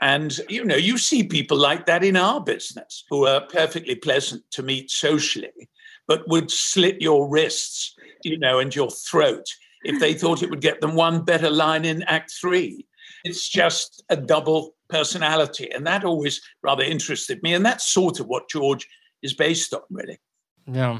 And, 0.01 0.38
you 0.49 0.64
know, 0.64 0.76
you 0.76 0.96
see 0.96 1.24
people 1.24 1.57
like 1.57 1.86
that 1.86 2.05
in 2.05 2.16
our 2.16 2.40
business 2.40 3.05
who 3.11 3.26
are 3.26 3.46
perfectly 3.46 3.96
pleasant 3.96 4.44
to 4.53 4.62
meet 4.62 4.90
socially, 4.90 5.68
but 6.07 6.28
would 6.28 6.51
slit 6.51 7.01
your 7.01 7.28
wrists, 7.28 7.94
you 8.22 8.38
know, 8.38 8.61
and 8.61 8.74
your 8.74 8.90
throat 8.90 9.46
if 9.82 9.99
they 10.01 10.14
thought 10.18 10.42
it 10.42 10.51
would 10.51 10.61
get 10.61 10.80
them 10.80 10.94
one 10.94 11.24
better 11.24 11.51
line 11.51 11.84
in 11.84 12.03
Act 12.05 12.32
Three. 12.40 12.86
It's 13.24 13.49
just 13.49 14.05
a 14.09 14.16
double 14.16 14.76
personality. 14.88 15.70
And 15.72 15.86
that 15.86 16.05
always 16.05 16.40
rather 16.62 16.84
interested 16.84 17.42
me. 17.42 17.55
And 17.55 17.66
that's 17.66 17.88
sort 17.88 18.20
of 18.20 18.26
what 18.26 18.49
George 18.49 18.86
is 19.22 19.34
based 19.34 19.74
on, 19.74 19.80
really. 19.90 20.18
Yeah. 20.70 20.98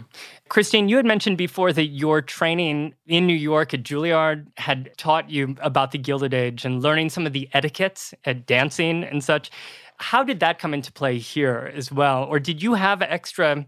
Christine, 0.49 0.89
you 0.89 0.97
had 0.97 1.05
mentioned 1.05 1.37
before 1.37 1.73
that 1.75 1.87
your 1.89 2.23
training 2.23 2.95
in 3.07 3.27
New 3.27 3.35
York 3.37 3.75
at 3.75 3.83
Juilliard 3.83 4.47
had 4.57 4.97
taught 4.97 5.29
you 5.29 5.57
about 5.61 5.91
the 5.91 5.99
Gilded 5.99 6.33
Age 6.33 6.65
and 6.65 6.83
learning 6.83 7.11
some 7.11 7.27
of 7.27 7.35
the 7.35 7.49
etiquettes 7.53 8.15
at 8.25 8.47
dancing 8.47 9.05
and 9.05 9.23
such. 9.23 9.51
How 9.99 10.23
did 10.23 10.41
that 10.41 10.59
come 10.59 10.73
into 10.73 10.91
play 10.91 11.19
here 11.19 11.71
as 11.75 11.93
well? 11.93 12.25
Or 12.25 12.41
did 12.41 12.63
you 12.63 12.75
have 12.75 13.03
extra 13.03 13.67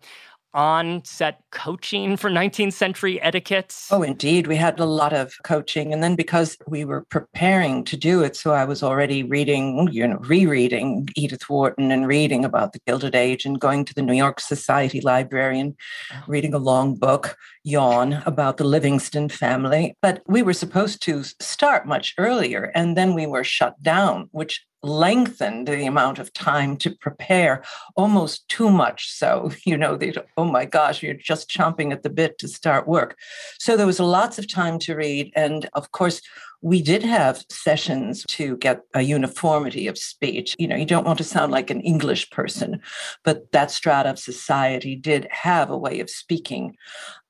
on 0.52 1.04
set 1.04 1.40
coaching 1.50 2.16
for 2.16 2.30
19th 2.30 2.72
century 2.72 3.20
etiquettes? 3.20 3.88
Oh, 3.90 4.02
indeed. 4.02 4.46
We 4.46 4.56
had 4.56 4.78
a 4.80 4.84
lot 4.84 5.12
of 5.12 5.34
coaching. 5.44 5.92
And 5.92 6.02
then 6.02 6.16
because 6.16 6.56
we 6.66 6.84
were 6.84 7.02
preparing 7.10 7.84
to 7.84 7.96
do 7.96 8.22
it, 8.22 8.36
so 8.36 8.52
I 8.52 8.64
was 8.64 8.82
already 8.82 9.22
reading, 9.22 9.88
you 9.92 10.06
know, 10.06 10.16
rereading 10.16 11.08
Edith 11.16 11.48
Wharton 11.48 11.90
and 11.90 12.06
reading 12.06 12.44
about 12.44 12.72
the 12.72 12.80
Gilded 12.86 13.14
Age 13.14 13.44
and 13.44 13.60
going 13.60 13.84
to 13.84 13.94
the 13.94 14.02
New 14.02 14.14
York 14.14 14.40
Society 14.40 15.00
Library 15.00 15.60
and 15.60 15.76
oh. 16.12 16.22
reading 16.26 16.54
a 16.54 16.58
long 16.58 16.94
book, 16.96 17.36
Yawn, 17.64 18.22
about 18.26 18.56
the 18.56 18.64
Livingston 18.64 19.28
family. 19.28 19.94
But 20.00 20.22
we 20.26 20.42
were 20.42 20.52
supposed 20.52 21.02
to 21.02 21.22
start 21.24 21.86
much 21.86 22.14
earlier 22.18 22.72
and 22.74 22.96
then 22.96 23.14
we 23.14 23.26
were 23.26 23.44
shut 23.44 23.82
down, 23.82 24.28
which 24.32 24.64
lengthened 24.82 25.68
the 25.68 25.84
amount 25.84 26.18
of 26.18 26.32
time 26.32 26.76
to 26.78 26.90
prepare 26.90 27.62
almost 27.96 28.48
too 28.48 28.70
much 28.70 29.12
so 29.12 29.50
you 29.66 29.76
know 29.76 29.94
they 29.94 30.12
oh 30.38 30.44
my 30.44 30.64
gosh 30.64 31.02
you're 31.02 31.12
just 31.12 31.50
chomping 31.50 31.92
at 31.92 32.02
the 32.02 32.08
bit 32.08 32.38
to 32.38 32.48
start 32.48 32.88
work 32.88 33.18
so 33.58 33.76
there 33.76 33.86
was 33.86 34.00
lots 34.00 34.38
of 34.38 34.50
time 34.50 34.78
to 34.78 34.94
read 34.94 35.30
and 35.36 35.68
of 35.74 35.92
course 35.92 36.22
we 36.62 36.82
did 36.82 37.02
have 37.02 37.44
sessions 37.48 38.24
to 38.28 38.56
get 38.58 38.82
a 38.94 39.02
uniformity 39.02 39.86
of 39.86 39.96
speech. 39.96 40.54
You 40.58 40.68
know, 40.68 40.76
you 40.76 40.84
don't 40.84 41.06
want 41.06 41.18
to 41.18 41.24
sound 41.24 41.52
like 41.52 41.70
an 41.70 41.80
English 41.80 42.30
person, 42.30 42.80
but 43.24 43.50
that 43.52 43.70
strata 43.70 44.10
of 44.10 44.18
society 44.18 44.94
did 44.94 45.26
have 45.30 45.70
a 45.70 45.78
way 45.78 46.00
of 46.00 46.10
speaking. 46.10 46.76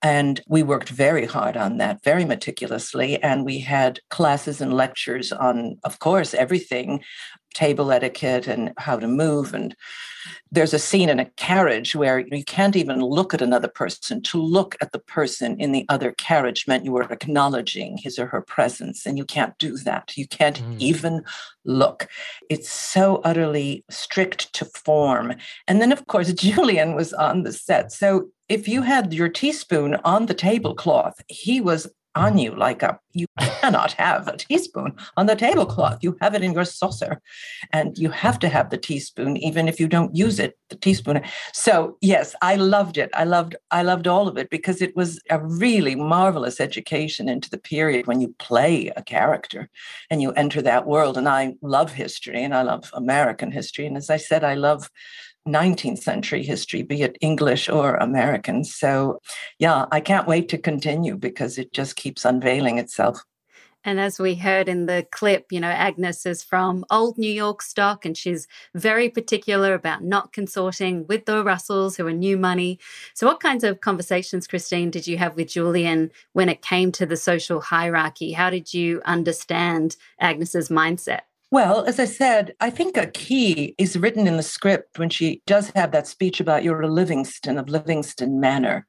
And 0.03 0.41
we 0.49 0.62
worked 0.62 0.89
very 0.89 1.26
hard 1.26 1.57
on 1.57 1.76
that, 1.76 2.03
very 2.03 2.24
meticulously. 2.24 3.22
And 3.22 3.45
we 3.45 3.61
had 3.61 4.01
classes 4.09 4.61
and 4.61 4.72
lectures 4.72 5.31
on, 5.31 5.78
of 5.85 5.99
course, 5.99 6.35
everything 6.35 7.05
table 7.55 7.92
etiquette 7.92 8.46
and 8.46 8.72
how 8.76 8.98
to 8.98 9.09
move 9.09 9.55
and 9.55 9.74
there's 10.53 10.74
a 10.74 10.78
scene 10.78 11.09
in 11.09 11.20
a 11.20 11.30
carriage 11.36 11.94
where 11.94 12.18
you 12.18 12.44
can't 12.44 12.74
even 12.74 13.01
look 13.01 13.32
at 13.32 13.42
another 13.42 13.68
person. 13.68 14.20
To 14.22 14.42
look 14.42 14.76
at 14.80 14.92
the 14.92 14.98
person 14.98 15.59
in 15.61 15.72
the 15.72 15.86
other 15.88 16.12
carriage 16.12 16.66
meant 16.66 16.84
you 16.84 16.92
were 16.92 17.11
acknowledging 17.11 17.98
his 17.98 18.18
or 18.18 18.26
her 18.26 18.40
presence, 18.40 19.07
and 19.07 19.16
you 19.16 19.24
can't 19.24 19.57
do 19.59 19.76
that. 19.78 20.16
You 20.16 20.26
can't 20.26 20.61
mm. 20.61 20.78
even 20.78 21.22
look. 21.64 22.09
It's 22.48 22.70
so 22.70 23.20
utterly 23.24 23.84
strict 23.90 24.53
to 24.55 24.64
form. 24.64 25.34
And 25.68 25.80
then, 25.80 25.92
of 25.92 26.07
course, 26.07 26.32
Julian 26.32 26.94
was 26.94 27.12
on 27.12 27.44
the 27.44 27.53
set. 27.53 27.92
So 27.92 28.28
if 28.48 28.66
you 28.66 28.82
had 28.82 29.14
your 29.14 29.28
teaspoon 29.28 29.96
on 30.05 30.26
the 30.26 30.34
tablecloth, 30.34 31.22
he 31.28 31.61
was 31.61 31.86
on 32.14 32.34
mm. 32.34 32.42
you 32.42 32.54
like 32.54 32.82
a 32.82 32.98
you 33.12 33.26
cannot 33.38 33.92
have 33.92 34.28
a 34.28 34.36
teaspoon 34.36 34.94
on 35.16 35.26
the 35.26 35.34
tablecloth. 35.34 35.98
You 36.00 36.16
have 36.20 36.34
it 36.34 36.42
in 36.42 36.52
your 36.52 36.64
saucer. 36.64 37.20
And 37.72 37.98
you 37.98 38.11
have 38.11 38.38
to 38.38 38.48
have 38.48 38.70
the 38.70 38.78
teaspoon 38.78 39.36
even 39.36 39.66
if 39.66 39.80
you 39.80 39.88
don't 39.88 40.14
use 40.14 40.38
it 40.38 40.56
the 40.68 40.76
teaspoon. 40.76 41.22
So 41.52 41.96
yes 42.00 42.34
i 42.42 42.54
loved 42.56 42.98
it. 42.98 43.11
I 43.14 43.24
loved 43.24 43.56
i 43.70 43.82
loved 43.82 44.06
all 44.06 44.28
of 44.28 44.38
it 44.38 44.50
because 44.50 44.80
it 44.82 44.94
was 44.96 45.20
a 45.30 45.38
really 45.44 45.94
marvelous 45.94 46.61
education 46.61 47.28
into 47.28 47.50
the 47.50 47.58
period 47.58 48.06
when 48.06 48.20
you 48.20 48.34
play 48.38 48.92
a 48.96 49.02
character 49.02 49.68
and 50.11 50.22
you 50.22 50.32
enter 50.32 50.62
that 50.62 50.86
world. 50.86 51.16
And 51.16 51.28
i 51.28 51.54
love 51.62 51.92
history 51.92 52.42
and 52.42 52.54
i 52.54 52.62
love 52.62 52.90
american 52.94 53.50
history. 53.50 53.86
And 53.86 53.96
as 53.96 54.11
i 54.11 54.16
said 54.16 54.44
i 54.44 54.54
love 54.54 54.90
19th 55.49 55.99
century 55.99 56.43
history, 56.43 56.82
be 56.82 57.03
it 57.03 57.16
English 57.20 57.68
or 57.68 57.97
American. 57.97 58.64
So, 58.64 59.20
yeah, 59.59 59.86
I 59.91 60.01
can't 60.01 60.28
wait 60.28 60.49
to 60.51 60.59
continue 60.59 61.16
because 61.16 61.59
it 61.59 61.72
just 61.72 61.97
keeps 61.97 62.24
unveiling 62.24 62.78
itself. 62.78 63.24
And 63.82 63.99
as 63.99 64.18
we 64.18 64.34
heard 64.34 64.68
in 64.68 64.84
the 64.84 65.07
clip, 65.11 65.47
you 65.51 65.59
know, 65.59 65.70
Agnes 65.70 66.26
is 66.26 66.45
from 66.45 66.84
old 66.91 67.16
New 67.16 67.32
York 67.32 67.62
stock 67.62 68.05
and 68.05 68.16
she's 68.16 68.47
very 68.74 69.09
particular 69.09 69.72
about 69.72 70.05
not 70.05 70.34
consorting 70.34 71.07
with 71.07 71.24
the 71.24 71.43
Russells 71.43 71.97
who 71.97 72.07
are 72.07 72.12
new 72.12 72.36
money. 72.36 72.78
So, 73.14 73.26
what 73.26 73.41
kinds 73.41 73.64
of 73.64 73.80
conversations, 73.80 74.47
Christine, 74.47 74.91
did 74.91 75.07
you 75.07 75.16
have 75.16 75.34
with 75.34 75.49
Julian 75.49 76.11
when 76.34 76.51
it 76.51 76.61
came 76.61 76.93
to 76.93 77.07
the 77.07 77.16
social 77.16 77.61
hierarchy? 77.61 78.32
How 78.32 78.51
did 78.51 78.74
you 78.74 79.01
understand 79.07 79.97
Agnes's 80.18 80.68
mindset? 80.68 81.20
Well, 81.53 81.84
as 81.84 81.98
I 81.98 82.05
said, 82.05 82.55
I 82.61 82.70
think 82.70 82.96
a 82.96 83.09
key 83.09 83.74
is 83.76 83.98
written 83.98 84.28
in 84.28 84.36
the 84.36 84.42
script 84.42 85.01
when 85.01 85.11
she 85.11 85.42
does 85.46 85.72
have 85.74 85.90
that 85.90 86.07
speech 86.07 86.38
about 86.38 86.62
you're 86.62 86.80
a 86.80 86.88
Livingston 86.88 87.59
of 87.59 87.68
Livingston 87.68 88.38
Manor. 88.38 88.86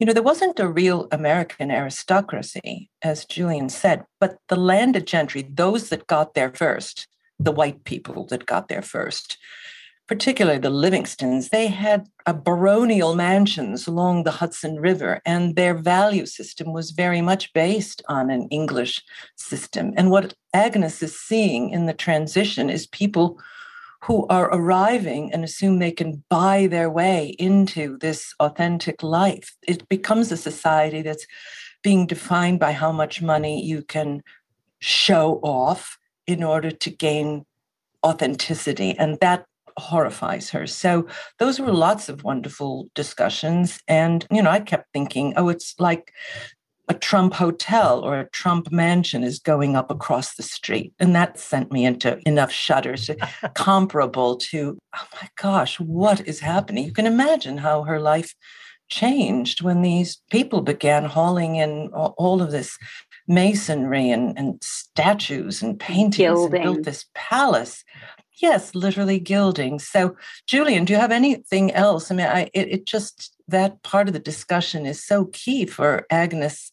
You 0.00 0.06
know, 0.06 0.12
there 0.12 0.22
wasn't 0.22 0.58
a 0.58 0.68
real 0.68 1.06
American 1.12 1.70
aristocracy, 1.70 2.90
as 3.02 3.24
Julian 3.26 3.68
said, 3.68 4.04
but 4.18 4.38
the 4.48 4.56
landed 4.56 5.06
gentry, 5.06 5.42
those 5.42 5.90
that 5.90 6.08
got 6.08 6.34
there 6.34 6.52
first, 6.52 7.06
the 7.38 7.52
white 7.52 7.84
people 7.84 8.26
that 8.26 8.44
got 8.44 8.66
there 8.66 8.82
first, 8.82 9.38
particularly 10.10 10.58
the 10.58 10.70
Livingstons, 10.70 11.50
they 11.50 11.68
had 11.68 12.08
baronial 12.44 13.14
mansions 13.14 13.86
along 13.86 14.24
the 14.24 14.32
Hudson 14.32 14.80
River, 14.80 15.20
and 15.24 15.54
their 15.54 15.72
value 15.72 16.26
system 16.26 16.72
was 16.72 16.90
very 16.90 17.20
much 17.20 17.52
based 17.52 18.02
on 18.08 18.28
an 18.28 18.48
English 18.48 19.00
system. 19.36 19.92
And 19.96 20.10
what 20.10 20.34
Agnes 20.52 21.00
is 21.00 21.16
seeing 21.16 21.70
in 21.70 21.86
the 21.86 21.94
transition 21.94 22.68
is 22.68 22.88
people 22.88 23.38
who 24.02 24.26
are 24.26 24.52
arriving 24.52 25.32
and 25.32 25.44
assume 25.44 25.78
they 25.78 25.92
can 25.92 26.24
buy 26.28 26.66
their 26.66 26.90
way 26.90 27.36
into 27.38 27.96
this 27.98 28.34
authentic 28.40 29.04
life. 29.04 29.56
It 29.68 29.88
becomes 29.88 30.32
a 30.32 30.36
society 30.36 31.02
that's 31.02 31.26
being 31.84 32.08
defined 32.08 32.58
by 32.58 32.72
how 32.72 32.90
much 32.90 33.22
money 33.22 33.64
you 33.64 33.82
can 33.82 34.24
show 34.80 35.38
off 35.44 35.98
in 36.26 36.42
order 36.42 36.72
to 36.72 36.90
gain 36.90 37.46
authenticity. 38.04 38.98
And 38.98 39.16
that 39.20 39.44
horrifies 39.80 40.50
her. 40.50 40.66
So 40.66 41.06
those 41.38 41.58
were 41.58 41.70
hmm. 41.70 41.76
lots 41.76 42.08
of 42.08 42.24
wonderful 42.24 42.88
discussions. 42.94 43.80
And, 43.88 44.26
you 44.30 44.42
know, 44.42 44.50
I 44.50 44.60
kept 44.60 44.92
thinking, 44.92 45.34
oh, 45.36 45.48
it's 45.48 45.74
like 45.78 46.12
a 46.88 46.94
Trump 46.94 47.34
hotel 47.34 48.00
or 48.00 48.18
a 48.18 48.28
Trump 48.30 48.72
mansion 48.72 49.22
is 49.22 49.38
going 49.38 49.76
up 49.76 49.92
across 49.92 50.34
the 50.34 50.42
street. 50.42 50.92
And 50.98 51.14
that 51.14 51.38
sent 51.38 51.70
me 51.70 51.84
into 51.84 52.20
enough 52.26 52.50
shudders 52.50 53.08
comparable 53.54 54.36
to, 54.36 54.76
oh 54.96 55.06
my 55.20 55.28
gosh, 55.40 55.78
what 55.78 56.26
is 56.26 56.40
happening? 56.40 56.84
You 56.84 56.92
can 56.92 57.06
imagine 57.06 57.58
how 57.58 57.84
her 57.84 58.00
life 58.00 58.34
changed 58.88 59.62
when 59.62 59.82
these 59.82 60.20
people 60.30 60.62
began 60.62 61.04
hauling 61.04 61.54
in 61.54 61.90
all 61.92 62.42
of 62.42 62.50
this 62.50 62.76
masonry 63.28 64.10
and, 64.10 64.36
and 64.36 64.60
statues 64.60 65.62
and 65.62 65.78
paintings 65.78 66.16
Gilding. 66.16 66.54
and 66.60 66.64
built 66.64 66.84
this 66.84 67.06
palace 67.14 67.84
Yes, 68.40 68.74
literally 68.74 69.18
gilding. 69.18 69.78
So, 69.78 70.16
Julian, 70.46 70.84
do 70.84 70.94
you 70.94 70.98
have 70.98 71.12
anything 71.12 71.72
else? 71.72 72.10
I 72.10 72.14
mean, 72.14 72.26
I 72.26 72.50
it, 72.54 72.68
it 72.68 72.86
just 72.86 73.36
that 73.48 73.82
part 73.82 74.08
of 74.08 74.14
the 74.14 74.20
discussion 74.20 74.86
is 74.86 75.04
so 75.04 75.26
key 75.26 75.66
for 75.66 76.06
Agnes 76.10 76.70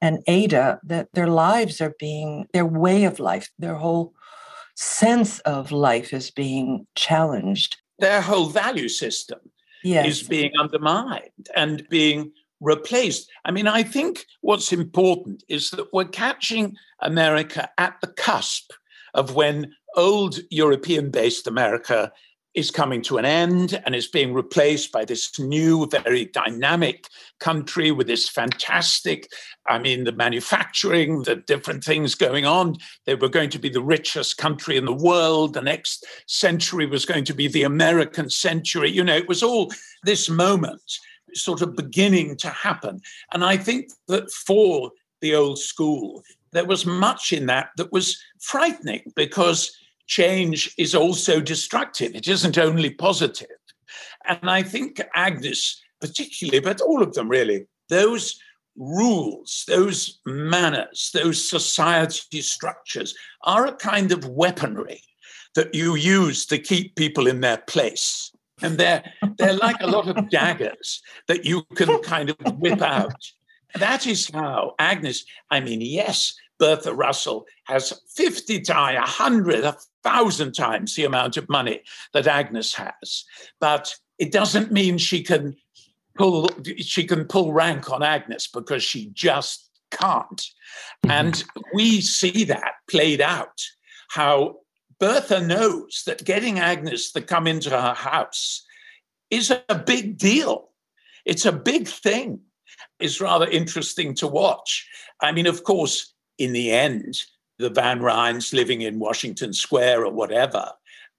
and 0.00 0.22
Ada 0.26 0.78
that 0.84 1.08
their 1.12 1.26
lives 1.26 1.80
are 1.80 1.94
being, 1.98 2.46
their 2.52 2.66
way 2.66 3.04
of 3.04 3.18
life, 3.18 3.50
their 3.58 3.74
whole 3.74 4.12
sense 4.76 5.40
of 5.40 5.72
life 5.72 6.12
is 6.12 6.30
being 6.30 6.86
challenged. 6.94 7.76
Their 7.98 8.20
whole 8.20 8.46
value 8.46 8.88
system 8.88 9.40
yes. 9.82 10.06
is 10.06 10.28
being 10.28 10.52
undermined 10.60 11.48
and 11.56 11.86
being 11.88 12.30
replaced. 12.60 13.30
I 13.44 13.50
mean, 13.50 13.66
I 13.66 13.82
think 13.82 14.26
what's 14.42 14.72
important 14.72 15.42
is 15.48 15.70
that 15.70 15.92
we're 15.92 16.04
catching 16.04 16.76
America 17.00 17.68
at 17.78 17.96
the 18.00 18.08
cusp 18.08 18.70
of 19.16 19.34
when 19.34 19.72
old 19.96 20.38
European 20.50 21.10
based 21.10 21.48
America 21.48 22.12
is 22.54 22.70
coming 22.70 23.02
to 23.02 23.18
an 23.18 23.24
end 23.26 23.80
and 23.84 23.94
is 23.94 24.06
being 24.06 24.32
replaced 24.32 24.90
by 24.90 25.04
this 25.04 25.38
new, 25.38 25.86
very 25.86 26.24
dynamic 26.24 27.06
country 27.38 27.90
with 27.90 28.06
this 28.06 28.30
fantastic, 28.30 29.30
I 29.68 29.78
mean, 29.78 30.04
the 30.04 30.12
manufacturing, 30.12 31.24
the 31.24 31.36
different 31.36 31.84
things 31.84 32.14
going 32.14 32.46
on. 32.46 32.76
They 33.04 33.14
were 33.14 33.28
going 33.28 33.50
to 33.50 33.58
be 33.58 33.68
the 33.68 33.82
richest 33.82 34.38
country 34.38 34.78
in 34.78 34.86
the 34.86 34.92
world. 34.92 35.52
The 35.52 35.60
next 35.60 36.06
century 36.26 36.86
was 36.86 37.04
going 37.04 37.24
to 37.24 37.34
be 37.34 37.46
the 37.46 37.64
American 37.64 38.30
century. 38.30 38.90
You 38.90 39.04
know, 39.04 39.16
it 39.16 39.28
was 39.28 39.42
all 39.42 39.70
this 40.04 40.30
moment 40.30 40.98
sort 41.34 41.60
of 41.60 41.76
beginning 41.76 42.38
to 42.38 42.48
happen. 42.48 43.02
And 43.34 43.44
I 43.44 43.58
think 43.58 43.90
that 44.08 44.30
for 44.32 44.92
the 45.20 45.34
old 45.34 45.58
school, 45.58 46.22
there 46.52 46.64
was 46.64 46.86
much 46.86 47.32
in 47.32 47.46
that 47.46 47.70
that 47.76 47.92
was 47.92 48.18
frightening 48.40 49.12
because 49.14 49.76
change 50.06 50.72
is 50.78 50.94
also 50.94 51.40
destructive. 51.40 52.14
It 52.14 52.28
isn't 52.28 52.58
only 52.58 52.90
positive. 52.90 53.48
And 54.26 54.50
I 54.50 54.62
think 54.62 55.00
Agnes, 55.14 55.82
particularly, 56.00 56.60
but 56.60 56.80
all 56.80 57.02
of 57.02 57.14
them 57.14 57.28
really, 57.28 57.66
those 57.88 58.38
rules, 58.76 59.64
those 59.66 60.20
manners, 60.26 61.10
those 61.14 61.48
society 61.48 62.40
structures 62.40 63.14
are 63.44 63.66
a 63.66 63.76
kind 63.76 64.12
of 64.12 64.28
weaponry 64.28 65.00
that 65.54 65.74
you 65.74 65.94
use 65.94 66.46
to 66.46 66.58
keep 66.58 66.94
people 66.96 67.26
in 67.26 67.40
their 67.40 67.58
place. 67.58 68.30
And 68.62 68.78
they're, 68.78 69.02
they're 69.38 69.54
like 69.54 69.80
a 69.80 69.86
lot 69.86 70.08
of 70.08 70.30
daggers 70.30 71.02
that 71.28 71.44
you 71.44 71.62
can 71.74 72.00
kind 72.02 72.30
of 72.30 72.36
whip 72.58 72.82
out. 72.82 73.32
That 73.74 74.06
is 74.06 74.30
how 74.32 74.74
Agnes, 74.78 75.24
I 75.50 75.60
mean, 75.60 75.80
yes, 75.80 76.34
Bertha 76.58 76.94
Russell 76.94 77.46
has 77.64 77.92
50 78.14 78.62
times, 78.62 78.98
100, 78.98 79.64
1,000 79.64 80.52
times 80.52 80.94
the 80.94 81.04
amount 81.04 81.36
of 81.36 81.48
money 81.48 81.82
that 82.12 82.26
Agnes 82.26 82.74
has. 82.74 83.24
But 83.60 83.94
it 84.18 84.32
doesn't 84.32 84.72
mean 84.72 84.98
she 84.98 85.22
can 85.22 85.56
pull 86.16 86.48
she 86.78 87.04
can 87.06 87.26
pull 87.26 87.52
rank 87.52 87.90
on 87.90 88.02
Agnes 88.02 88.46
because 88.46 88.82
she 88.82 89.10
just 89.12 89.68
can't. 89.90 90.40
Mm-hmm. 91.04 91.10
And 91.10 91.44
we 91.74 92.00
see 92.00 92.44
that 92.44 92.74
played 92.88 93.20
out, 93.20 93.60
how 94.08 94.56
Bertha 94.98 95.46
knows 95.46 96.02
that 96.06 96.24
getting 96.24 96.58
Agnes 96.58 97.12
to 97.12 97.20
come 97.20 97.46
into 97.46 97.70
her 97.70 97.94
house 97.94 98.64
is 99.30 99.50
a 99.50 99.74
big 99.74 100.16
deal. 100.16 100.70
It's 101.24 101.44
a 101.44 101.52
big 101.52 101.88
thing. 101.88 102.40
It's 102.98 103.20
rather 103.20 103.46
interesting 103.48 104.14
to 104.14 104.26
watch. 104.26 104.88
I 105.22 105.32
mean, 105.32 105.46
of 105.46 105.64
course, 105.64 106.14
in 106.38 106.52
the 106.52 106.70
end, 106.70 107.18
the 107.58 107.70
Van 107.70 108.00
Rhijns 108.00 108.52
living 108.52 108.82
in 108.82 108.98
Washington 108.98 109.52
Square 109.52 110.04
or 110.04 110.12
whatever 110.12 110.70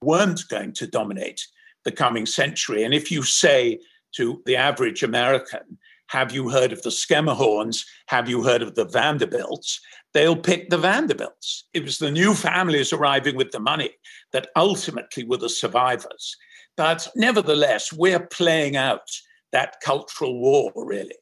weren't 0.01 0.47
going 0.49 0.73
to 0.73 0.87
dominate 0.87 1.45
the 1.83 1.91
coming 1.91 2.25
century. 2.25 2.83
And 2.83 2.93
if 2.93 3.11
you 3.11 3.23
say 3.23 3.79
to 4.15 4.41
the 4.45 4.55
average 4.55 5.03
American, 5.03 5.77
have 6.07 6.31
you 6.31 6.49
heard 6.49 6.71
of 6.71 6.81
the 6.83 6.89
Schermerhorns? 6.89 7.85
Have 8.07 8.29
you 8.29 8.43
heard 8.43 8.61
of 8.61 8.75
the 8.75 8.85
Vanderbilts? 8.85 9.79
They'll 10.13 10.37
pick 10.37 10.69
the 10.69 10.77
Vanderbilts. 10.77 11.65
It 11.73 11.83
was 11.83 11.97
the 11.97 12.11
new 12.11 12.33
families 12.33 12.93
arriving 12.93 13.35
with 13.35 13.51
the 13.51 13.59
money 13.59 13.91
that 14.31 14.49
ultimately 14.55 15.25
were 15.25 15.37
the 15.37 15.49
survivors. 15.49 16.35
But 16.77 17.07
nevertheless, 17.15 17.91
we're 17.91 18.25
playing 18.25 18.77
out 18.77 19.09
that 19.51 19.77
cultural 19.83 20.39
war, 20.39 20.71
really. 20.75 21.15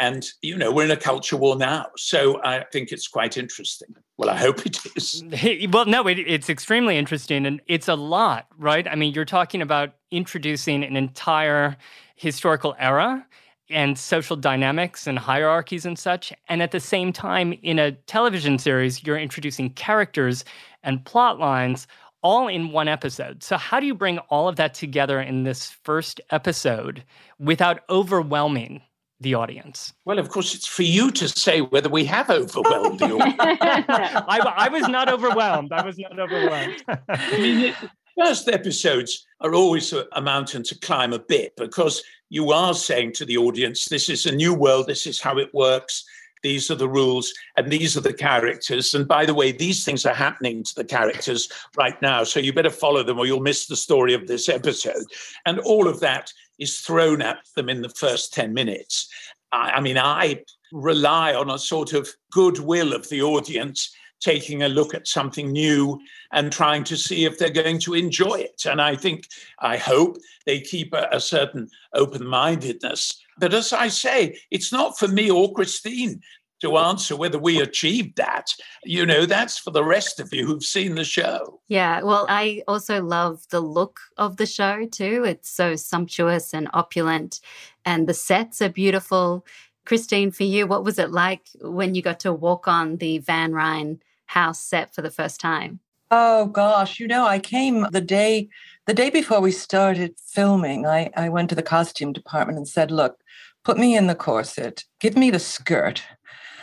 And, 0.00 0.26
you 0.40 0.56
know, 0.56 0.72
we're 0.72 0.86
in 0.86 0.90
a 0.90 0.96
culture 0.96 1.36
war 1.36 1.56
now. 1.56 1.88
So 1.98 2.42
I 2.42 2.64
think 2.72 2.90
it's 2.90 3.06
quite 3.06 3.36
interesting. 3.36 3.94
Well, 4.16 4.30
I 4.30 4.36
hope 4.36 4.64
it 4.64 4.78
is. 4.96 5.22
well, 5.70 5.84
no, 5.84 6.06
it, 6.06 6.18
it's 6.18 6.48
extremely 6.48 6.96
interesting. 6.96 7.44
And 7.44 7.60
it's 7.66 7.86
a 7.86 7.94
lot, 7.94 8.46
right? 8.56 8.88
I 8.88 8.94
mean, 8.94 9.12
you're 9.12 9.26
talking 9.26 9.60
about 9.60 9.92
introducing 10.10 10.82
an 10.82 10.96
entire 10.96 11.76
historical 12.16 12.74
era 12.78 13.26
and 13.68 13.98
social 13.98 14.36
dynamics 14.36 15.06
and 15.06 15.18
hierarchies 15.18 15.84
and 15.84 15.98
such. 15.98 16.32
And 16.48 16.62
at 16.62 16.70
the 16.70 16.80
same 16.80 17.12
time, 17.12 17.52
in 17.62 17.78
a 17.78 17.92
television 17.92 18.58
series, 18.58 19.04
you're 19.04 19.18
introducing 19.18 19.68
characters 19.68 20.46
and 20.82 21.04
plot 21.04 21.38
lines 21.38 21.86
all 22.22 22.48
in 22.48 22.72
one 22.72 22.88
episode. 22.88 23.42
So, 23.42 23.58
how 23.58 23.80
do 23.80 23.86
you 23.86 23.94
bring 23.94 24.18
all 24.30 24.48
of 24.48 24.56
that 24.56 24.72
together 24.72 25.20
in 25.20 25.44
this 25.44 25.70
first 25.70 26.22
episode 26.30 27.04
without 27.38 27.80
overwhelming 27.88 28.82
the 29.20 29.34
audience? 29.34 29.92
Well, 30.04 30.18
of 30.18 30.30
course, 30.30 30.54
it's 30.54 30.66
for 30.66 30.82
you 30.82 31.10
to 31.12 31.28
say 31.28 31.60
whether 31.60 31.88
we 31.88 32.04
have 32.06 32.30
overwhelmed 32.30 33.00
you. 33.00 33.18
I, 33.22 34.52
I, 34.56 34.68
was 34.68 34.88
not 34.88 35.08
overwhelmed. 35.08 35.72
I 35.72 35.84
was 35.84 35.98
not 35.98 36.18
overwhelmed. 36.18 36.82
I 37.08 37.38
mean, 37.38 37.74
first 38.18 38.48
episodes 38.48 39.26
are 39.40 39.54
always 39.54 39.92
a, 39.92 40.06
a 40.12 40.22
mountain 40.22 40.62
to 40.64 40.78
climb 40.78 41.12
a 41.12 41.18
bit 41.18 41.54
because 41.56 42.02
you 42.30 42.50
are 42.52 42.74
saying 42.74 43.12
to 43.12 43.24
the 43.24 43.36
audience, 43.36 43.86
this 43.86 44.08
is 44.08 44.24
a 44.24 44.34
new 44.34 44.54
world, 44.54 44.86
this 44.86 45.06
is 45.06 45.20
how 45.20 45.38
it 45.38 45.52
works. 45.52 46.04
These 46.42 46.70
are 46.70 46.76
the 46.76 46.88
rules 46.88 47.34
and 47.56 47.70
these 47.70 47.96
are 47.96 48.00
the 48.00 48.14
characters. 48.14 48.94
And 48.94 49.06
by 49.06 49.26
the 49.26 49.34
way, 49.34 49.52
these 49.52 49.84
things 49.84 50.06
are 50.06 50.14
happening 50.14 50.64
to 50.64 50.74
the 50.74 50.84
characters 50.84 51.50
right 51.76 52.00
now. 52.00 52.24
So 52.24 52.40
you 52.40 52.52
better 52.52 52.70
follow 52.70 53.02
them 53.02 53.18
or 53.18 53.26
you'll 53.26 53.40
miss 53.40 53.66
the 53.66 53.76
story 53.76 54.14
of 54.14 54.26
this 54.26 54.48
episode. 54.48 55.04
And 55.44 55.58
all 55.58 55.86
of 55.86 56.00
that 56.00 56.32
is 56.60 56.78
thrown 56.78 57.22
at 57.22 57.38
them 57.56 57.68
in 57.68 57.82
the 57.82 57.88
first 57.88 58.32
10 58.32 58.54
minutes. 58.54 59.08
I, 59.50 59.70
I 59.70 59.80
mean, 59.80 59.98
I 59.98 60.44
rely 60.72 61.34
on 61.34 61.50
a 61.50 61.58
sort 61.58 61.92
of 61.92 62.08
goodwill 62.30 62.92
of 62.92 63.08
the 63.08 63.22
audience 63.22 63.92
taking 64.20 64.62
a 64.62 64.68
look 64.68 64.94
at 64.94 65.08
something 65.08 65.50
new 65.50 65.98
and 66.32 66.52
trying 66.52 66.84
to 66.84 66.96
see 66.96 67.24
if 67.24 67.38
they're 67.38 67.50
going 67.50 67.80
to 67.80 67.94
enjoy 67.94 68.34
it. 68.34 68.66
And 68.66 68.80
I 68.80 68.94
think, 68.94 69.26
I 69.60 69.78
hope 69.78 70.18
they 70.44 70.60
keep 70.60 70.92
a, 70.92 71.08
a 71.10 71.20
certain 71.20 71.68
open 71.94 72.26
mindedness. 72.26 73.18
But 73.38 73.54
as 73.54 73.72
I 73.72 73.88
say, 73.88 74.38
it's 74.50 74.72
not 74.72 74.98
for 74.98 75.08
me 75.08 75.30
or 75.30 75.52
Christine 75.54 76.20
to 76.60 76.76
answer 76.76 77.16
whether 77.16 77.38
we 77.38 77.60
achieved 77.60 78.16
that. 78.16 78.54
You 78.84 79.06
know, 79.06 79.26
that's 79.26 79.58
for 79.58 79.70
the 79.70 79.84
rest 79.84 80.20
of 80.20 80.32
you 80.32 80.46
who've 80.46 80.64
seen 80.64 80.94
the 80.94 81.04
show. 81.04 81.60
Yeah. 81.68 82.02
Well, 82.02 82.26
I 82.28 82.62
also 82.68 83.02
love 83.02 83.46
the 83.50 83.60
look 83.60 84.00
of 84.16 84.36
the 84.36 84.46
show 84.46 84.86
too. 84.86 85.24
It's 85.26 85.50
so 85.50 85.76
sumptuous 85.76 86.54
and 86.54 86.68
opulent, 86.72 87.40
and 87.84 88.08
the 88.08 88.14
sets 88.14 88.62
are 88.62 88.68
beautiful. 88.68 89.46
Christine, 89.86 90.30
for 90.30 90.44
you, 90.44 90.66
what 90.66 90.84
was 90.84 90.98
it 90.98 91.10
like 91.10 91.48
when 91.60 91.94
you 91.94 92.02
got 92.02 92.20
to 92.20 92.32
walk 92.32 92.68
on 92.68 92.98
the 92.98 93.18
Van 93.18 93.52
Rhijn 93.52 93.98
house 94.26 94.60
set 94.60 94.94
for 94.94 95.02
the 95.02 95.10
first 95.10 95.40
time? 95.40 95.80
Oh 96.12 96.46
gosh, 96.46 96.98
you 96.98 97.06
know, 97.06 97.24
I 97.24 97.38
came 97.38 97.86
the 97.92 98.00
day 98.00 98.48
the 98.86 98.94
day 98.94 99.10
before 99.10 99.40
we 99.40 99.52
started 99.52 100.14
filming. 100.18 100.84
I, 100.86 101.10
I 101.16 101.28
went 101.28 101.48
to 101.50 101.54
the 101.54 101.62
costume 101.62 102.12
department 102.12 102.58
and 102.58 102.66
said, 102.66 102.90
"Look, 102.90 103.18
put 103.64 103.78
me 103.78 103.96
in 103.96 104.08
the 104.08 104.14
corset, 104.14 104.84
give 104.98 105.16
me 105.16 105.30
the 105.30 105.38
skirt, 105.38 106.02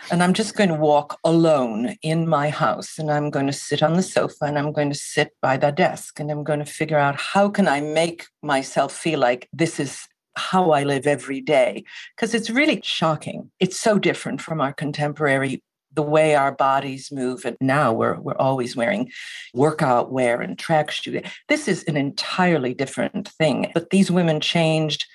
and 0.10 0.24
I'm 0.24 0.34
just 0.34 0.56
going 0.56 0.70
to 0.70 0.76
walk 0.76 1.20
alone 1.24 1.96
in 2.02 2.28
my 2.28 2.50
house 2.50 2.98
and 2.98 3.12
I'm 3.12 3.30
going 3.30 3.48
to 3.48 3.54
sit 3.54 3.84
on 3.84 3.96
the 3.96 4.04
sofa 4.04 4.46
and 4.46 4.58
I'm 4.58 4.72
going 4.72 4.90
to 4.90 4.98
sit 4.98 5.36
by 5.42 5.58
the 5.58 5.72
desk 5.72 6.20
and 6.20 6.32
I'm 6.32 6.44
going 6.44 6.60
to 6.60 6.66
figure 6.66 6.98
out 6.98 7.20
how 7.20 7.50
can 7.50 7.68
I 7.68 7.82
make 7.82 8.26
myself 8.42 8.94
feel 8.94 9.20
like 9.20 9.50
this 9.52 9.80
is 9.80 10.08
how 10.38 10.72
I 10.72 10.84
live 10.84 11.08
every 11.08 11.42
day 11.42 11.84
because 12.16 12.34
it's 12.34 12.50
really 12.50 12.80
shocking. 12.84 13.52
It's 13.60 13.80
so 13.80 14.00
different 14.00 14.40
from 14.40 14.62
our 14.62 14.72
contemporary 14.72 15.62
the 15.94 16.04
way 16.04 16.36
our 16.36 16.52
bodies 16.52 17.12
move 17.12 17.44
and 17.44 17.58
now 17.60 17.92
we're 17.92 18.20
we're 18.20 18.38
always 18.38 18.76
wearing 18.76 19.10
workout 19.54 20.12
wear 20.12 20.42
and 20.42 20.58
track 20.58 20.92
shoes. 20.92 21.22
This 21.50 21.68
is 21.68 21.84
an 21.86 21.98
entirely 21.98 22.74
different 22.74 23.30
thing. 23.30 23.72
But 23.74 23.90
these 23.90 24.12
women 24.12 24.40
changed 24.40 25.06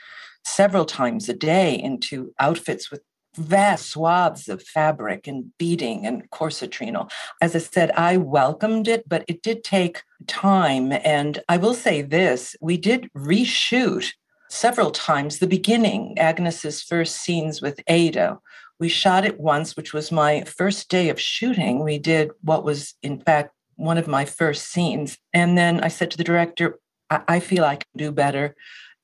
several 0.44 0.84
times 0.84 1.28
a 1.28 1.34
day 1.34 1.74
into 1.74 2.32
outfits 2.40 2.90
with 2.90 3.00
vast 3.36 3.90
swaths 3.90 4.48
of 4.48 4.62
fabric 4.62 5.26
and 5.26 5.56
beading 5.58 6.06
and 6.06 6.28
corsetrino. 6.30 7.10
As 7.40 7.56
I 7.56 7.58
said, 7.58 7.90
I 7.92 8.16
welcomed 8.16 8.88
it, 8.88 9.08
but 9.08 9.24
it 9.28 9.42
did 9.42 9.64
take 9.64 10.02
time. 10.26 10.92
And 10.92 11.40
I 11.48 11.56
will 11.56 11.74
say 11.74 12.02
this 12.02 12.54
we 12.60 12.76
did 12.76 13.10
reshoot 13.16 14.12
several 14.50 14.90
times 14.90 15.38
the 15.38 15.46
beginning, 15.46 16.18
Agnes's 16.18 16.82
first 16.82 17.16
scenes 17.16 17.62
with 17.62 17.80
Ada. 17.86 18.38
We 18.78 18.88
shot 18.88 19.24
it 19.24 19.40
once, 19.40 19.76
which 19.76 19.94
was 19.94 20.12
my 20.12 20.42
first 20.44 20.90
day 20.90 21.08
of 21.08 21.20
shooting. 21.20 21.82
We 21.82 21.98
did 21.98 22.32
what 22.42 22.64
was, 22.64 22.94
in 23.02 23.20
fact, 23.20 23.54
one 23.76 23.96
of 23.96 24.08
my 24.08 24.24
first 24.24 24.68
scenes. 24.68 25.18
And 25.32 25.56
then 25.56 25.80
I 25.80 25.88
said 25.88 26.10
to 26.10 26.18
the 26.18 26.24
director, 26.24 26.78
I, 27.08 27.22
I 27.28 27.40
feel 27.40 27.64
I 27.64 27.76
can 27.76 27.88
do 27.96 28.12
better, 28.12 28.54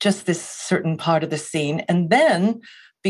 just 0.00 0.26
this 0.26 0.42
certain 0.42 0.96
part 0.96 1.24
of 1.24 1.30
the 1.30 1.38
scene. 1.38 1.80
And 1.88 2.10
then 2.10 2.60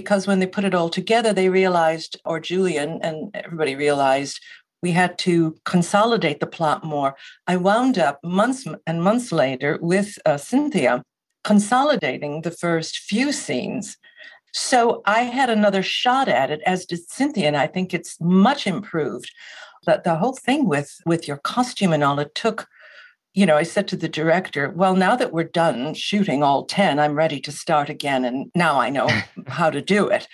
because 0.00 0.28
when 0.28 0.38
they 0.38 0.46
put 0.46 0.68
it 0.68 0.76
all 0.78 0.90
together, 1.00 1.32
they 1.32 1.48
realized, 1.48 2.12
or 2.24 2.38
Julian 2.38 2.90
and 3.02 3.16
everybody 3.34 3.74
realized, 3.74 4.36
we 4.80 4.92
had 4.92 5.18
to 5.26 5.56
consolidate 5.64 6.38
the 6.40 6.46
plot 6.56 6.84
more. 6.84 7.16
I 7.52 7.56
wound 7.56 7.98
up 7.98 8.16
months 8.22 8.62
and 8.86 9.02
months 9.02 9.32
later 9.32 9.70
with 9.92 10.08
uh, 10.24 10.36
Cynthia 10.36 11.02
consolidating 11.42 12.42
the 12.42 12.56
first 12.64 12.92
few 13.10 13.32
scenes. 13.32 13.96
So 14.52 15.02
I 15.04 15.20
had 15.38 15.50
another 15.50 15.82
shot 15.82 16.28
at 16.28 16.48
it, 16.54 16.60
as 16.64 16.86
did 16.86 17.10
Cynthia, 17.10 17.48
and 17.48 17.56
I 17.56 17.66
think 17.66 17.92
it's 17.92 18.14
much 18.20 18.66
improved. 18.74 19.30
But 19.84 20.04
the 20.04 20.16
whole 20.20 20.36
thing 20.46 20.60
with 20.74 20.90
with 21.10 21.22
your 21.28 21.40
costume 21.54 21.92
and 21.92 22.04
all, 22.04 22.18
it 22.20 22.34
took 22.44 22.58
you 23.34 23.46
know, 23.46 23.56
I 23.56 23.62
said 23.62 23.88
to 23.88 23.96
the 23.96 24.08
director, 24.08 24.70
well, 24.70 24.96
now 24.96 25.14
that 25.16 25.32
we're 25.32 25.44
done 25.44 25.94
shooting 25.94 26.42
all 26.42 26.64
10, 26.64 26.98
I'm 26.98 27.14
ready 27.14 27.40
to 27.40 27.52
start 27.52 27.88
again. 27.88 28.24
And 28.24 28.50
now 28.54 28.80
I 28.80 28.90
know 28.90 29.08
how 29.46 29.70
to 29.70 29.80
do 29.80 30.08
it. 30.08 30.26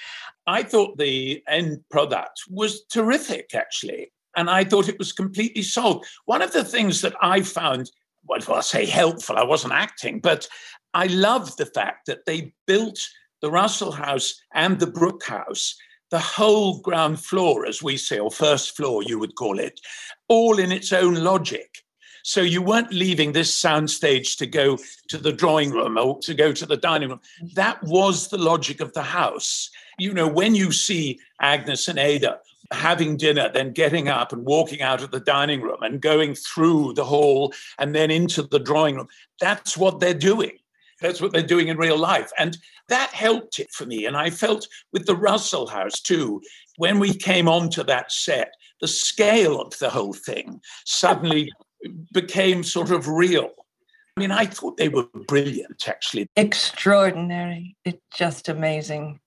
I 0.47 0.63
thought 0.63 0.99
the 0.99 1.43
end 1.49 1.83
product 1.91 2.43
was 2.49 2.85
terrific, 2.85 3.55
actually. 3.55 4.13
And 4.37 4.51
I 4.51 4.65
thought 4.65 4.89
it 4.89 4.99
was 4.99 5.13
completely 5.13 5.63
sold. 5.63 6.05
One 6.27 6.43
of 6.43 6.53
the 6.53 6.65
things 6.65 7.01
that 7.03 7.15
I 7.21 7.43
found, 7.43 7.91
well, 8.27 8.41
I 8.53 8.61
say 8.61 8.85
helpful, 8.85 9.37
I 9.37 9.45
wasn't 9.45 9.75
acting, 9.75 10.21
but 10.21 10.49
I 10.93 11.07
loved 11.07 11.59
the 11.59 11.67
fact 11.67 12.07
that 12.07 12.27
they 12.27 12.53
built 12.67 12.99
the 13.43 13.51
Russell 13.51 13.93
House 13.93 14.41
and 14.55 14.79
the 14.79 14.87
Brooke 14.87 15.25
House, 15.25 15.77
the 16.11 16.19
whole 16.19 16.81
ground 16.81 17.21
floor, 17.21 17.67
as 17.67 17.83
we 17.83 17.97
say, 17.97 18.19
or 18.19 18.31
first 18.31 18.77
floor, 18.77 19.03
you 19.03 19.19
would 19.19 19.35
call 19.35 19.59
it, 19.59 19.81
all 20.29 20.59
in 20.59 20.73
its 20.73 20.93
own 20.93 21.15
logic. 21.15 21.84
So 22.27 22.41
you 22.41 22.63
weren't 22.63 22.91
leaving 22.91 23.33
this 23.33 23.55
soundstage 23.55 24.39
to 24.39 24.47
go 24.47 24.79
to 25.09 25.19
the 25.19 25.33
drawing 25.33 25.71
room 25.71 25.99
or 25.99 26.19
to 26.21 26.33
go 26.33 26.53
to 26.53 26.65
the 26.65 26.77
dining 26.77 27.11
room. 27.11 27.21
That 27.53 27.83
was 27.83 28.29
the 28.29 28.39
logic 28.39 28.81
of 28.81 28.95
the 28.95 29.03
house. 29.03 29.69
You 29.99 30.15
know, 30.15 30.27
when 30.27 30.55
you 30.55 30.73
see 30.73 31.21
Agnes 31.43 31.87
and 31.87 31.99
Ada 31.99 32.41
having 32.73 33.19
dinner, 33.19 33.51
then 33.53 33.73
getting 33.73 34.09
up 34.09 34.33
and 34.33 34.47
walking 34.47 34.81
out 34.81 35.03
of 35.03 35.11
the 35.11 35.21
dining 35.21 35.61
room 35.61 35.83
and 35.83 36.01
going 36.01 36.35
through 36.35 36.95
the 36.95 37.05
hall 37.05 37.53
and 37.79 37.95
then 37.95 38.11
into 38.11 38.43
the 38.43 38.59
drawing 38.59 38.97
room, 38.97 39.09
that's 39.39 39.77
what 39.77 40.01
they're 40.01 40.15
doing. 40.15 40.57
That's 41.03 41.21
what 41.21 41.31
they're 41.31 41.43
doing 41.43 41.69
in 41.69 41.77
real 41.77 41.99
life. 41.99 42.31
And 42.39 42.57
that 42.89 43.11
helped 43.11 43.59
it 43.59 43.71
for 43.71 43.85
me. 43.85 44.07
And 44.07 44.17
I 44.17 44.31
felt 44.31 44.67
with 44.95 45.05
the 45.05 45.15
Russell 45.15 45.67
House 45.67 46.01
too, 46.01 46.41
when 46.79 46.99
we 46.99 47.13
came 47.13 47.49
onto 47.49 47.83
that 47.83 48.11
set, 48.11 48.55
the 48.81 48.89
scale 48.89 49.61
of 49.61 49.79
the 49.79 49.91
whole 49.91 50.15
thing 50.15 50.63
suddenly 50.87 51.53
became 52.13 52.63
sort 52.63 52.91
of 52.91 53.09
real. 53.09 53.51
I 54.17 54.21
mean, 54.21 54.31
I 54.31 54.47
thought 54.47 54.77
they 54.77 54.89
were 54.89 55.07
brilliant, 55.27 55.89
actually. 55.89 56.29
Extraordinary. 56.37 57.77
It's 57.85 58.01
just 58.15 58.49
amazing. 58.49 59.19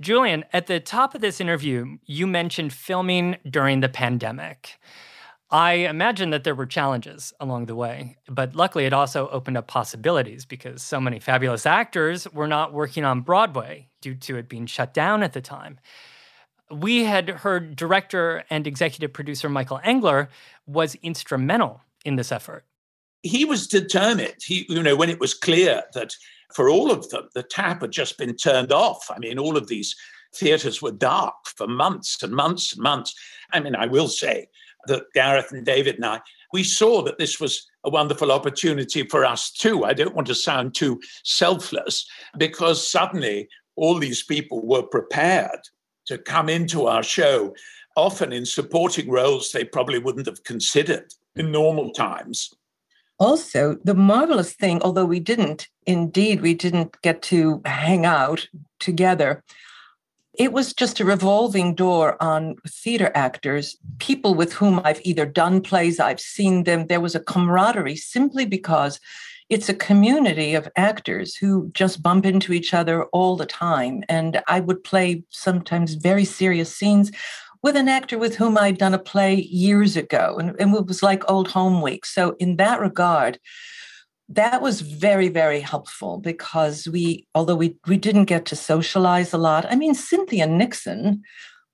Julian, 0.00 0.44
at 0.52 0.66
the 0.66 0.80
top 0.80 1.14
of 1.14 1.20
this 1.20 1.40
interview, 1.40 1.98
you 2.04 2.26
mentioned 2.26 2.72
filming 2.72 3.36
during 3.48 3.80
the 3.80 3.88
pandemic. 3.88 4.78
I 5.50 5.72
imagine 5.72 6.30
that 6.30 6.42
there 6.42 6.54
were 6.54 6.66
challenges 6.66 7.32
along 7.38 7.66
the 7.66 7.76
way, 7.76 8.16
but 8.28 8.56
luckily 8.56 8.86
it 8.86 8.92
also 8.92 9.28
opened 9.28 9.56
up 9.56 9.68
possibilities 9.68 10.44
because 10.44 10.82
so 10.82 11.00
many 11.00 11.20
fabulous 11.20 11.64
actors 11.64 12.26
were 12.32 12.48
not 12.48 12.72
working 12.72 13.04
on 13.04 13.20
Broadway 13.20 13.88
due 14.00 14.16
to 14.16 14.36
it 14.36 14.48
being 14.48 14.66
shut 14.66 14.92
down 14.92 15.22
at 15.22 15.32
the 15.32 15.40
time. 15.40 15.78
We 16.72 17.04
had 17.04 17.28
heard 17.28 17.76
director 17.76 18.42
and 18.50 18.66
executive 18.66 19.12
producer 19.12 19.48
Michael 19.48 19.80
Engler 19.84 20.28
was 20.66 20.96
instrumental 20.96 21.82
in 22.04 22.16
this 22.16 22.32
effort. 22.32 22.64
He 23.22 23.44
was 23.44 23.66
determined. 23.66 24.36
He, 24.44 24.66
you 24.68 24.82
know, 24.82 24.96
when 24.96 25.10
it 25.10 25.20
was 25.20 25.34
clear 25.34 25.82
that 25.94 26.14
for 26.54 26.68
all 26.68 26.90
of 26.90 27.08
them, 27.08 27.28
the 27.34 27.42
tap 27.42 27.80
had 27.80 27.90
just 27.90 28.18
been 28.18 28.36
turned 28.36 28.72
off. 28.72 29.10
I 29.10 29.18
mean, 29.18 29.38
all 29.38 29.56
of 29.56 29.66
these 29.66 29.96
theatres 30.34 30.82
were 30.82 30.92
dark 30.92 31.34
for 31.56 31.66
months 31.66 32.22
and 32.22 32.32
months 32.32 32.74
and 32.74 32.82
months. 32.82 33.14
I 33.52 33.60
mean, 33.60 33.74
I 33.74 33.86
will 33.86 34.08
say 34.08 34.48
that 34.86 35.04
Gareth 35.14 35.52
and 35.52 35.64
David 35.64 35.96
and 35.96 36.04
I, 36.04 36.20
we 36.52 36.62
saw 36.62 37.02
that 37.02 37.18
this 37.18 37.40
was 37.40 37.66
a 37.84 37.90
wonderful 37.90 38.30
opportunity 38.30 39.04
for 39.04 39.24
us 39.24 39.50
too. 39.50 39.84
I 39.84 39.92
don't 39.94 40.14
want 40.14 40.26
to 40.28 40.34
sound 40.34 40.74
too 40.74 41.00
selfless 41.24 42.06
because 42.38 42.86
suddenly 42.88 43.48
all 43.76 43.98
these 43.98 44.22
people 44.22 44.64
were 44.64 44.82
prepared 44.82 45.60
to 46.06 46.18
come 46.18 46.48
into 46.48 46.86
our 46.86 47.02
show, 47.02 47.54
often 47.96 48.32
in 48.32 48.44
supporting 48.44 49.10
roles 49.10 49.50
they 49.50 49.64
probably 49.64 49.98
wouldn't 49.98 50.26
have 50.26 50.44
considered 50.44 51.12
in 51.36 51.52
normal 51.52 51.90
times. 51.90 52.52
Also, 53.18 53.76
the 53.84 53.94
marvelous 53.94 54.54
thing, 54.54 54.82
although 54.82 55.04
we 55.04 55.20
didn't, 55.20 55.68
indeed, 55.86 56.40
we 56.40 56.54
didn't 56.54 57.00
get 57.02 57.22
to 57.22 57.62
hang 57.64 58.04
out 58.04 58.48
together, 58.80 59.42
it 60.36 60.52
was 60.52 60.72
just 60.72 60.98
a 60.98 61.04
revolving 61.04 61.74
door 61.76 62.20
on 62.20 62.56
theater 62.66 63.12
actors, 63.14 63.76
people 63.98 64.34
with 64.34 64.52
whom 64.52 64.80
I've 64.82 65.00
either 65.04 65.26
done 65.26 65.60
plays, 65.60 66.00
I've 66.00 66.20
seen 66.20 66.64
them. 66.64 66.88
There 66.88 67.00
was 67.00 67.14
a 67.14 67.20
camaraderie 67.20 67.96
simply 67.96 68.44
because 68.44 68.98
it's 69.48 69.68
a 69.68 69.74
community 69.74 70.54
of 70.54 70.68
actors 70.74 71.36
who 71.36 71.70
just 71.72 72.02
bump 72.02 72.26
into 72.26 72.52
each 72.52 72.74
other 72.74 73.04
all 73.06 73.36
the 73.36 73.46
time. 73.46 74.02
And 74.08 74.42
I 74.48 74.58
would 74.58 74.82
play 74.82 75.22
sometimes 75.30 75.94
very 75.94 76.24
serious 76.24 76.74
scenes 76.74 77.12
with 77.64 77.76
an 77.76 77.88
actor 77.88 78.18
with 78.18 78.36
whom 78.36 78.58
I'd 78.58 78.76
done 78.76 78.92
a 78.92 78.98
play 78.98 79.36
years 79.36 79.96
ago, 79.96 80.36
and, 80.38 80.54
and 80.60 80.74
it 80.76 80.86
was 80.86 81.02
like 81.02 81.28
old 81.30 81.48
home 81.48 81.80
week. 81.80 82.04
So, 82.04 82.36
in 82.38 82.56
that 82.56 82.78
regard, 82.78 83.40
that 84.28 84.60
was 84.60 84.82
very, 84.82 85.30
very 85.30 85.60
helpful 85.60 86.18
because 86.18 86.86
we, 86.86 87.26
although 87.34 87.56
we, 87.56 87.76
we 87.86 87.96
didn't 87.96 88.26
get 88.26 88.44
to 88.46 88.56
socialize 88.56 89.32
a 89.32 89.38
lot, 89.38 89.64
I 89.70 89.76
mean, 89.76 89.94
Cynthia 89.94 90.46
Nixon 90.46 91.22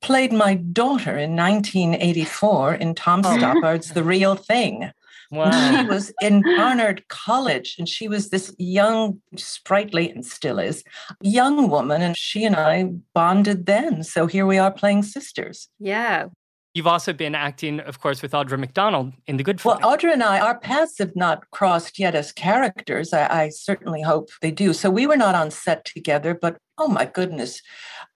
played 0.01 0.33
my 0.33 0.55
daughter 0.55 1.19
in 1.19 1.35
1984 1.35 2.75
in 2.75 2.95
Tom 2.95 3.23
oh. 3.25 3.37
Stoppard's 3.37 3.91
The 3.91 4.05
Real 4.05 4.37
Thing. 4.37 4.93
Wow. 5.31 5.51
She 5.53 5.87
was 5.87 6.13
in 6.21 6.43
Barnard 6.43 7.07
College 7.09 7.77
and 7.79 7.89
she 7.89 8.09
was 8.09 8.31
this 8.31 8.55
young, 8.59 9.21
sprightly, 9.37 10.11
and 10.11 10.27
still 10.27 10.59
is, 10.59 10.83
young 11.21 11.69
woman. 11.71 12.03
And 12.03 12.17
she 12.17 12.45
and 12.45 12.57
I 12.57 12.85
bonded 13.15 13.67
then. 13.67 14.03
So 14.03 14.27
here 14.27 14.45
we 14.45 14.59
are 14.59 14.73
playing 14.73 15.05
sisters. 15.05 15.69
Yeah. 15.79 16.27
You've 16.73 16.87
also 16.87 17.13
been 17.13 17.35
acting, 17.35 17.81
of 17.81 18.01
course, 18.01 18.23
with 18.23 18.31
Audra 18.31 18.57
McDonald 18.57 19.13
in 19.27 19.37
The 19.37 19.43
Good 19.43 19.61
Fight. 19.61 19.81
Well, 19.81 19.97
Audra 19.97 20.13
and 20.13 20.23
I, 20.23 20.39
our 20.39 20.57
paths 20.57 20.99
have 20.99 21.17
not 21.17 21.51
crossed 21.51 21.99
yet 21.99 22.15
as 22.15 22.31
characters. 22.31 23.13
I, 23.13 23.27
I 23.27 23.49
certainly 23.49 24.03
hope 24.03 24.29
they 24.41 24.53
do. 24.53 24.73
So 24.73 24.89
we 24.89 25.05
were 25.05 25.17
not 25.17 25.35
on 25.35 25.51
set 25.51 25.85
together, 25.85 26.33
but 26.33 26.59
oh 26.79 26.87
my 26.87 27.07
goodness, 27.07 27.61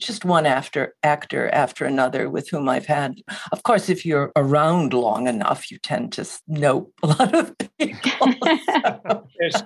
just 0.01 0.25
one 0.25 0.47
after 0.47 0.95
actor 1.03 1.51
after 1.53 1.85
another 1.85 2.31
with 2.31 2.49
whom 2.49 2.69
I've 2.69 2.87
had. 2.87 3.17
Of 3.51 3.65
course, 3.65 3.89
if 3.89 4.07
you're 4.07 4.31
around 4.37 4.95
long 4.95 5.27
enough, 5.27 5.73
you 5.73 5.79
tend 5.79 6.13
to 6.13 6.29
know 6.47 6.93
a 7.03 7.09
lot 7.09 7.35
of 7.35 7.57
people. 7.81 8.35
yes. 9.41 9.65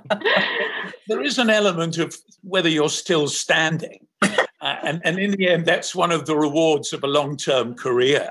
There 1.09 1.20
is 1.20 1.39
an 1.39 1.51
element 1.51 1.99
of 1.99 2.16
whether 2.43 2.70
you're 2.70 2.89
still 2.89 3.28
standing. 3.28 4.07
Uh, 4.22 4.76
and, 4.82 5.03
and 5.05 5.18
in 5.18 5.32
the 5.32 5.49
end, 5.49 5.66
that's 5.66 5.95
one 5.95 6.11
of 6.11 6.24
the 6.24 6.36
rewards 6.36 6.95
of 6.95 7.05
a 7.05 7.07
long 7.07 7.36
term 7.36 7.74
career 7.74 8.30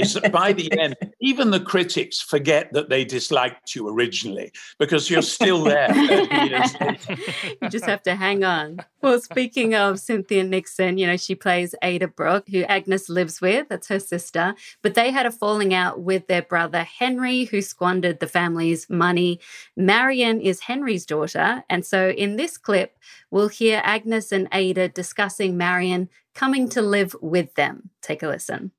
is 0.00 0.14
that 0.14 0.32
by 0.32 0.52
the 0.52 0.70
end, 0.78 0.96
even 1.20 1.50
the 1.50 1.60
critics 1.60 2.20
forget 2.20 2.72
that 2.72 2.88
they 2.88 3.04
disliked 3.04 3.74
you 3.74 3.88
originally 3.88 4.52
because 4.78 5.10
you're 5.10 5.22
still 5.22 5.64
there. 5.64 5.94
you 7.62 7.68
just 7.70 7.86
have 7.86 8.02
to 8.02 8.14
hang 8.14 8.44
on. 8.44 8.78
Well, 9.02 9.20
speaking 9.20 9.74
of 9.74 10.00
Cynthia 10.00 10.44
Nixon, 10.44 10.98
you 10.98 11.06
know, 11.06 11.16
she 11.16 11.34
plays 11.34 11.74
Ada 11.82 12.08
Brooke, 12.08 12.48
who 12.48 12.62
Agnes 12.62 13.08
lives 13.08 13.40
with. 13.40 13.68
That's 13.68 13.88
her 13.88 14.00
sister. 14.00 14.54
But 14.82 14.94
they 14.94 15.10
had 15.10 15.26
a 15.26 15.30
falling 15.30 15.74
out 15.74 16.00
with 16.00 16.26
their 16.26 16.42
brother 16.42 16.82
Henry, 16.82 17.44
who 17.44 17.62
squandered 17.62 18.20
the 18.20 18.26
family's 18.26 18.88
money. 18.90 19.40
Marion 19.76 20.40
is 20.40 20.60
Henry's 20.60 21.06
daughter. 21.06 21.64
And 21.68 21.84
so 21.84 22.10
in 22.10 22.36
this 22.36 22.58
clip, 22.58 22.98
we'll 23.30 23.48
hear 23.48 23.80
Agnes 23.84 24.32
and 24.32 24.48
Ada 24.52 24.88
discussing 24.88 25.56
Marion 25.56 26.08
coming 26.34 26.68
to 26.70 26.82
live 26.82 27.14
with 27.20 27.54
them. 27.54 27.90
Take 28.02 28.22
a 28.22 28.28
listen. 28.28 28.72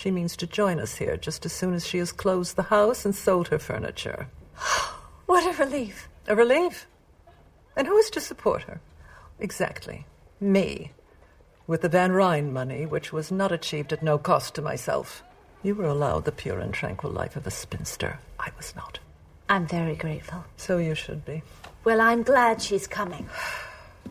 She 0.00 0.10
means 0.10 0.34
to 0.38 0.46
join 0.46 0.80
us 0.80 0.96
here 0.96 1.18
just 1.18 1.44
as 1.44 1.52
soon 1.52 1.74
as 1.74 1.86
she 1.86 1.98
has 1.98 2.10
closed 2.10 2.56
the 2.56 2.62
house 2.62 3.04
and 3.04 3.14
sold 3.14 3.48
her 3.48 3.58
furniture. 3.58 4.28
what 5.26 5.44
a 5.44 5.62
relief. 5.62 6.08
A 6.26 6.34
relief? 6.34 6.86
And 7.76 7.86
who 7.86 7.98
is 7.98 8.08
to 8.12 8.20
support 8.22 8.62
her? 8.62 8.80
Exactly. 9.40 10.06
Me. 10.40 10.92
With 11.66 11.82
the 11.82 11.90
Van 11.90 12.12
Rhijn 12.12 12.50
money, 12.50 12.86
which 12.86 13.12
was 13.12 13.30
not 13.30 13.52
achieved 13.52 13.92
at 13.92 14.02
no 14.02 14.16
cost 14.16 14.54
to 14.54 14.62
myself. 14.62 15.22
You 15.62 15.74
were 15.74 15.84
allowed 15.84 16.24
the 16.24 16.32
pure 16.32 16.60
and 16.60 16.72
tranquil 16.72 17.12
life 17.12 17.36
of 17.36 17.46
a 17.46 17.50
spinster. 17.50 18.20
I 18.38 18.48
was 18.56 18.74
not. 18.74 19.00
I'm 19.50 19.66
very 19.66 19.96
grateful. 19.96 20.46
So 20.56 20.78
you 20.78 20.94
should 20.94 21.26
be. 21.26 21.42
Well, 21.84 22.00
I'm 22.00 22.22
glad 22.22 22.62
she's 22.62 22.86
coming. 22.86 23.28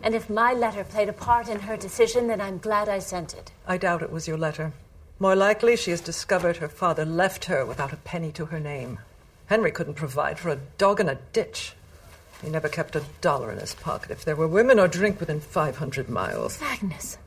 And 0.03 0.13
if 0.13 0.29
my 0.29 0.53
letter 0.53 0.83
played 0.83 1.09
a 1.09 1.13
part 1.13 1.49
in 1.49 1.59
her 1.61 1.77
decision, 1.77 2.27
then 2.27 2.41
I'm 2.41 2.59
glad 2.59 2.89
I 2.89 2.99
sent 2.99 3.33
it. 3.33 3.51
I 3.65 3.77
doubt 3.77 4.03
it 4.03 4.11
was 4.11 4.27
your 4.27 4.37
letter. 4.37 4.71
More 5.22 5.36
likely, 5.36 5.76
she 5.76 5.91
has 5.91 5.99
discovered 5.99 6.57
her 6.57 6.70
father 6.70 7.03
left 7.03 7.45
her 7.45 7.65
without 7.65 7.91
a 7.91 7.97
penny 7.97 8.32
to 8.32 8.45
her 8.45 8.59
name. 8.59 8.99
Henry 9.47 9.70
couldn't 9.70 9.95
provide 9.95 10.39
for 10.39 10.49
a 10.49 10.59
dog 10.78 11.01
in 11.01 11.09
a 11.09 11.20
ditch. 11.34 11.74
He 12.41 12.49
never 12.49 12.70
kept 12.70 12.95
a 12.95 13.03
dollar 13.20 13.51
in 13.51 13.59
his 13.59 13.76
pocket 13.76 14.11
if 14.11 14.24
there 14.24 14.38
were 14.38 14.47
women 14.47 14.80
or 14.80 14.88
drink 14.88 15.20
within 15.20 15.41
500 15.41 16.07
miles. 16.07 16.61
Agnes, 16.61 17.17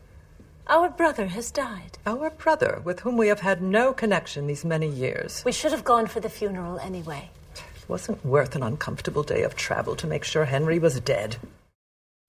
our 0.68 0.88
brother 0.88 1.26
has 1.26 1.50
died. 1.50 1.98
Our 2.06 2.30
brother, 2.30 2.80
with 2.82 3.00
whom 3.00 3.18
we 3.18 3.28
have 3.28 3.40
had 3.40 3.60
no 3.60 3.92
connection 3.92 4.46
these 4.46 4.64
many 4.64 4.88
years. 4.88 5.42
We 5.44 5.52
should 5.52 5.72
have 5.72 5.84
gone 5.84 6.06
for 6.06 6.20
the 6.20 6.30
funeral 6.30 6.78
anyway. 6.78 7.28
It 7.54 7.88
wasn't 7.88 8.24
worth 8.24 8.56
an 8.56 8.62
uncomfortable 8.62 9.22
day 9.22 9.42
of 9.42 9.54
travel 9.54 9.96
to 9.96 10.06
make 10.06 10.24
sure 10.24 10.46
Henry 10.46 10.78
was 10.78 10.98
dead. 11.00 11.36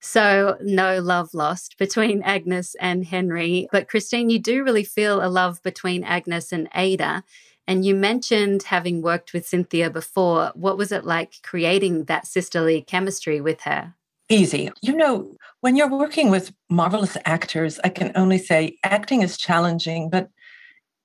So, 0.04 0.58
no 0.60 1.00
love 1.00 1.32
lost 1.32 1.78
between 1.78 2.22
Agnes 2.24 2.76
and 2.78 3.06
Henry. 3.06 3.68
But, 3.72 3.88
Christine, 3.88 4.28
you 4.28 4.38
do 4.38 4.62
really 4.62 4.84
feel 4.84 5.24
a 5.24 5.28
love 5.28 5.62
between 5.62 6.04
Agnes 6.04 6.52
and 6.52 6.68
Ada. 6.74 7.24
And 7.66 7.86
you 7.86 7.94
mentioned 7.94 8.64
having 8.64 9.00
worked 9.00 9.32
with 9.32 9.48
Cynthia 9.48 9.88
before. 9.88 10.52
What 10.54 10.76
was 10.76 10.92
it 10.92 11.06
like 11.06 11.36
creating 11.42 12.04
that 12.04 12.26
sisterly 12.26 12.82
chemistry 12.82 13.40
with 13.40 13.62
her? 13.62 13.94
Easy. 14.28 14.70
You 14.82 14.94
know, 14.94 15.36
when 15.62 15.74
you're 15.74 15.88
working 15.88 16.30
with 16.30 16.52
marvelous 16.68 17.16
actors, 17.24 17.80
I 17.82 17.88
can 17.88 18.12
only 18.14 18.36
say 18.36 18.76
acting 18.84 19.22
is 19.22 19.38
challenging, 19.38 20.10
but 20.10 20.28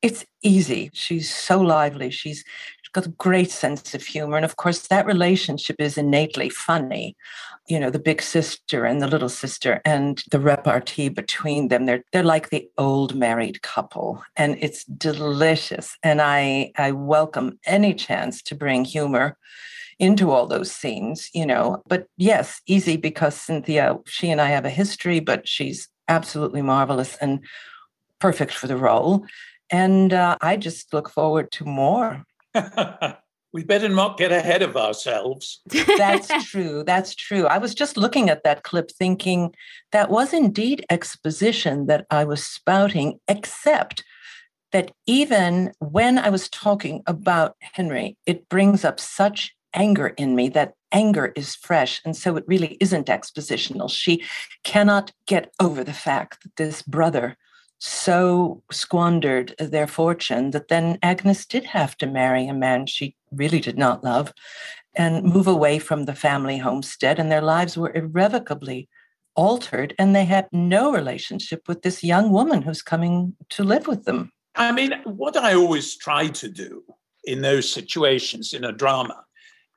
it's 0.02 0.26
easy. 0.44 0.92
She's 0.94 1.34
so 1.34 1.62
lively. 1.62 2.10
She's 2.10 2.44
got 2.94 3.06
a 3.06 3.10
great 3.10 3.52
sense 3.52 3.94
of 3.94 4.04
humor. 4.04 4.36
And 4.36 4.46
of 4.46 4.56
course, 4.56 4.88
that 4.88 5.06
relationship 5.06 5.76
is 5.80 5.98
innately 5.98 6.50
funny. 6.50 7.16
You 7.68 7.80
know, 7.80 7.90
the 7.90 8.00
big 8.00 8.22
sister 8.22 8.86
and 8.86 9.02
the 9.02 9.08
little 9.08 9.30
sister 9.30 9.82
and 9.86 10.24
the 10.32 10.40
repartee 10.40 11.10
between 11.10 11.68
them. 11.68 11.86
They're 11.86 12.04
they're 12.12 12.24
like 12.24 12.50
the 12.50 12.70
old 12.78 13.16
married 13.16 13.62
couple. 13.62 14.24
And 14.36 14.58
it's 14.60 14.86
delicious. 14.86 15.98
And 16.04 16.22
I 16.22 16.72
I 16.78 16.92
welcome 16.92 17.60
any 17.66 17.94
chance 17.94 18.42
to 18.44 18.56
bring 18.56 18.86
humor 18.86 19.38
into 20.00 20.32
all 20.32 20.48
those 20.48 20.72
scenes, 20.72 21.30
you 21.34 21.46
know. 21.46 21.84
But 21.88 22.08
yes, 22.18 22.62
easy 22.66 22.98
because 22.98 23.36
Cynthia, 23.36 23.98
she 24.06 24.32
and 24.32 24.40
I 24.42 24.50
have 24.50 24.66
a 24.66 24.70
history, 24.70 25.20
but 25.20 25.48
she's 25.48 25.90
absolutely 26.08 26.62
marvelous 26.62 27.18
and 27.18 27.42
perfect 28.20 28.54
for 28.54 28.68
the 28.68 28.78
role. 28.78 29.26
And 29.70 30.14
uh, 30.14 30.38
I 30.42 30.58
just 30.58 30.94
look 30.94 31.10
forward 31.10 31.52
to 31.54 31.66
more. 31.66 32.26
we 33.54 33.64
better 33.64 33.90
not 33.90 34.18
get 34.18 34.32
ahead 34.32 34.62
of 34.62 34.78
ourselves. 34.78 35.62
That's 35.98 36.28
true. 36.50 36.84
That's 36.84 37.16
true. 37.16 37.46
I 37.48 37.58
was 37.58 37.74
just 37.74 37.98
looking 37.98 38.30
at 38.30 38.44
that 38.44 38.64
clip 38.64 38.92
thinking 38.92 39.54
that 39.92 40.10
was 40.10 40.34
indeed 40.34 40.86
exposition 40.90 41.88
that 41.88 42.06
I 42.12 42.26
was 42.26 42.46
spouting, 42.46 43.20
except 43.28 44.04
that 44.72 44.92
even 45.08 45.74
when 45.80 46.20
I 46.20 46.30
was 46.30 46.48
talking 46.50 47.02
about 47.08 47.56
Henry, 47.60 48.18
it 48.26 48.48
brings 48.50 48.86
up 48.86 49.00
such 49.00 49.56
anger 49.74 50.10
in 50.10 50.36
me 50.36 50.50
that 50.50 50.74
anger 50.92 51.32
is 51.36 51.56
fresh. 51.56 52.02
And 52.06 52.16
so 52.16 52.36
it 52.36 52.44
really 52.48 52.78
isn't 52.80 53.08
expositional. 53.08 53.90
She 53.90 54.24
cannot 54.64 55.12
get 55.28 55.54
over 55.60 55.84
the 55.84 55.94
fact 55.94 56.44
that 56.44 56.56
this 56.56 56.82
brother 56.82 57.38
so 57.80 58.62
squandered 58.72 59.56
their 59.58 59.88
fortune 59.88 60.52
that 60.52 60.68
then 60.68 61.00
Agnes 61.02 61.46
did 61.46 61.64
have 61.66 61.98
to 61.98 62.06
marry 62.06 62.48
a 62.48 62.54
man 62.54 62.86
she 62.86 63.16
really 63.32 63.60
did 63.60 63.78
not 63.78 64.04
love 64.04 64.34
and 64.96 65.24
move 65.24 65.48
away 65.48 65.80
from 65.80 66.06
the 66.06 66.16
family 66.16 66.58
homestead. 66.58 67.20
And 67.20 67.32
their 67.32 67.42
lives 67.42 67.78
were 67.78 67.94
irrevocably 67.94 68.90
altered. 69.36 69.96
And 69.98 70.14
they 70.14 70.26
had 70.26 70.48
no 70.52 70.92
relationship 70.92 71.68
with 71.68 71.82
this 71.82 72.04
young 72.04 72.32
woman 72.32 72.62
who's 72.62 72.82
coming 72.82 73.36
to 73.52 73.64
live 73.64 73.88
with 73.88 74.04
them. 74.04 74.32
I 74.56 74.74
mean, 74.74 74.94
what 75.06 75.38
I 75.38 75.54
always 75.54 75.96
try 75.96 76.28
to 76.28 76.50
do 76.50 76.84
in 77.24 77.42
those 77.42 77.72
situations 77.72 78.54
in 78.54 78.66
a 78.66 78.74
drama 78.74 79.24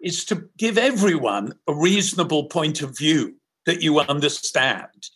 is 0.01 0.25
to 0.25 0.49
give 0.59 0.77
everyone 0.77 1.55
a 1.69 1.75
reasonable 1.75 2.47
point 2.47 2.83
of 2.83 2.97
view 2.97 3.37
that 3.67 3.83
you 3.83 4.01
understand. 4.01 5.11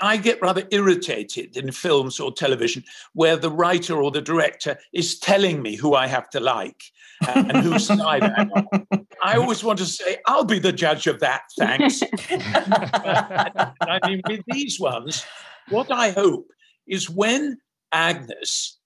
I 0.00 0.16
get 0.16 0.40
rather 0.40 0.66
irritated 0.70 1.56
in 1.56 1.72
films 1.72 2.20
or 2.20 2.32
television 2.32 2.84
where 3.12 3.36
the 3.36 3.50
writer 3.50 4.00
or 4.00 4.10
the 4.10 4.20
director 4.20 4.78
is 4.92 5.18
telling 5.18 5.62
me 5.62 5.76
who 5.76 5.94
I 5.94 6.06
have 6.06 6.30
to 6.30 6.40
like 6.40 6.82
and 7.26 7.56
whose 7.58 7.86
side 7.86 8.22
I'm 8.22 8.50
on. 8.52 9.06
I 9.22 9.36
always 9.36 9.62
want 9.62 9.78
to 9.80 9.86
say, 9.86 10.18
I'll 10.26 10.44
be 10.44 10.58
the 10.58 10.72
judge 10.72 11.06
of 11.06 11.20
that, 11.20 11.42
thanks. 11.58 12.02
I 12.30 13.98
mean, 14.06 14.22
with 14.28 14.42
these 14.48 14.80
ones, 14.80 15.24
what 15.68 15.90
I 15.92 16.10
hope 16.10 16.48
is 16.86 17.10
when 17.10 17.58
Agnes 17.92 18.78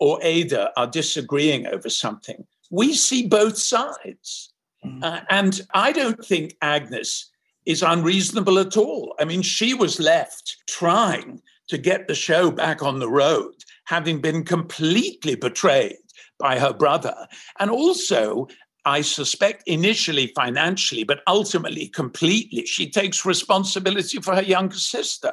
or 0.00 0.18
Ada 0.22 0.72
are 0.76 0.86
disagreeing 0.86 1.66
over 1.66 1.88
something, 1.88 2.44
we 2.70 2.94
see 2.94 3.26
both 3.26 3.58
sides. 3.58 4.52
Mm. 4.84 5.04
Uh, 5.04 5.20
and 5.30 5.60
I 5.74 5.92
don't 5.92 6.24
think 6.24 6.56
Agnes 6.60 7.30
is 7.66 7.82
unreasonable 7.82 8.58
at 8.58 8.76
all. 8.76 9.14
I 9.18 9.24
mean, 9.24 9.42
she 9.42 9.74
was 9.74 10.00
left 10.00 10.56
trying 10.68 11.40
to 11.68 11.78
get 11.78 12.08
the 12.08 12.14
show 12.14 12.50
back 12.50 12.82
on 12.82 12.98
the 12.98 13.08
road, 13.08 13.54
having 13.84 14.20
been 14.20 14.44
completely 14.44 15.34
betrayed 15.34 15.96
by 16.38 16.58
her 16.58 16.72
brother. 16.72 17.14
And 17.58 17.70
also, 17.70 18.48
I 18.84 19.02
suspect 19.02 19.62
initially 19.66 20.32
financially, 20.34 21.04
but 21.04 21.20
ultimately 21.26 21.88
completely, 21.88 22.66
she 22.66 22.90
takes 22.90 23.24
responsibility 23.24 24.18
for 24.20 24.34
her 24.34 24.42
younger 24.42 24.76
sister. 24.76 25.32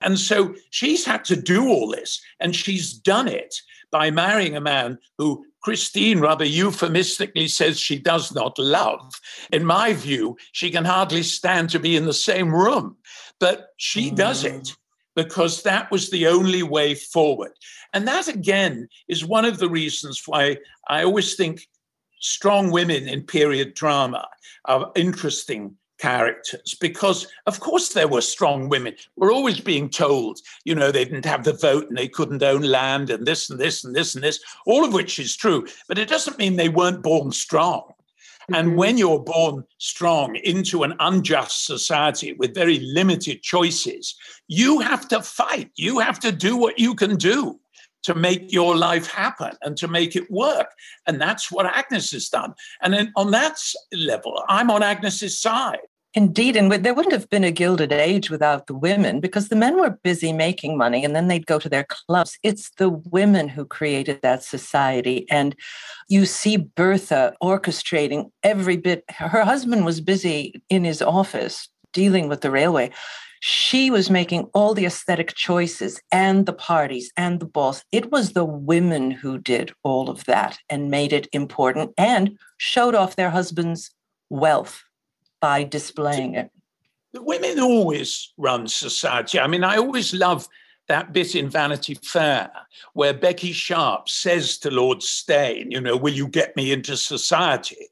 And 0.00 0.18
so 0.18 0.54
she's 0.70 1.04
had 1.04 1.24
to 1.26 1.36
do 1.36 1.68
all 1.68 1.88
this, 1.88 2.20
and 2.40 2.56
she's 2.56 2.92
done 2.92 3.28
it 3.28 3.54
by 3.92 4.10
marrying 4.10 4.56
a 4.56 4.60
man 4.60 4.98
who 5.16 5.46
Christine 5.62 6.20
rather 6.20 6.44
euphemistically 6.44 7.48
says 7.48 7.78
she 7.78 7.98
does 7.98 8.34
not 8.34 8.58
love. 8.58 9.20
In 9.52 9.64
my 9.64 9.92
view, 9.92 10.36
she 10.52 10.70
can 10.70 10.84
hardly 10.84 11.22
stand 11.22 11.70
to 11.70 11.78
be 11.78 11.96
in 11.96 12.04
the 12.04 12.12
same 12.12 12.52
room, 12.52 12.96
but 13.38 13.68
she 13.76 14.10
mm. 14.10 14.16
does 14.16 14.44
it 14.44 14.74
because 15.14 15.62
that 15.62 15.90
was 15.90 16.10
the 16.10 16.26
only 16.26 16.62
way 16.62 16.94
forward. 16.94 17.52
And 17.92 18.08
that, 18.08 18.28
again, 18.28 18.88
is 19.08 19.24
one 19.24 19.44
of 19.44 19.58
the 19.58 19.68
reasons 19.68 20.22
why 20.26 20.58
I 20.88 21.04
always 21.04 21.34
think 21.34 21.68
strong 22.20 22.70
women 22.70 23.08
in 23.08 23.22
period 23.22 23.74
drama 23.74 24.26
are 24.64 24.90
interesting 24.94 25.76
characters 26.02 26.74
because 26.80 27.28
of 27.46 27.60
course 27.60 27.90
there 27.90 28.08
were 28.08 28.20
strong 28.20 28.68
women 28.68 28.92
we're 29.14 29.32
always 29.32 29.60
being 29.60 29.88
told 29.88 30.40
you 30.64 30.74
know 30.74 30.90
they 30.90 31.04
didn't 31.04 31.24
have 31.24 31.44
the 31.44 31.52
vote 31.52 31.88
and 31.88 31.96
they 31.96 32.08
couldn't 32.08 32.42
own 32.42 32.62
land 32.62 33.08
and 33.08 33.24
this 33.24 33.48
and 33.50 33.60
this 33.60 33.84
and 33.84 33.94
this 33.94 34.16
and 34.16 34.24
this 34.24 34.40
all 34.66 34.84
of 34.84 34.92
which 34.92 35.20
is 35.20 35.36
true 35.36 35.64
but 35.86 35.98
it 35.98 36.08
doesn't 36.08 36.38
mean 36.38 36.56
they 36.56 36.68
weren't 36.68 37.04
born 37.04 37.30
strong 37.30 37.82
mm-hmm. 37.82 38.54
and 38.54 38.76
when 38.76 38.98
you're 38.98 39.20
born 39.20 39.62
strong 39.78 40.34
into 40.42 40.82
an 40.82 40.92
unjust 40.98 41.66
society 41.66 42.32
with 42.32 42.52
very 42.52 42.80
limited 42.80 43.40
choices 43.40 44.16
you 44.48 44.80
have 44.80 45.06
to 45.06 45.22
fight 45.22 45.70
you 45.76 46.00
have 46.00 46.18
to 46.18 46.32
do 46.32 46.56
what 46.56 46.80
you 46.80 46.96
can 46.96 47.14
do 47.14 47.60
to 48.02 48.16
make 48.16 48.52
your 48.52 48.76
life 48.76 49.06
happen 49.06 49.52
and 49.62 49.76
to 49.76 49.86
make 49.86 50.16
it 50.16 50.28
work. 50.28 50.66
And 51.06 51.20
that's 51.20 51.52
what 51.52 51.66
Agnes 51.66 52.10
has 52.10 52.28
done. 52.28 52.52
And 52.80 52.92
then 52.92 53.12
on 53.14 53.30
that 53.30 53.60
level, 53.92 54.42
I'm 54.48 54.72
on 54.72 54.82
Agnes's 54.82 55.38
side. 55.38 55.78
Indeed, 56.14 56.56
and 56.56 56.70
there 56.70 56.92
wouldn't 56.92 57.14
have 57.14 57.30
been 57.30 57.44
a 57.44 57.50
Gilded 57.50 57.90
Age 57.90 58.28
without 58.28 58.66
the 58.66 58.74
women 58.74 59.18
because 59.18 59.48
the 59.48 59.56
men 59.56 59.80
were 59.80 59.98
busy 60.02 60.30
making 60.30 60.76
money 60.76 61.06
and 61.06 61.16
then 61.16 61.28
they'd 61.28 61.46
go 61.46 61.58
to 61.58 61.70
their 61.70 61.84
clubs. 61.84 62.38
It's 62.42 62.68
the 62.76 62.90
women 62.90 63.48
who 63.48 63.64
created 63.64 64.20
that 64.20 64.42
society. 64.42 65.26
And 65.30 65.56
you 66.08 66.26
see 66.26 66.58
Bertha 66.58 67.32
orchestrating 67.42 68.30
every 68.42 68.76
bit. 68.76 69.04
Her 69.08 69.42
husband 69.42 69.86
was 69.86 70.02
busy 70.02 70.62
in 70.68 70.84
his 70.84 71.00
office 71.00 71.68
dealing 71.94 72.28
with 72.28 72.42
the 72.42 72.50
railway. 72.50 72.90
She 73.40 73.90
was 73.90 74.10
making 74.10 74.50
all 74.52 74.74
the 74.74 74.84
aesthetic 74.84 75.34
choices 75.34 75.98
and 76.12 76.44
the 76.44 76.52
parties 76.52 77.10
and 77.16 77.40
the 77.40 77.46
balls. 77.46 77.84
It 77.90 78.12
was 78.12 78.34
the 78.34 78.44
women 78.44 79.10
who 79.10 79.38
did 79.38 79.72
all 79.82 80.10
of 80.10 80.26
that 80.26 80.58
and 80.68 80.90
made 80.90 81.14
it 81.14 81.26
important 81.32 81.92
and 81.96 82.38
showed 82.58 82.94
off 82.94 83.16
their 83.16 83.30
husbands' 83.30 83.90
wealth 84.28 84.84
by 85.42 85.64
displaying 85.64 86.36
it. 86.36 86.50
Women 87.14 87.60
always 87.60 88.32
run 88.38 88.68
society. 88.68 89.38
I 89.38 89.46
mean, 89.48 89.64
I 89.64 89.76
always 89.76 90.14
love 90.14 90.48
that 90.88 91.12
bit 91.12 91.34
in 91.34 91.50
Vanity 91.50 91.94
Fair 91.94 92.50
where 92.94 93.12
Becky 93.12 93.52
Sharp 93.52 94.08
says 94.08 94.56
to 94.58 94.70
Lord 94.70 95.02
Steyne, 95.02 95.70
you 95.70 95.80
know, 95.80 95.96
will 95.96 96.14
you 96.14 96.28
get 96.28 96.56
me 96.56 96.72
into 96.72 96.96
society? 96.96 97.88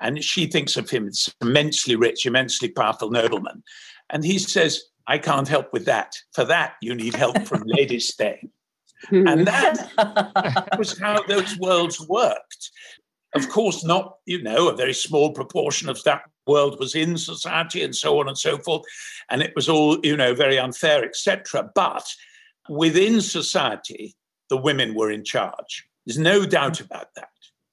And 0.00 0.24
she 0.24 0.46
thinks 0.46 0.76
of 0.76 0.90
him 0.90 1.06
as 1.06 1.32
immensely 1.40 1.94
rich, 1.94 2.26
immensely 2.26 2.68
powerful 2.68 3.10
nobleman. 3.10 3.62
And 4.10 4.24
he 4.24 4.38
says, 4.38 4.82
I 5.06 5.18
can't 5.18 5.46
help 5.46 5.72
with 5.72 5.84
that. 5.84 6.16
For 6.32 6.44
that, 6.44 6.74
you 6.80 6.94
need 6.94 7.14
help 7.14 7.46
from 7.46 7.62
Lady 7.66 8.00
Steyne. 8.00 8.50
Hmm. 9.10 9.28
and 9.28 9.46
that 9.46 10.70
was 10.78 10.98
how 10.98 11.22
those 11.24 11.58
worlds 11.58 12.00
worked. 12.08 12.70
Of 13.34 13.50
course, 13.50 13.84
not, 13.84 14.16
you 14.24 14.42
know, 14.42 14.68
a 14.68 14.76
very 14.76 14.94
small 14.94 15.32
proportion 15.32 15.90
of 15.90 16.02
that 16.04 16.22
world 16.46 16.78
was 16.78 16.94
in 16.94 17.16
society 17.16 17.82
and 17.82 17.94
so 17.94 18.18
on 18.20 18.28
and 18.28 18.38
so 18.38 18.58
forth. 18.58 18.82
And 19.30 19.42
it 19.42 19.52
was 19.54 19.68
all, 19.68 19.98
you 20.04 20.16
know, 20.16 20.34
very 20.34 20.58
unfair, 20.58 21.04
etc. 21.04 21.70
But 21.74 22.06
within 22.68 23.20
society, 23.20 24.14
the 24.50 24.56
women 24.56 24.94
were 24.94 25.10
in 25.10 25.24
charge. 25.24 25.86
There's 26.06 26.18
no 26.18 26.44
doubt 26.44 26.80
about 26.80 27.08
that. 27.16 27.28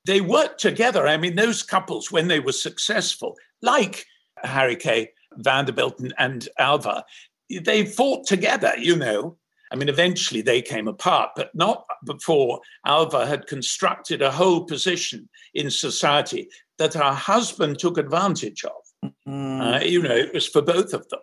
They 0.05 0.21
worked 0.21 0.59
together. 0.59 1.07
I 1.07 1.17
mean, 1.17 1.35
those 1.35 1.63
couples, 1.63 2.11
when 2.11 2.27
they 2.27 2.39
were 2.39 2.53
successful, 2.53 3.35
like 3.61 4.05
Harry 4.43 4.75
K. 4.75 5.11
Vanderbilt 5.35 5.99
and, 5.99 6.13
and 6.17 6.49
Alva, 6.57 7.03
they 7.49 7.85
fought 7.85 8.25
together, 8.25 8.73
you 8.77 8.95
know. 8.95 9.37
I 9.71 9.75
mean, 9.75 9.87
eventually 9.87 10.41
they 10.41 10.61
came 10.61 10.87
apart, 10.87 11.31
but 11.35 11.53
not 11.55 11.85
before 12.05 12.59
Alva 12.85 13.25
had 13.25 13.47
constructed 13.47 14.21
a 14.21 14.31
whole 14.31 14.65
position 14.65 15.29
in 15.53 15.71
society 15.71 16.49
that 16.81 16.95
her 16.95 17.13
husband 17.13 17.77
took 17.77 17.99
advantage 17.99 18.65
of. 18.65 19.11
Mm. 19.27 19.81
Uh, 19.81 19.85
you 19.85 20.01
know, 20.01 20.15
it 20.15 20.33
was 20.33 20.47
for 20.47 20.63
both 20.63 20.93
of 20.93 21.07
them. 21.09 21.19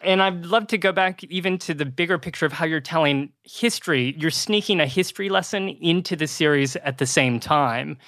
And 0.00 0.22
I'd 0.22 0.46
love 0.46 0.66
to 0.68 0.78
go 0.78 0.90
back 0.90 1.22
even 1.24 1.58
to 1.58 1.74
the 1.74 1.84
bigger 1.84 2.18
picture 2.18 2.46
of 2.46 2.52
how 2.52 2.64
you're 2.64 2.80
telling 2.80 3.30
history. 3.42 4.14
You're 4.18 4.30
sneaking 4.30 4.80
a 4.80 4.86
history 4.86 5.28
lesson 5.28 5.68
into 5.68 6.16
the 6.16 6.26
series 6.26 6.76
at 6.76 6.96
the 6.96 7.04
same 7.04 7.38
time. 7.38 7.98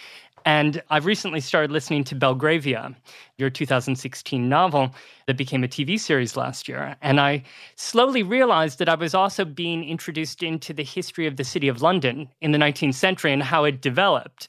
And 0.46 0.82
I've 0.88 1.04
recently 1.04 1.40
started 1.40 1.70
listening 1.70 2.04
to 2.04 2.14
Belgravia, 2.14 2.96
your 3.36 3.50
2016 3.50 4.48
novel 4.48 4.94
that 5.26 5.36
became 5.36 5.62
a 5.62 5.68
TV 5.68 6.00
series 6.00 6.38
last 6.38 6.68
year. 6.68 6.96
And 7.02 7.20
I 7.20 7.42
slowly 7.76 8.22
realized 8.22 8.78
that 8.78 8.88
I 8.88 8.94
was 8.94 9.14
also 9.14 9.44
being 9.44 9.84
introduced 9.86 10.42
into 10.42 10.72
the 10.72 10.84
history 10.84 11.26
of 11.26 11.36
the 11.36 11.44
city 11.44 11.68
of 11.68 11.82
London 11.82 12.30
in 12.40 12.52
the 12.52 12.58
19th 12.58 12.94
century 12.94 13.30
and 13.30 13.42
how 13.42 13.64
it 13.64 13.82
developed 13.82 14.48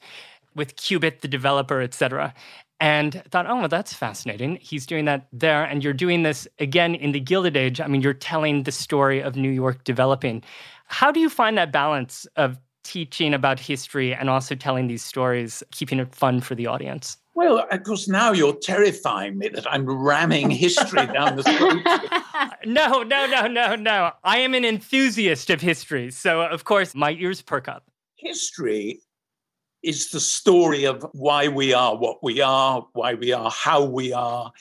with 0.54 0.76
Cubitt, 0.76 1.20
the 1.22 1.28
developer, 1.28 1.80
et 1.80 1.94
cetera. 1.94 2.34
And 2.80 3.22
thought, 3.30 3.46
oh, 3.46 3.56
well, 3.56 3.68
that's 3.68 3.92
fascinating. 3.92 4.56
He's 4.56 4.86
doing 4.86 5.04
that 5.04 5.26
there. 5.32 5.64
And 5.64 5.84
you're 5.84 5.92
doing 5.92 6.22
this 6.22 6.48
again 6.58 6.94
in 6.94 7.12
the 7.12 7.20
Gilded 7.20 7.56
Age. 7.56 7.80
I 7.80 7.86
mean, 7.86 8.00
you're 8.00 8.14
telling 8.14 8.62
the 8.62 8.72
story 8.72 9.20
of 9.20 9.36
New 9.36 9.50
York 9.50 9.84
developing. 9.84 10.42
How 10.86 11.12
do 11.12 11.20
you 11.20 11.28
find 11.28 11.58
that 11.58 11.72
balance 11.72 12.26
of 12.36 12.58
teaching 12.82 13.34
about 13.34 13.60
history 13.60 14.14
and 14.14 14.30
also 14.30 14.54
telling 14.54 14.86
these 14.86 15.04
stories, 15.04 15.62
keeping 15.70 15.98
it 15.98 16.14
fun 16.14 16.40
for 16.40 16.54
the 16.54 16.66
audience? 16.66 17.18
Well, 17.34 17.66
of 17.70 17.82
course, 17.84 18.08
now 18.08 18.32
you're 18.32 18.56
terrifying 18.56 19.38
me 19.38 19.48
that 19.48 19.70
I'm 19.70 19.88
ramming 19.88 20.50
history 20.50 21.06
down 21.06 21.36
the 21.36 21.42
throat. 21.42 22.50
no, 22.66 23.02
no, 23.02 23.26
no, 23.26 23.46
no, 23.46 23.76
no. 23.76 24.12
I 24.24 24.38
am 24.38 24.54
an 24.54 24.64
enthusiast 24.64 25.48
of 25.50 25.60
history. 25.60 26.10
So, 26.10 26.42
of 26.42 26.64
course, 26.64 26.94
my 26.94 27.12
ears 27.12 27.40
perk 27.40 27.68
up. 27.68 27.84
History 28.16 29.00
is 29.82 30.10
the 30.10 30.20
story 30.20 30.84
of 30.84 31.06
why 31.12 31.48
we 31.48 31.72
are 31.72 31.96
what 31.96 32.22
we 32.22 32.40
are, 32.40 32.86
why 32.92 33.14
we 33.14 33.32
are 33.32 33.50
how 33.50 33.84
we 33.84 34.12
are, 34.12 34.52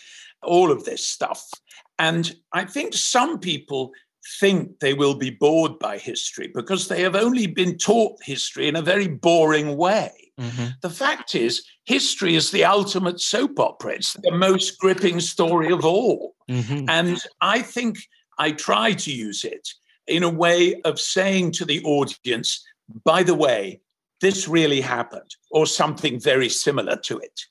all 0.44 0.72
of 0.72 0.86
this 0.86 1.06
stuff. 1.06 1.50
And 1.98 2.34
I 2.54 2.64
think 2.66 2.94
some 2.94 3.40
people 3.40 3.92
think 4.40 4.80
they 4.80 4.94
will 4.94 5.16
be 5.16 5.32
bored 5.32 5.80
by 5.80 5.98
history 5.98 6.52
because 6.54 6.88
they 6.88 7.02
have 7.02 7.16
only 7.16 7.48
been 7.48 7.78
taught 7.78 8.24
history 8.24 8.68
in 8.68 8.76
a 8.76 8.82
very 8.82 9.08
boring 9.08 9.76
way. 9.76 10.12
Mm-hmm. 10.40 10.68
The 10.82 10.90
fact 10.90 11.36
is, 11.36 11.66
history 11.86 12.36
is 12.36 12.52
the 12.52 12.64
ultimate 12.64 13.20
soap 13.20 13.60
opera. 13.60 13.96
It's 13.96 14.14
the 14.14 14.32
most 14.32 14.78
gripping 14.80 15.20
story 15.20 15.72
of 15.72 15.84
all. 15.84 16.36
Mm-hmm. 16.50 16.86
And 16.88 17.20
I 17.42 17.62
think 17.62 17.98
I 18.38 18.52
try 18.52 18.94
to 18.94 19.12
use 19.12 19.44
it 19.44 19.68
in 20.08 20.24
a 20.24 20.30
way 20.30 20.82
of 20.84 21.00
saying 21.00 21.52
to 21.54 21.66
the 21.66 21.84
audience, 21.84 22.64
by 23.04 23.24
the 23.24 23.36
way, 23.36 23.82
this 24.22 24.48
really 24.48 24.82
happened, 24.82 25.36
or 25.52 25.66
something 25.66 26.20
very 26.20 26.50
similar 26.50 26.98
to 26.98 27.18
it. 27.20 27.42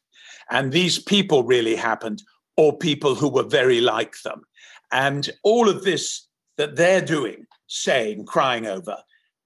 And 0.51 0.73
these 0.73 0.99
people 0.99 1.43
really 1.45 1.77
happened, 1.77 2.23
or 2.57 2.77
people 2.77 3.15
who 3.15 3.29
were 3.29 3.43
very 3.43 3.81
like 3.81 4.21
them. 4.23 4.43
And 4.93 5.31
all 5.43 5.69
of 5.69 5.85
this 5.85 6.27
that 6.57 6.77
they're 6.77 7.05
doing, 7.05 7.47
saying, 7.67 8.27
crying 8.27 8.67
over. 8.67 8.97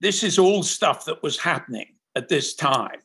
This 0.00 0.22
is 0.22 0.38
all 0.38 0.62
stuff 0.62 1.04
that 1.04 1.22
was 1.22 1.38
happening 1.38 1.94
at 2.16 2.28
this 2.28 2.54
time. 2.54 3.00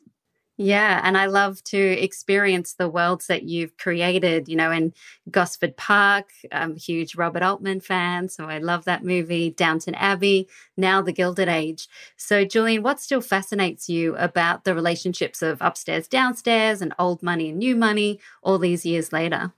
Yeah, 0.60 1.02
and 1.04 1.20
I 1.20 1.28
love 1.28 1.64
to 1.66 1.78
experience 1.78 2.74
the 2.74 2.90
worlds 2.90 3.28
that 3.28 3.44
you've 3.44 3.78
created. 3.78 4.50
You 4.50 4.56
know, 4.56 4.72
in 4.72 4.92
Gosford 5.30 5.78
Park, 5.78 6.32
I'm 6.52 6.72
a 6.72 6.80
huge 6.80 7.16
Robert 7.16 7.44
Altman 7.44 7.80
fan, 7.80 8.28
so 8.28 8.46
I 8.46 8.58
love 8.58 8.86
that 8.86 9.04
movie. 9.04 9.52
Downton 9.52 9.94
Abbey, 9.94 10.50
now 10.76 11.00
The 11.04 11.14
Gilded 11.14 11.48
Age. 11.48 11.88
So, 12.18 12.44
Julian, 12.44 12.82
what 12.82 13.00
still 13.00 13.22
fascinates 13.22 13.88
you 13.88 14.16
about 14.16 14.64
the 14.64 14.74
relationships 14.74 15.44
of 15.44 15.62
upstairs, 15.62 16.08
downstairs, 16.08 16.82
and 16.82 16.92
old 16.98 17.22
money 17.22 17.50
and 17.50 17.60
new 17.60 17.76
money 17.76 18.20
all 18.42 18.58
these 18.58 18.84
years 18.84 19.14
later? 19.14 19.54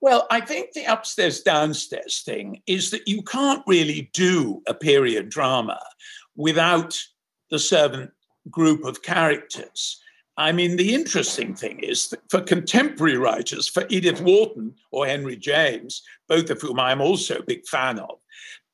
Well, 0.00 0.26
I 0.32 0.40
think 0.40 0.72
the 0.72 0.84
upstairs 0.84 1.42
downstairs 1.42 2.22
thing 2.22 2.60
is 2.66 2.90
that 2.90 3.06
you 3.06 3.22
can't 3.22 3.62
really 3.68 4.10
do 4.14 4.62
a 4.66 4.74
period 4.74 5.28
drama 5.28 5.78
without 6.34 6.98
the 7.50 7.58
servant 7.58 8.10
group 8.50 8.84
of 8.84 9.02
characters. 9.02 10.00
I 10.40 10.52
mean, 10.52 10.76
the 10.76 10.94
interesting 10.94 11.54
thing 11.54 11.80
is 11.80 12.08
that 12.08 12.20
for 12.30 12.40
contemporary 12.40 13.18
writers, 13.18 13.68
for 13.68 13.84
Edith 13.90 14.22
Wharton 14.22 14.74
or 14.90 15.04
Henry 15.04 15.36
James, 15.36 16.02
both 16.28 16.48
of 16.48 16.62
whom 16.62 16.80
I'm 16.80 17.02
also 17.02 17.36
a 17.36 17.42
big 17.42 17.66
fan 17.66 17.98
of, 17.98 18.18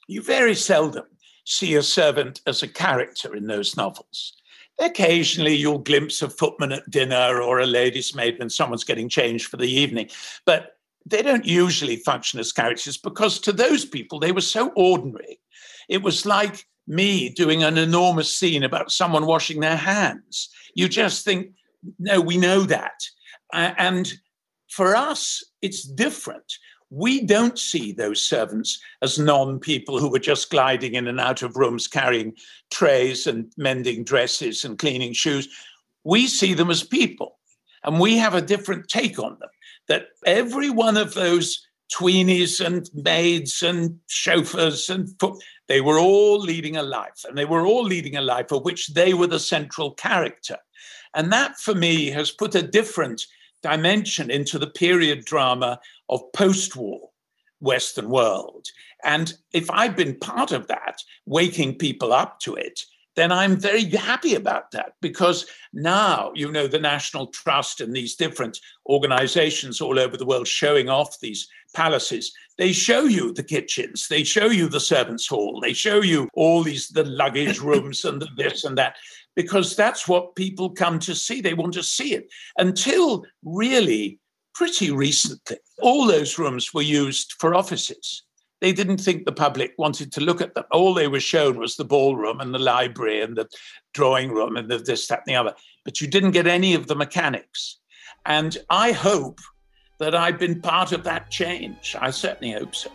you 0.06 0.22
very 0.22 0.54
seldom 0.54 1.06
see 1.44 1.74
a 1.74 1.82
servant 1.82 2.40
as 2.46 2.62
a 2.62 2.68
character 2.68 3.34
in 3.34 3.48
those 3.48 3.76
novels. 3.76 4.34
Occasionally, 4.78 5.56
you'll 5.56 5.78
glimpse 5.78 6.22
a 6.22 6.30
footman 6.30 6.70
at 6.70 6.88
dinner 6.88 7.42
or 7.42 7.58
a 7.58 7.66
lady's 7.66 8.14
maid 8.14 8.38
when 8.38 8.48
someone's 8.48 8.84
getting 8.84 9.08
changed 9.08 9.48
for 9.48 9.56
the 9.56 9.68
evening. 9.68 10.08
But 10.44 10.76
they 11.04 11.20
don't 11.20 11.44
usually 11.44 11.96
function 11.96 12.38
as 12.38 12.52
characters 12.52 12.96
because 12.96 13.40
to 13.40 13.50
those 13.50 13.84
people, 13.84 14.20
they 14.20 14.30
were 14.30 14.40
so 14.40 14.68
ordinary. 14.76 15.40
It 15.88 16.04
was 16.04 16.24
like 16.24 16.64
me 16.86 17.28
doing 17.28 17.64
an 17.64 17.76
enormous 17.76 18.32
scene 18.32 18.62
about 18.62 18.92
someone 18.92 19.26
washing 19.26 19.58
their 19.58 19.76
hands. 19.76 20.50
You 20.76 20.88
just 20.88 21.24
think, 21.24 21.52
no, 21.98 22.20
we 22.20 22.36
know 22.36 22.62
that. 22.62 23.00
Uh, 23.52 23.72
and 23.78 24.12
for 24.68 24.96
us, 24.96 25.44
it's 25.62 25.82
different. 25.82 26.52
We 26.90 27.24
don't 27.24 27.58
see 27.58 27.92
those 27.92 28.20
servants 28.20 28.80
as 29.02 29.18
non 29.18 29.58
people 29.58 29.98
who 29.98 30.08
were 30.08 30.18
just 30.18 30.50
gliding 30.50 30.94
in 30.94 31.08
and 31.08 31.20
out 31.20 31.42
of 31.42 31.56
rooms 31.56 31.88
carrying 31.88 32.34
trays 32.70 33.26
and 33.26 33.52
mending 33.56 34.04
dresses 34.04 34.64
and 34.64 34.78
cleaning 34.78 35.12
shoes. 35.12 35.48
We 36.04 36.28
see 36.28 36.54
them 36.54 36.70
as 36.70 36.84
people, 36.84 37.38
and 37.82 37.98
we 37.98 38.16
have 38.18 38.34
a 38.34 38.42
different 38.42 38.88
take 38.88 39.18
on 39.18 39.36
them 39.40 39.50
that 39.88 40.08
every 40.24 40.70
one 40.70 40.96
of 40.96 41.14
those 41.14 41.66
tweenies 41.92 42.64
and 42.64 42.88
maids 42.94 43.62
and 43.62 43.98
chauffeurs 44.08 44.90
and 44.90 45.08
foot, 45.20 45.42
they 45.68 45.80
were 45.80 45.98
all 45.98 46.38
leading 46.38 46.76
a 46.76 46.82
life 46.82 47.24
and 47.28 47.36
they 47.36 47.44
were 47.44 47.66
all 47.66 47.84
leading 47.84 48.16
a 48.16 48.20
life 48.20 48.50
of 48.52 48.64
which 48.64 48.88
they 48.88 49.14
were 49.14 49.26
the 49.26 49.38
central 49.38 49.92
character. 49.92 50.56
And 51.14 51.32
that 51.32 51.58
for 51.58 51.74
me 51.74 52.10
has 52.10 52.30
put 52.30 52.54
a 52.54 52.62
different 52.62 53.26
dimension 53.62 54.30
into 54.30 54.58
the 54.58 54.66
period 54.66 55.24
drama 55.24 55.80
of 56.08 56.20
post 56.32 56.76
war 56.76 57.10
Western 57.60 58.08
world. 58.10 58.66
And 59.04 59.34
if 59.52 59.70
I've 59.70 59.96
been 59.96 60.18
part 60.18 60.52
of 60.52 60.66
that, 60.68 61.02
waking 61.26 61.78
people 61.78 62.12
up 62.12 62.38
to 62.40 62.54
it, 62.54 62.80
then 63.16 63.32
I'm 63.32 63.56
very 63.56 63.84
happy 63.84 64.34
about 64.34 64.70
that 64.72 64.94
because 65.00 65.46
now, 65.72 66.32
you 66.34 66.52
know, 66.52 66.66
the 66.66 66.78
National 66.78 67.28
Trust 67.28 67.80
and 67.80 67.94
these 67.94 68.14
different 68.14 68.60
organizations 68.86 69.80
all 69.80 69.98
over 69.98 70.18
the 70.18 70.26
world 70.26 70.46
showing 70.46 70.90
off 70.90 71.18
these 71.18 71.48
palaces, 71.74 72.32
they 72.58 72.72
show 72.72 73.04
you 73.04 73.32
the 73.32 73.42
kitchens, 73.42 74.08
they 74.08 74.22
show 74.22 74.46
you 74.46 74.68
the 74.68 74.80
servants' 74.80 75.26
hall, 75.26 75.60
they 75.60 75.72
show 75.72 76.02
you 76.02 76.28
all 76.34 76.62
these, 76.62 76.88
the 76.88 77.04
luggage 77.04 77.58
rooms 77.70 78.04
and 78.04 78.20
the 78.20 78.28
this 78.36 78.64
and 78.64 78.76
that, 78.76 78.96
because 79.36 79.76
that's 79.76 80.08
what 80.08 80.34
people 80.34 80.70
come 80.70 80.98
to 81.00 81.14
see. 81.14 81.40
They 81.40 81.54
want 81.54 81.74
to 81.74 81.82
see 81.82 82.14
it. 82.14 82.28
Until 82.58 83.24
really 83.44 84.18
pretty 84.54 84.90
recently, 84.90 85.58
all 85.80 86.06
those 86.06 86.38
rooms 86.38 86.74
were 86.74 86.82
used 86.82 87.34
for 87.38 87.54
offices 87.54 88.22
they 88.60 88.72
didn't 88.72 88.98
think 88.98 89.24
the 89.24 89.32
public 89.32 89.74
wanted 89.76 90.12
to 90.12 90.20
look 90.20 90.40
at 90.40 90.54
them. 90.54 90.64
All 90.70 90.94
they 90.94 91.08
were 91.08 91.20
shown 91.20 91.58
was 91.58 91.76
the 91.76 91.84
ballroom 91.84 92.40
and 92.40 92.54
the 92.54 92.58
library 92.58 93.20
and 93.20 93.36
the 93.36 93.48
drawing 93.92 94.30
room 94.30 94.56
and 94.56 94.70
the 94.70 94.78
this, 94.78 95.06
that, 95.08 95.22
and 95.26 95.34
the 95.34 95.36
other. 95.36 95.54
But 95.84 96.00
you 96.00 96.06
didn't 96.06 96.30
get 96.30 96.46
any 96.46 96.74
of 96.74 96.86
the 96.86 96.96
mechanics. 96.96 97.78
And 98.24 98.56
I 98.70 98.92
hope 98.92 99.40
that 99.98 100.14
I've 100.14 100.38
been 100.38 100.60
part 100.60 100.92
of 100.92 101.04
that 101.04 101.30
change. 101.30 101.94
I 101.98 102.10
certainly 102.10 102.52
hope 102.52 102.74
so. 102.74 102.90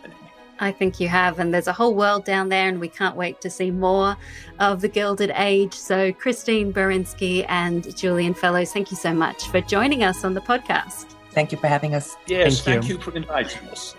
Anyway. 0.62 0.74
I 0.74 0.78
think 0.78 1.00
you 1.00 1.08
have, 1.08 1.38
and 1.38 1.52
there's 1.52 1.66
a 1.66 1.72
whole 1.72 1.94
world 1.94 2.24
down 2.24 2.48
there, 2.48 2.68
and 2.68 2.80
we 2.80 2.88
can't 2.88 3.16
wait 3.16 3.40
to 3.40 3.50
see 3.50 3.70
more 3.70 4.16
of 4.58 4.80
the 4.80 4.88
Gilded 4.88 5.32
Age. 5.34 5.74
So, 5.74 6.12
Christine 6.12 6.72
Baranski 6.72 7.44
and 7.48 7.94
Julian 7.96 8.34
Fellowes, 8.34 8.72
thank 8.72 8.90
you 8.90 8.96
so 8.96 9.12
much 9.12 9.48
for 9.48 9.60
joining 9.60 10.02
us 10.04 10.24
on 10.24 10.34
the 10.34 10.40
podcast. 10.40 11.06
Thank 11.32 11.50
you 11.50 11.58
for 11.58 11.66
having 11.66 11.94
us. 11.94 12.16
Yes, 12.26 12.60
thank, 12.60 12.82
thank 12.82 12.88
you. 12.88 12.96
you 12.96 13.00
for 13.00 13.14
inviting 13.16 13.68
us. 13.68 13.96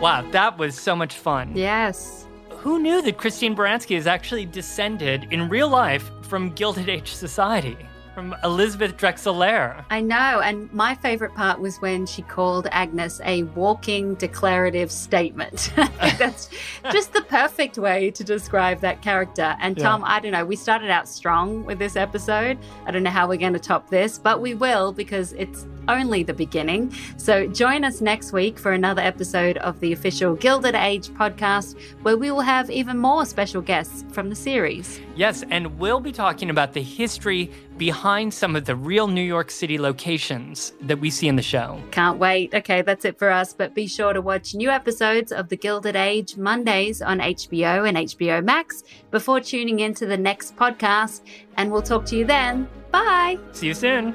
Wow, 0.00 0.28
that 0.30 0.58
was 0.58 0.74
so 0.74 0.96
much 0.96 1.14
fun. 1.14 1.54
Yes. 1.54 2.26
Who 2.50 2.80
knew 2.80 3.02
that 3.02 3.18
Christine 3.18 3.54
Baranski 3.54 3.96
is 3.96 4.06
actually 4.06 4.46
descended 4.46 5.28
in 5.30 5.48
real 5.48 5.68
life 5.68 6.10
from 6.22 6.50
Gilded 6.50 6.88
Age 6.88 7.12
society? 7.12 7.76
From 8.14 8.36
Elizabeth 8.44 8.98
Drexel 8.98 9.34
Lehr. 9.34 9.84
I 9.88 10.00
know. 10.02 10.40
And 10.44 10.70
my 10.72 10.94
favorite 10.94 11.34
part 11.34 11.58
was 11.60 11.80
when 11.80 12.04
she 12.04 12.20
called 12.20 12.68
Agnes 12.70 13.22
a 13.24 13.44
walking 13.44 14.16
declarative 14.16 14.92
statement. 14.92 15.72
That's 16.18 16.50
just 16.92 17.14
the 17.14 17.22
perfect 17.22 17.78
way 17.78 18.10
to 18.10 18.22
describe 18.22 18.80
that 18.80 19.00
character. 19.00 19.56
And 19.60 19.78
Yeah. 19.78 19.84
Tom, 19.84 20.02
I 20.04 20.20
don't 20.20 20.32
know, 20.32 20.44
we 20.44 20.56
started 20.56 20.90
out 20.90 21.08
strong 21.08 21.64
with 21.64 21.78
this 21.78 21.96
episode. 21.96 22.58
I 22.84 22.90
don't 22.90 23.02
know 23.02 23.10
how 23.10 23.26
we're 23.26 23.38
going 23.38 23.54
to 23.54 23.58
top 23.58 23.88
this, 23.88 24.18
but 24.18 24.42
we 24.42 24.52
will 24.54 24.92
because 24.92 25.32
it's 25.32 25.66
only 25.88 26.22
the 26.22 26.34
beginning. 26.34 26.94
So 27.16 27.46
join 27.48 27.82
us 27.82 28.00
next 28.00 28.32
week 28.32 28.58
for 28.58 28.72
another 28.72 29.02
episode 29.02 29.56
of 29.58 29.80
the 29.80 29.92
official 29.92 30.34
Gilded 30.36 30.74
Age 30.74 31.08
podcast, 31.08 31.76
where 32.02 32.16
we 32.16 32.30
will 32.30 32.40
have 32.42 32.70
even 32.70 32.98
more 32.98 33.24
special 33.24 33.62
guests 33.62 34.04
from 34.12 34.28
the 34.28 34.36
series. 34.36 35.00
Yes, 35.16 35.42
and 35.50 35.78
we'll 35.78 35.98
be 36.00 36.12
talking 36.12 36.50
about 36.50 36.72
the 36.72 36.82
history 36.82 37.50
behind 37.82 38.32
some 38.32 38.54
of 38.54 38.64
the 38.64 38.76
real 38.76 39.08
New 39.08 39.28
York 39.36 39.50
City 39.50 39.76
locations 39.76 40.72
that 40.82 41.00
we 41.00 41.10
see 41.10 41.26
in 41.26 41.34
the 41.34 41.42
show. 41.42 41.82
Can't 41.90 42.16
wait. 42.16 42.54
Okay, 42.54 42.80
that's 42.80 43.04
it 43.04 43.18
for 43.18 43.28
us. 43.28 43.52
But 43.52 43.74
be 43.74 43.88
sure 43.88 44.12
to 44.12 44.20
watch 44.20 44.54
new 44.54 44.70
episodes 44.70 45.32
of 45.32 45.48
The 45.48 45.56
Gilded 45.56 45.96
Age 45.96 46.36
Mondays 46.36 47.02
on 47.02 47.18
HBO 47.18 47.88
and 47.88 47.96
HBO 47.96 48.44
Max 48.44 48.84
before 49.10 49.40
tuning 49.40 49.80
into 49.80 50.06
the 50.06 50.16
next 50.16 50.54
podcast. 50.54 51.22
And 51.56 51.72
we'll 51.72 51.82
talk 51.82 52.04
to 52.06 52.16
you 52.16 52.24
then. 52.24 52.68
Bye. 52.92 53.40
See 53.50 53.66
you 53.66 53.74
soon. 53.74 54.14